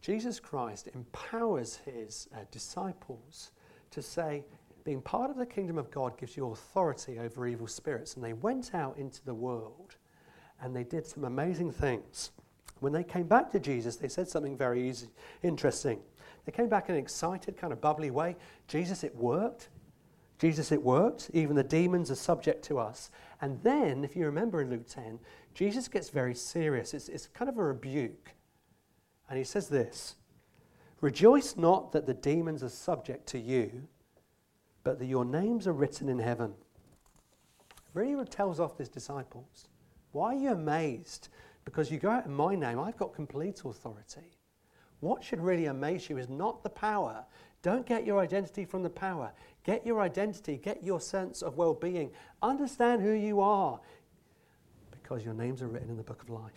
Jesus 0.00 0.38
Christ 0.38 0.88
empowers 0.94 1.76
his 1.86 2.28
uh, 2.34 2.40
disciples 2.50 3.52
to 3.90 4.02
say, 4.02 4.44
being 4.84 5.00
part 5.00 5.30
of 5.30 5.38
the 5.38 5.46
kingdom 5.46 5.78
of 5.78 5.90
God 5.90 6.18
gives 6.18 6.36
you 6.36 6.50
authority 6.50 7.18
over 7.18 7.46
evil 7.46 7.66
spirits. 7.66 8.14
And 8.14 8.22
they 8.22 8.34
went 8.34 8.74
out 8.74 8.98
into 8.98 9.24
the 9.24 9.32
world 9.32 9.96
and 10.60 10.76
they 10.76 10.84
did 10.84 11.06
some 11.06 11.24
amazing 11.24 11.72
things. 11.72 12.32
When 12.80 12.92
they 12.92 13.04
came 13.04 13.26
back 13.26 13.50
to 13.52 13.58
Jesus, 13.58 13.96
they 13.96 14.08
said 14.08 14.28
something 14.28 14.58
very 14.58 14.86
easy, 14.86 15.08
interesting. 15.42 16.00
They 16.44 16.52
came 16.52 16.68
back 16.68 16.88
in 16.88 16.94
an 16.94 17.00
excited, 17.00 17.56
kind 17.56 17.72
of 17.72 17.80
bubbly 17.80 18.10
way. 18.10 18.36
Jesus, 18.68 19.04
it 19.04 19.14
worked. 19.16 19.68
Jesus, 20.38 20.72
it 20.72 20.82
worked. 20.82 21.30
Even 21.32 21.56
the 21.56 21.62
demons 21.62 22.10
are 22.10 22.16
subject 22.16 22.64
to 22.66 22.78
us. 22.78 23.10
And 23.40 23.62
then, 23.62 24.04
if 24.04 24.14
you 24.14 24.26
remember 24.26 24.60
in 24.60 24.70
Luke 24.70 24.86
10, 24.86 25.18
Jesus 25.54 25.88
gets 25.88 26.10
very 26.10 26.34
serious. 26.34 26.92
It's, 26.92 27.08
it's 27.08 27.28
kind 27.28 27.48
of 27.48 27.58
a 27.58 27.64
rebuke. 27.64 28.30
And 29.28 29.38
he 29.38 29.44
says 29.44 29.68
this 29.68 30.16
Rejoice 31.00 31.56
not 31.56 31.92
that 31.92 32.06
the 32.06 32.14
demons 32.14 32.62
are 32.62 32.68
subject 32.68 33.26
to 33.28 33.38
you, 33.38 33.86
but 34.82 34.98
that 34.98 35.06
your 35.06 35.24
names 35.24 35.66
are 35.66 35.72
written 35.72 36.08
in 36.08 36.18
heaven. 36.18 36.54
Really 37.94 38.24
tells 38.26 38.60
off 38.60 38.76
his 38.76 38.88
disciples. 38.88 39.68
Why 40.12 40.34
are 40.34 40.38
you 40.38 40.50
amazed? 40.50 41.28
Because 41.64 41.90
you 41.90 41.98
go 41.98 42.10
out 42.10 42.26
in 42.26 42.32
my 42.32 42.54
name, 42.54 42.78
I've 42.78 42.96
got 42.96 43.14
complete 43.14 43.62
authority. 43.64 44.33
What 45.04 45.22
should 45.22 45.42
really 45.42 45.66
amaze 45.66 46.08
you 46.08 46.16
is 46.16 46.30
not 46.30 46.62
the 46.62 46.70
power. 46.70 47.26
Don't 47.60 47.84
get 47.84 48.06
your 48.06 48.20
identity 48.20 48.64
from 48.64 48.82
the 48.82 48.88
power. 48.88 49.32
Get 49.62 49.86
your 49.86 50.00
identity, 50.00 50.56
get 50.56 50.82
your 50.82 50.98
sense 50.98 51.42
of 51.42 51.58
well 51.58 51.74
being. 51.74 52.10
Understand 52.40 53.02
who 53.02 53.12
you 53.12 53.40
are 53.40 53.78
because 54.90 55.22
your 55.22 55.34
names 55.34 55.60
are 55.60 55.68
written 55.68 55.90
in 55.90 55.98
the 55.98 56.02
book 56.02 56.22
of 56.22 56.30
life. 56.30 56.52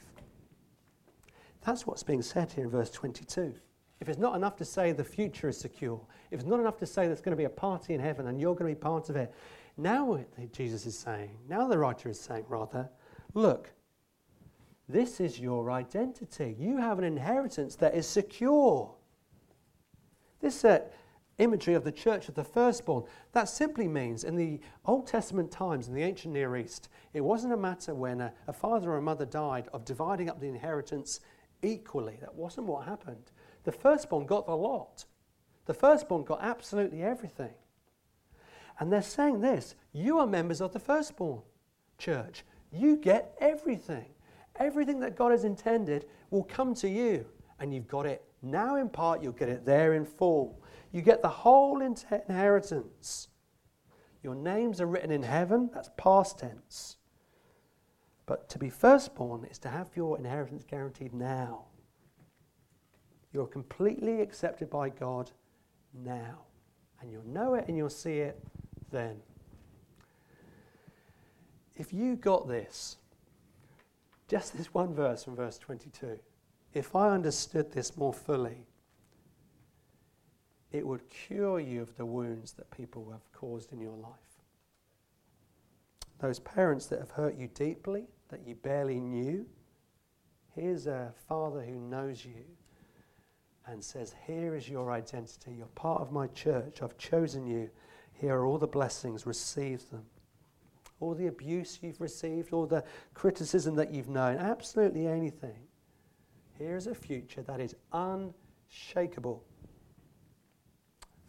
That's 1.66 1.86
what's 1.86 2.04
being 2.04 2.22
said 2.22 2.50
here 2.50 2.64
in 2.64 2.70
verse 2.70 2.89
22. 2.89 3.54
If 4.00 4.08
it's 4.08 4.18
not 4.18 4.38
enough 4.38 4.56
to 4.58 4.66
say 4.66 4.93
the 4.93 5.04
future 5.04 5.50
is 5.50 5.58
secure, 5.58 6.00
if 6.32 6.39
it's 6.39 6.48
not 6.48 6.62
enough 6.62 6.78
to 6.78 6.86
say 6.86 7.08
there's 7.08 7.20
going 7.20 7.36
to 7.36 7.38
be 7.38 7.43
a 7.43 7.50
party 7.50 7.95
in 7.95 8.00
heaven 8.00 8.28
and 8.28 8.39
you're 8.39 8.56
going 8.56 8.74
to 8.74 8.80
be 8.80 8.82
part 8.82 9.10
of 9.10 9.18
it, 9.18 9.34
now 9.76 10.24
Jesus 10.54 10.86
is 10.86 10.98
saying, 10.98 11.32
now 11.50 11.68
the 11.68 11.78
writer 11.78 12.08
is 12.08 12.18
saying, 12.18 12.45
rather, 12.48 12.88
look, 13.34 13.74
this 14.89 15.19
is 15.19 15.39
your 15.39 15.69
identity. 15.71 16.55
You 16.57 16.77
have 16.77 16.97
an 16.97 17.03
inheritance 17.03 17.75
that 17.77 17.93
is 17.93 18.07
secure. 18.07 18.93
This 20.39 20.63
uh, 20.63 20.79
imagery 21.39 21.73
of 21.73 21.83
the 21.83 21.91
church 21.91 22.29
of 22.29 22.35
the 22.35 22.43
firstborn, 22.43 23.03
that 23.33 23.49
simply 23.49 23.88
means 23.88 24.23
in 24.23 24.35
the 24.35 24.59
Old 24.85 25.07
Testament 25.07 25.51
times, 25.51 25.88
in 25.88 25.93
the 25.93 26.03
ancient 26.03 26.33
Near 26.33 26.55
East, 26.55 26.89
it 27.13 27.21
wasn't 27.21 27.53
a 27.53 27.57
matter 27.57 27.93
when 27.93 28.21
a, 28.21 28.33
a 28.47 28.53
father 28.53 28.91
or 28.91 28.97
a 28.97 29.01
mother 29.01 29.25
died 29.25 29.67
of 29.73 29.85
dividing 29.85 30.29
up 30.29 30.39
the 30.39 30.47
inheritance 30.47 31.19
equally. 31.61 32.17
That 32.21 32.33
wasn't 32.33 32.67
what 32.67 32.85
happened. 32.85 33.31
The 33.63 33.71
firstborn 33.71 34.25
got 34.25 34.45
the 34.45 34.55
lot. 34.55 35.05
The 35.65 35.73
firstborn 35.73 36.23
got 36.23 36.41
absolutely 36.41 37.03
everything. 37.03 37.53
And 38.79 38.91
they're 38.91 39.01
saying 39.01 39.41
this 39.41 39.75
you 39.91 40.19
are 40.19 40.27
members 40.27 40.61
of 40.61 40.71
the 40.71 40.79
firstborn 40.79 41.41
church. 41.97 42.45
You 42.71 42.95
get 42.95 43.35
everything. 43.41 44.05
Everything 44.60 44.99
that 45.01 45.16
God 45.16 45.32
has 45.32 45.43
intended 45.43 46.05
will 46.30 46.43
come 46.43 46.74
to 46.76 46.89
you, 46.89 47.26
and 47.60 47.74
you've 47.74 47.88
got 47.88 48.05
it 48.05 48.24
now 48.41 48.76
in 48.78 48.89
part, 48.89 49.22
you'll 49.22 49.32
get 49.32 49.49
it 49.49 49.66
there 49.66 49.93
in 49.93 50.05
full. 50.05 50.62
You 50.91 51.01
get 51.01 51.22
the 51.22 51.30
whole 51.30 51.82
inheritance. 51.82 53.30
Your 54.24 54.36
names 54.36 54.80
are 54.82 54.86
written 54.86 55.12
in 55.12 55.24
heaven, 55.24 55.70
that's 55.74 55.89
past 55.97 56.39
tense. 56.39 56.97
But 58.26 58.49
to 58.49 58.60
be 58.60 58.70
firstborn 58.70 59.45
is 59.45 59.58
to 59.60 59.70
have 59.70 59.89
your 59.95 60.18
inheritance 60.18 60.64
guaranteed 60.64 61.14
now. 61.14 61.66
You're 63.32 63.47
completely 63.47 64.22
accepted 64.22 64.70
by 64.70 64.89
God 64.89 65.32
now. 65.93 66.45
And 67.01 67.12
you'll 67.12 67.28
know 67.28 67.53
it 67.53 67.66
and 67.68 67.78
you'll 67.78 67.89
see 67.89 68.18
it 68.20 68.41
then. 68.91 69.18
If 71.76 71.93
you 71.93 72.16
got 72.16 72.47
this, 72.47 72.97
just 74.28 74.57
this 74.57 74.73
one 74.73 74.93
verse 74.93 75.23
from 75.23 75.36
verse 75.36 75.57
22, 75.57 76.19
if 76.73 76.95
I 76.95 77.09
understood 77.09 77.71
this 77.71 77.95
more 77.97 78.13
fully, 78.13 78.67
it 80.71 80.86
would 80.86 81.09
cure 81.09 81.59
you 81.59 81.82
of 81.82 81.95
the 81.95 82.05
wounds 82.05 82.53
that 82.53 82.69
people 82.71 83.09
have 83.11 83.32
caused 83.32 83.71
in 83.71 83.80
your 83.80 83.95
life. 83.95 84.11
Those 86.19 86.39
parents 86.39 86.88
that 86.88 86.99
have 86.99 87.11
hurt 87.11 87.38
you 87.38 87.47
deeply, 87.53 88.05
that 88.30 88.45
you 88.45 88.55
barely 88.55 88.99
knew, 88.99 89.45
here's 90.55 90.88
a 90.88 91.13
father 91.28 91.61
who 91.61 91.80
knows 91.80 92.25
you 92.25 92.43
and 93.67 93.84
says, 93.84 94.15
Here 94.25 94.55
is 94.55 94.67
your 94.67 94.91
identity. 94.91 95.53
You're 95.57 95.67
part 95.67 96.01
of 96.01 96.11
my 96.11 96.28
church. 96.28 96.82
I've 96.82 96.97
chosen 96.97 97.45
you. 97.45 97.69
Here 98.13 98.36
are 98.36 98.45
all 98.45 98.57
the 98.57 98.67
blessings. 98.67 99.25
Receive 99.25 99.89
them. 99.89 100.05
All 101.00 101.14
the 101.14 101.28
abuse 101.28 101.80
you've 101.82 102.02
received, 102.02 102.54
all 102.54 102.66
the 102.66 102.84
criticism 103.14 103.76
that 103.76 103.93
you've 103.93 104.10
known, 104.10 104.38
absolutely 104.38 105.08
anything. 105.08 105.68
Here's 106.58 106.88
a 106.88 106.95
future 106.95 107.43
that 107.43 107.60
is 107.60 107.76
unshakable. 107.93 109.43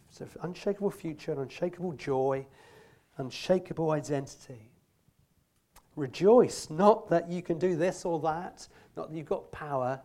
It's 0.09 0.21
an 0.21 0.29
unshakable 0.41 0.91
future, 0.91 1.31
an 1.31 1.39
unshakable 1.39 1.93
joy, 1.93 2.47
unshakable 3.17 3.91
identity. 3.91 4.71
Rejoice, 5.95 6.69
not 6.69 7.09
that 7.09 7.29
you 7.29 7.41
can 7.41 7.59
do 7.59 7.75
this 7.75 8.05
or 8.05 8.19
that, 8.21 8.67
not 8.97 9.11
that 9.11 9.15
you've 9.15 9.29
got 9.29 9.51
power, 9.51 10.01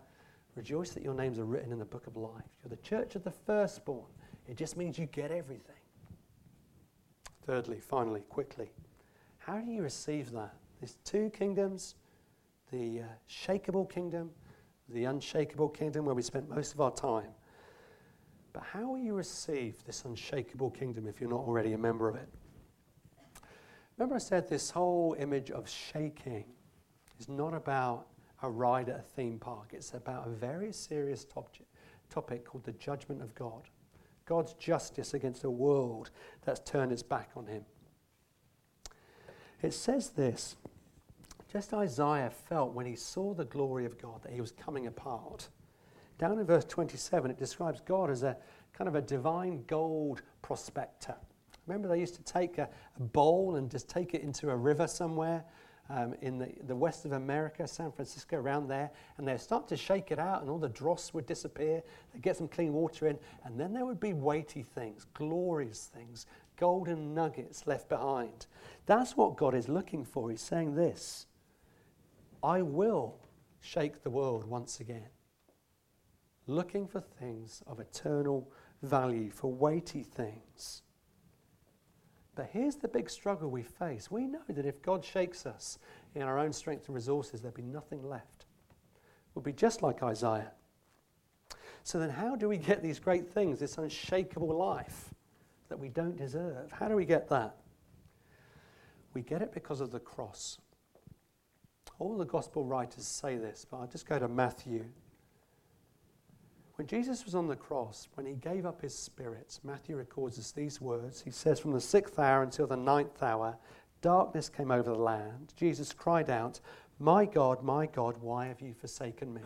Rejoice 0.54 0.90
that 0.90 1.02
your 1.02 1.14
names 1.14 1.38
are 1.38 1.44
written 1.44 1.72
in 1.72 1.78
the 1.78 1.84
book 1.84 2.06
of 2.06 2.16
life. 2.16 2.44
You're 2.62 2.70
the 2.70 2.82
church 2.82 3.16
of 3.16 3.24
the 3.24 3.32
firstborn. 3.32 4.06
It 4.46 4.56
just 4.56 4.76
means 4.76 4.98
you 4.98 5.06
get 5.06 5.32
everything. 5.32 5.74
Thirdly, 7.44 7.80
finally, 7.80 8.20
quickly, 8.28 8.70
how 9.46 9.58
do 9.58 9.70
you 9.70 9.82
receive 9.82 10.30
that? 10.32 10.54
These 10.80 10.96
two 11.04 11.30
kingdoms, 11.30 11.94
the 12.72 13.00
uh, 13.00 13.04
shakable 13.28 13.90
kingdom, 13.90 14.30
the 14.88 15.04
unshakable 15.04 15.68
kingdom, 15.68 16.04
where 16.04 16.14
we 16.14 16.22
spent 16.22 16.48
most 16.48 16.74
of 16.74 16.80
our 16.80 16.90
time. 16.90 17.30
But 18.52 18.62
how 18.62 18.90
will 18.90 18.98
you 18.98 19.14
receive 19.14 19.84
this 19.84 20.04
unshakable 20.04 20.70
kingdom 20.70 21.06
if 21.06 21.20
you're 21.20 21.30
not 21.30 21.40
already 21.40 21.72
a 21.72 21.78
member 21.78 22.08
of 22.08 22.16
it? 22.16 22.28
Remember, 23.98 24.16
I 24.16 24.18
said 24.18 24.48
this 24.48 24.70
whole 24.70 25.14
image 25.18 25.50
of 25.50 25.68
shaking 25.68 26.44
is 27.18 27.28
not 27.28 27.54
about 27.54 28.06
a 28.42 28.50
ride 28.50 28.88
at 28.88 28.98
a 28.98 29.02
theme 29.02 29.38
park. 29.38 29.70
It's 29.72 29.94
about 29.94 30.26
a 30.26 30.30
very 30.30 30.72
serious 30.72 31.24
top- 31.24 31.54
topic 32.10 32.44
called 32.44 32.64
the 32.64 32.72
judgment 32.72 33.22
of 33.22 33.34
God. 33.34 33.68
God's 34.26 34.54
justice 34.54 35.14
against 35.14 35.44
a 35.44 35.50
world 35.50 36.10
that's 36.44 36.60
turned 36.60 36.92
its 36.92 37.02
back 37.02 37.30
on 37.36 37.46
him. 37.46 37.64
It 39.62 39.72
says 39.72 40.10
this 40.10 40.56
just 41.54 41.72
Isaiah 41.72 42.30
felt 42.30 42.72
when 42.72 42.84
he 42.84 42.96
saw 42.96 43.32
the 43.32 43.44
glory 43.44 43.86
of 43.86 43.96
God 43.96 44.22
that 44.24 44.32
he 44.32 44.40
was 44.40 44.50
coming 44.50 44.88
apart. 44.88 45.48
Down 46.18 46.38
in 46.38 46.44
verse 46.44 46.64
27, 46.64 47.30
it 47.30 47.38
describes 47.38 47.80
God 47.80 48.10
as 48.10 48.24
a 48.24 48.36
kind 48.72 48.88
of 48.88 48.96
a 48.96 49.00
divine 49.00 49.62
gold 49.68 50.22
prospector. 50.42 51.14
Remember, 51.66 51.86
they 51.86 52.00
used 52.00 52.16
to 52.16 52.22
take 52.24 52.58
a, 52.58 52.68
a 52.96 53.00
bowl 53.00 53.54
and 53.54 53.70
just 53.70 53.88
take 53.88 54.14
it 54.14 54.22
into 54.22 54.50
a 54.50 54.56
river 54.56 54.88
somewhere 54.88 55.44
um, 55.90 56.14
in 56.22 56.38
the, 56.38 56.48
the 56.66 56.74
west 56.74 57.04
of 57.04 57.12
America, 57.12 57.66
San 57.66 57.92
Francisco, 57.92 58.36
around 58.36 58.68
there, 58.68 58.90
and 59.18 59.28
they'd 59.28 59.40
start 59.40 59.68
to 59.68 59.76
shake 59.76 60.10
it 60.10 60.18
out, 60.18 60.40
and 60.40 60.50
all 60.50 60.58
the 60.58 60.68
dross 60.68 61.12
would 61.12 61.26
disappear. 61.26 61.82
They'd 62.12 62.22
get 62.22 62.36
some 62.36 62.48
clean 62.48 62.72
water 62.72 63.06
in, 63.06 63.18
and 63.44 63.58
then 63.58 63.72
there 63.72 63.84
would 63.84 64.00
be 64.00 64.12
weighty 64.12 64.62
things, 64.62 65.06
glorious 65.14 65.90
things, 65.94 66.26
golden 66.56 67.14
nuggets 67.14 67.66
left 67.66 67.88
behind. 67.88 68.46
That's 68.86 69.16
what 69.16 69.36
God 69.36 69.54
is 69.54 69.68
looking 69.68 70.04
for. 70.04 70.30
He's 70.30 70.40
saying 70.40 70.74
this 70.74 71.26
I 72.42 72.62
will 72.62 73.18
shake 73.60 74.02
the 74.02 74.10
world 74.10 74.44
once 74.44 74.80
again. 74.80 75.08
Looking 76.46 76.86
for 76.86 77.00
things 77.00 77.62
of 77.66 77.80
eternal 77.80 78.50
value, 78.82 79.30
for 79.30 79.50
weighty 79.50 80.02
things. 80.02 80.82
But 82.34 82.50
here's 82.52 82.76
the 82.76 82.88
big 82.88 83.08
struggle 83.08 83.48
we 83.48 83.62
face. 83.62 84.10
We 84.10 84.26
know 84.26 84.42
that 84.48 84.66
if 84.66 84.82
God 84.82 85.04
shakes 85.04 85.46
us 85.46 85.78
in 86.14 86.22
our 86.22 86.38
own 86.38 86.52
strength 86.52 86.88
and 86.88 86.94
resources, 86.94 87.40
there'll 87.40 87.56
be 87.56 87.62
nothing 87.62 88.02
left. 88.06 88.46
We'll 89.34 89.42
be 89.42 89.52
just 89.52 89.82
like 89.82 90.02
Isaiah. 90.02 90.52
So 91.84 91.98
then, 91.98 92.10
how 92.10 92.34
do 92.34 92.48
we 92.48 92.58
get 92.58 92.82
these 92.82 92.98
great 92.98 93.28
things, 93.28 93.58
this 93.58 93.78
unshakable 93.78 94.56
life 94.56 95.13
that 95.68 95.78
we 95.78 95.88
don't 95.88 96.16
deserve? 96.16 96.72
How 96.72 96.88
do 96.88 96.96
we 96.96 97.04
get 97.04 97.28
that? 97.28 97.56
We 99.12 99.22
get 99.22 99.42
it 99.42 99.52
because 99.52 99.80
of 99.80 99.90
the 99.90 100.00
cross. 100.00 100.58
All 101.98 102.16
the 102.16 102.24
gospel 102.24 102.64
writers 102.64 103.06
say 103.06 103.36
this, 103.36 103.64
but 103.70 103.78
I'll 103.78 103.86
just 103.86 104.06
go 104.06 104.18
to 104.18 104.28
Matthew 104.28 104.84
when 106.76 106.88
Jesus 106.88 107.24
was 107.24 107.36
on 107.36 107.46
the 107.46 107.54
cross, 107.54 108.08
when 108.14 108.26
he 108.26 108.34
gave 108.34 108.66
up 108.66 108.82
his 108.82 108.96
spirit, 108.96 109.60
Matthew 109.62 109.96
records 109.96 110.38
us 110.40 110.50
these 110.50 110.80
words. 110.80 111.22
He 111.22 111.30
says, 111.30 111.60
From 111.60 111.72
the 111.72 111.80
sixth 111.80 112.18
hour 112.18 112.42
until 112.42 112.66
the 112.66 112.76
ninth 112.76 113.22
hour, 113.22 113.56
darkness 114.00 114.48
came 114.48 114.72
over 114.72 114.90
the 114.90 114.98
land. 114.98 115.54
Jesus 115.56 115.92
cried 115.92 116.30
out, 116.30 116.60
My 116.98 117.26
God, 117.26 117.62
my 117.62 117.86
God, 117.86 118.16
why 118.20 118.46
have 118.46 118.60
you 118.60 118.74
forsaken 118.74 119.32
me? 119.32 119.42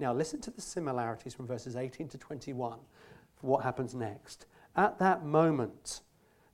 Now, 0.00 0.12
listen 0.12 0.40
to 0.40 0.50
the 0.50 0.60
similarities 0.60 1.34
from 1.34 1.46
verses 1.46 1.76
18 1.76 2.08
to 2.08 2.18
21 2.18 2.78
for 3.36 3.46
what 3.46 3.62
happens 3.62 3.94
next. 3.94 4.46
At 4.76 4.98
that 4.98 5.24
moment, 5.24 6.00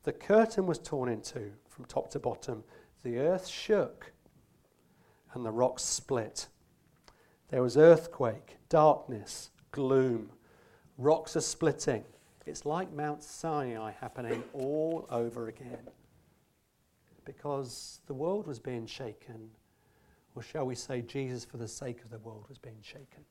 the 0.04 0.12
curtain 0.12 0.66
was 0.66 0.78
torn 0.78 1.08
in 1.08 1.20
two 1.20 1.52
from 1.68 1.84
top 1.84 2.10
to 2.10 2.18
bottom. 2.18 2.64
The 3.02 3.18
earth 3.18 3.46
shook 3.46 4.12
and 5.34 5.44
the 5.44 5.50
rocks 5.50 5.82
split. 5.82 6.48
There 7.50 7.62
was 7.62 7.76
earthquake, 7.76 8.56
darkness, 8.68 9.50
gloom. 9.70 10.30
Rocks 10.98 11.36
are 11.36 11.40
splitting. 11.42 12.04
It's 12.46 12.64
like 12.64 12.92
Mount 12.92 13.22
Sinai 13.22 13.92
happening 14.00 14.42
all 14.52 15.06
over 15.10 15.48
again. 15.48 15.88
Because 17.24 18.00
the 18.06 18.14
world 18.14 18.46
was 18.46 18.58
being 18.58 18.86
shaken, 18.86 19.50
or 20.34 20.42
shall 20.42 20.64
we 20.64 20.74
say, 20.74 21.02
Jesus, 21.02 21.44
for 21.44 21.56
the 21.56 21.68
sake 21.68 22.02
of 22.02 22.10
the 22.10 22.18
world, 22.18 22.46
was 22.48 22.58
being 22.58 22.80
shaken. 22.82 23.24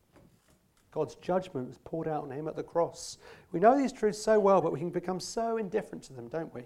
God's 0.96 1.16
judgment 1.16 1.68
was 1.68 1.78
poured 1.80 2.08
out 2.08 2.24
on 2.24 2.32
him 2.32 2.48
at 2.48 2.56
the 2.56 2.64
cross. 2.64 3.18
We 3.52 3.60
know 3.60 3.78
these 3.78 3.92
truths 3.92 4.18
so 4.18 4.40
well, 4.40 4.62
but 4.62 4.72
we 4.72 4.80
can 4.80 4.92
become 4.92 5.20
so 5.20 5.58
indifferent 5.58 6.06
to 6.06 6.14
them, 6.14 6.30
don't 6.30 6.54
we? 6.56 6.62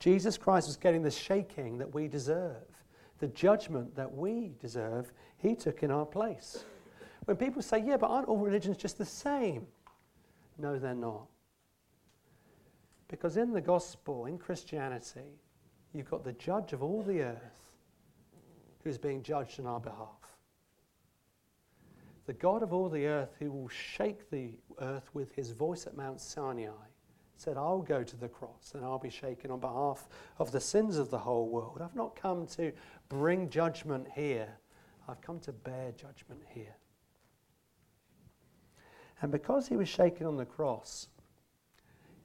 Jesus 0.00 0.36
Christ 0.36 0.66
was 0.66 0.76
getting 0.76 1.02
the 1.02 1.10
shaking 1.10 1.78
that 1.78 1.94
we 1.94 2.08
deserve, 2.08 2.66
the 3.20 3.28
judgment 3.28 3.94
that 3.94 4.12
we 4.12 4.50
deserve, 4.60 5.12
he 5.38 5.54
took 5.54 5.84
in 5.84 5.92
our 5.92 6.04
place. 6.04 6.64
When 7.26 7.36
people 7.36 7.62
say, 7.62 7.78
yeah, 7.78 7.96
but 7.96 8.08
aren't 8.10 8.26
all 8.26 8.38
religions 8.38 8.76
just 8.76 8.98
the 8.98 9.04
same? 9.04 9.68
No, 10.58 10.76
they're 10.76 10.92
not. 10.92 11.28
Because 13.06 13.36
in 13.36 13.52
the 13.52 13.60
gospel, 13.60 14.26
in 14.26 14.36
Christianity, 14.36 15.38
you've 15.92 16.10
got 16.10 16.24
the 16.24 16.32
judge 16.32 16.72
of 16.72 16.82
all 16.82 17.02
the 17.02 17.22
earth 17.22 17.70
who's 18.82 18.98
being 18.98 19.22
judged 19.22 19.60
on 19.60 19.66
our 19.66 19.78
behalf. 19.78 20.23
The 22.26 22.32
God 22.32 22.62
of 22.62 22.72
all 22.72 22.88
the 22.88 23.06
earth 23.06 23.34
who 23.38 23.50
will 23.50 23.68
shake 23.68 24.30
the 24.30 24.52
earth 24.80 25.10
with 25.12 25.34
his 25.34 25.50
voice 25.50 25.86
at 25.86 25.96
Mount 25.96 26.20
Sinai 26.20 26.70
said, 27.36 27.56
I'll 27.56 27.82
go 27.82 28.02
to 28.02 28.16
the 28.16 28.28
cross 28.28 28.72
and 28.74 28.84
I'll 28.84 28.98
be 28.98 29.10
shaken 29.10 29.50
on 29.50 29.60
behalf 29.60 30.08
of 30.38 30.52
the 30.52 30.60
sins 30.60 30.96
of 30.96 31.10
the 31.10 31.18
whole 31.18 31.48
world. 31.48 31.80
I've 31.82 31.96
not 31.96 32.16
come 32.16 32.46
to 32.48 32.72
bring 33.08 33.50
judgment 33.50 34.06
here, 34.14 34.48
I've 35.08 35.20
come 35.20 35.40
to 35.40 35.52
bear 35.52 35.92
judgment 35.92 36.40
here. 36.48 36.76
And 39.20 39.30
because 39.30 39.68
he 39.68 39.76
was 39.76 39.88
shaken 39.88 40.26
on 40.26 40.36
the 40.36 40.46
cross, 40.46 41.08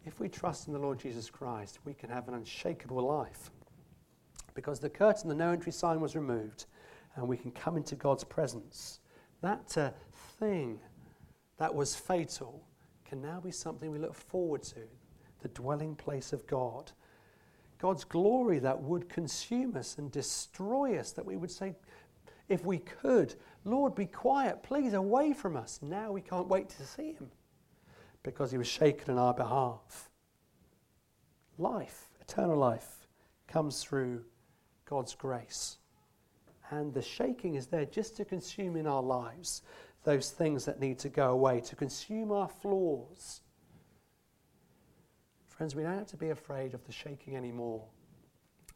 if 0.06 0.20
we 0.20 0.30
trust 0.30 0.68
in 0.68 0.74
the 0.74 0.80
Lord 0.80 1.00
Jesus 1.00 1.30
Christ, 1.30 1.80
we 1.86 1.94
can 1.94 2.10
have 2.10 2.28
an 2.28 2.34
unshakable 2.34 3.06
life. 3.06 3.52
Because 4.54 4.80
the 4.80 4.90
curtain, 4.90 5.30
the 5.30 5.36
no 5.36 5.52
entry 5.52 5.72
sign 5.72 6.00
was 6.00 6.16
removed, 6.16 6.66
and 7.16 7.28
we 7.28 7.38
can 7.38 7.52
come 7.52 7.78
into 7.78 7.96
God's 7.96 8.24
presence. 8.24 9.00
That 9.42 9.78
uh, 9.78 9.92
thing 10.40 10.80
that 11.58 11.74
was 11.74 11.96
fatal 11.96 12.64
can 13.06 13.22
now 13.22 13.40
be 13.40 13.52
something 13.52 13.90
we 13.90 14.00
look 14.00 14.16
forward 14.16 14.64
to 14.64 14.82
the 15.42 15.48
dwelling 15.50 15.96
place 15.96 16.34
of 16.34 16.46
God. 16.48 16.92
God's 17.80 18.04
glory 18.04 18.60
that 18.60 18.82
would 18.82 19.08
consume 19.08 19.76
us 19.78 19.98
and 19.98 20.12
destroy 20.12 20.98
us, 21.00 21.12
that 21.14 21.26
we 21.26 21.38
would 21.38 21.52
say, 21.52 21.76
if 22.50 22.66
we 22.66 22.80
could, 22.80 23.36
Lord, 23.64 23.96
be 23.96 24.06
quiet, 24.06 24.64
please, 24.64 24.94
away 24.94 25.34
from 25.34 25.56
us. 25.56 25.80
Now 25.82 26.12
we 26.12 26.22
can't 26.22 26.48
wait 26.48 26.70
to 26.70 26.86
see 26.86 27.14
him 27.14 27.32
because 28.22 28.52
he 28.52 28.58
was 28.58 28.68
shaken 28.68 29.14
on 29.14 29.18
our 29.18 29.34
behalf. 29.34 30.10
Life, 31.58 32.10
eternal 32.22 32.58
life, 32.58 33.08
comes 33.48 33.82
through 33.84 34.24
God's 34.86 35.16
grace. 35.16 35.79
And 36.72 36.94
the 36.94 37.02
shaking 37.02 37.56
is 37.56 37.68
there 37.68 37.86
just 37.86 38.16
to 38.18 38.26
consume 38.26 38.76
in 38.76 38.86
our 38.86 39.02
lives 39.02 39.64
those 40.04 40.30
things 40.30 40.66
that 40.66 40.80
need 40.80 41.00
to 41.00 41.10
go 41.10 41.32
away, 41.32 41.62
to 41.62 41.76
consume 41.76 42.32
our 42.32 42.48
flaws. 42.48 43.42
Friends, 45.48 45.76
we 45.76 45.84
don't 45.84 45.98
have 45.98 46.08
to 46.08 46.18
be 46.18 46.30
afraid 46.30 46.74
of 46.74 46.86
the 46.86 46.92
shaking 46.92 47.36
anymore 47.36 47.84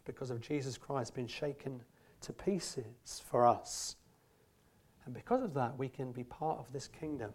because 0.05 0.31
of 0.31 0.41
Jesus 0.41 0.77
Christ 0.77 1.15
being 1.15 1.27
shaken 1.27 1.81
to 2.21 2.33
pieces 2.33 3.21
for 3.25 3.47
us. 3.47 3.95
And 5.05 5.13
because 5.13 5.43
of 5.43 5.53
that, 5.53 5.77
we 5.77 5.87
can 5.87 6.11
be 6.11 6.23
part 6.23 6.59
of 6.59 6.71
this 6.73 6.87
kingdom. 6.87 7.31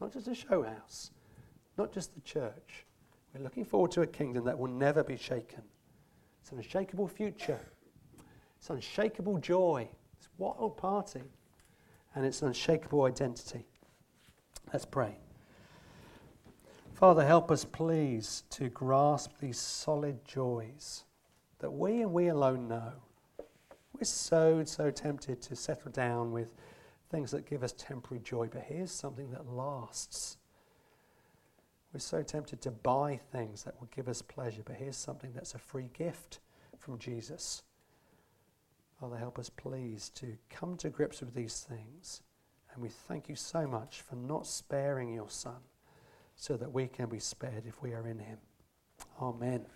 Not 0.00 0.12
just 0.12 0.28
a 0.28 0.34
show 0.34 0.62
house, 0.62 1.10
not 1.78 1.92
just 1.92 2.14
the 2.14 2.20
church. 2.20 2.86
We're 3.34 3.42
looking 3.42 3.64
forward 3.64 3.90
to 3.92 4.02
a 4.02 4.06
kingdom 4.06 4.44
that 4.44 4.58
will 4.58 4.70
never 4.70 5.02
be 5.02 5.16
shaken. 5.16 5.62
It's 6.40 6.52
an 6.52 6.58
unshakable 6.58 7.08
future, 7.08 7.60
it's 8.64 8.70
unshakable 8.70 9.36
joy, 9.36 9.86
it's 10.16 10.30
wild 10.38 10.78
party, 10.78 11.20
and 12.14 12.24
it's 12.24 12.40
unshakable 12.40 13.04
identity. 13.04 13.66
Let's 14.72 14.86
pray. 14.86 15.18
Father, 16.94 17.26
help 17.26 17.50
us, 17.50 17.66
please, 17.66 18.44
to 18.48 18.70
grasp 18.70 19.32
these 19.38 19.58
solid 19.58 20.24
joys 20.24 21.04
that 21.58 21.70
we 21.70 22.00
and 22.00 22.14
we 22.14 22.28
alone 22.28 22.66
know. 22.66 22.92
We're 23.92 24.04
so, 24.04 24.64
so 24.64 24.90
tempted 24.90 25.42
to 25.42 25.54
settle 25.54 25.90
down 25.90 26.32
with 26.32 26.54
things 27.10 27.32
that 27.32 27.44
give 27.44 27.62
us 27.62 27.72
temporary 27.72 28.22
joy, 28.24 28.48
but 28.50 28.62
here's 28.62 28.90
something 28.90 29.30
that 29.32 29.46
lasts. 29.46 30.38
We're 31.92 32.00
so 32.00 32.22
tempted 32.22 32.62
to 32.62 32.70
buy 32.70 33.20
things 33.30 33.62
that 33.64 33.78
will 33.78 33.90
give 33.94 34.08
us 34.08 34.22
pleasure, 34.22 34.62
but 34.64 34.76
here's 34.76 34.96
something 34.96 35.32
that's 35.34 35.52
a 35.52 35.58
free 35.58 35.90
gift 35.92 36.38
from 36.78 36.98
Jesus. 36.98 37.62
Father, 39.00 39.16
help 39.16 39.38
us, 39.38 39.50
please, 39.50 40.08
to 40.10 40.36
come 40.50 40.76
to 40.76 40.88
grips 40.88 41.20
with 41.20 41.34
these 41.34 41.66
things. 41.68 42.22
And 42.72 42.82
we 42.82 42.88
thank 42.88 43.28
you 43.28 43.36
so 43.36 43.66
much 43.66 44.02
for 44.02 44.16
not 44.16 44.46
sparing 44.46 45.12
your 45.12 45.30
Son 45.30 45.60
so 46.36 46.56
that 46.56 46.72
we 46.72 46.88
can 46.88 47.08
be 47.08 47.18
spared 47.18 47.64
if 47.66 47.82
we 47.82 47.92
are 47.92 48.06
in 48.06 48.18
him. 48.18 48.38
Amen. 49.20 49.66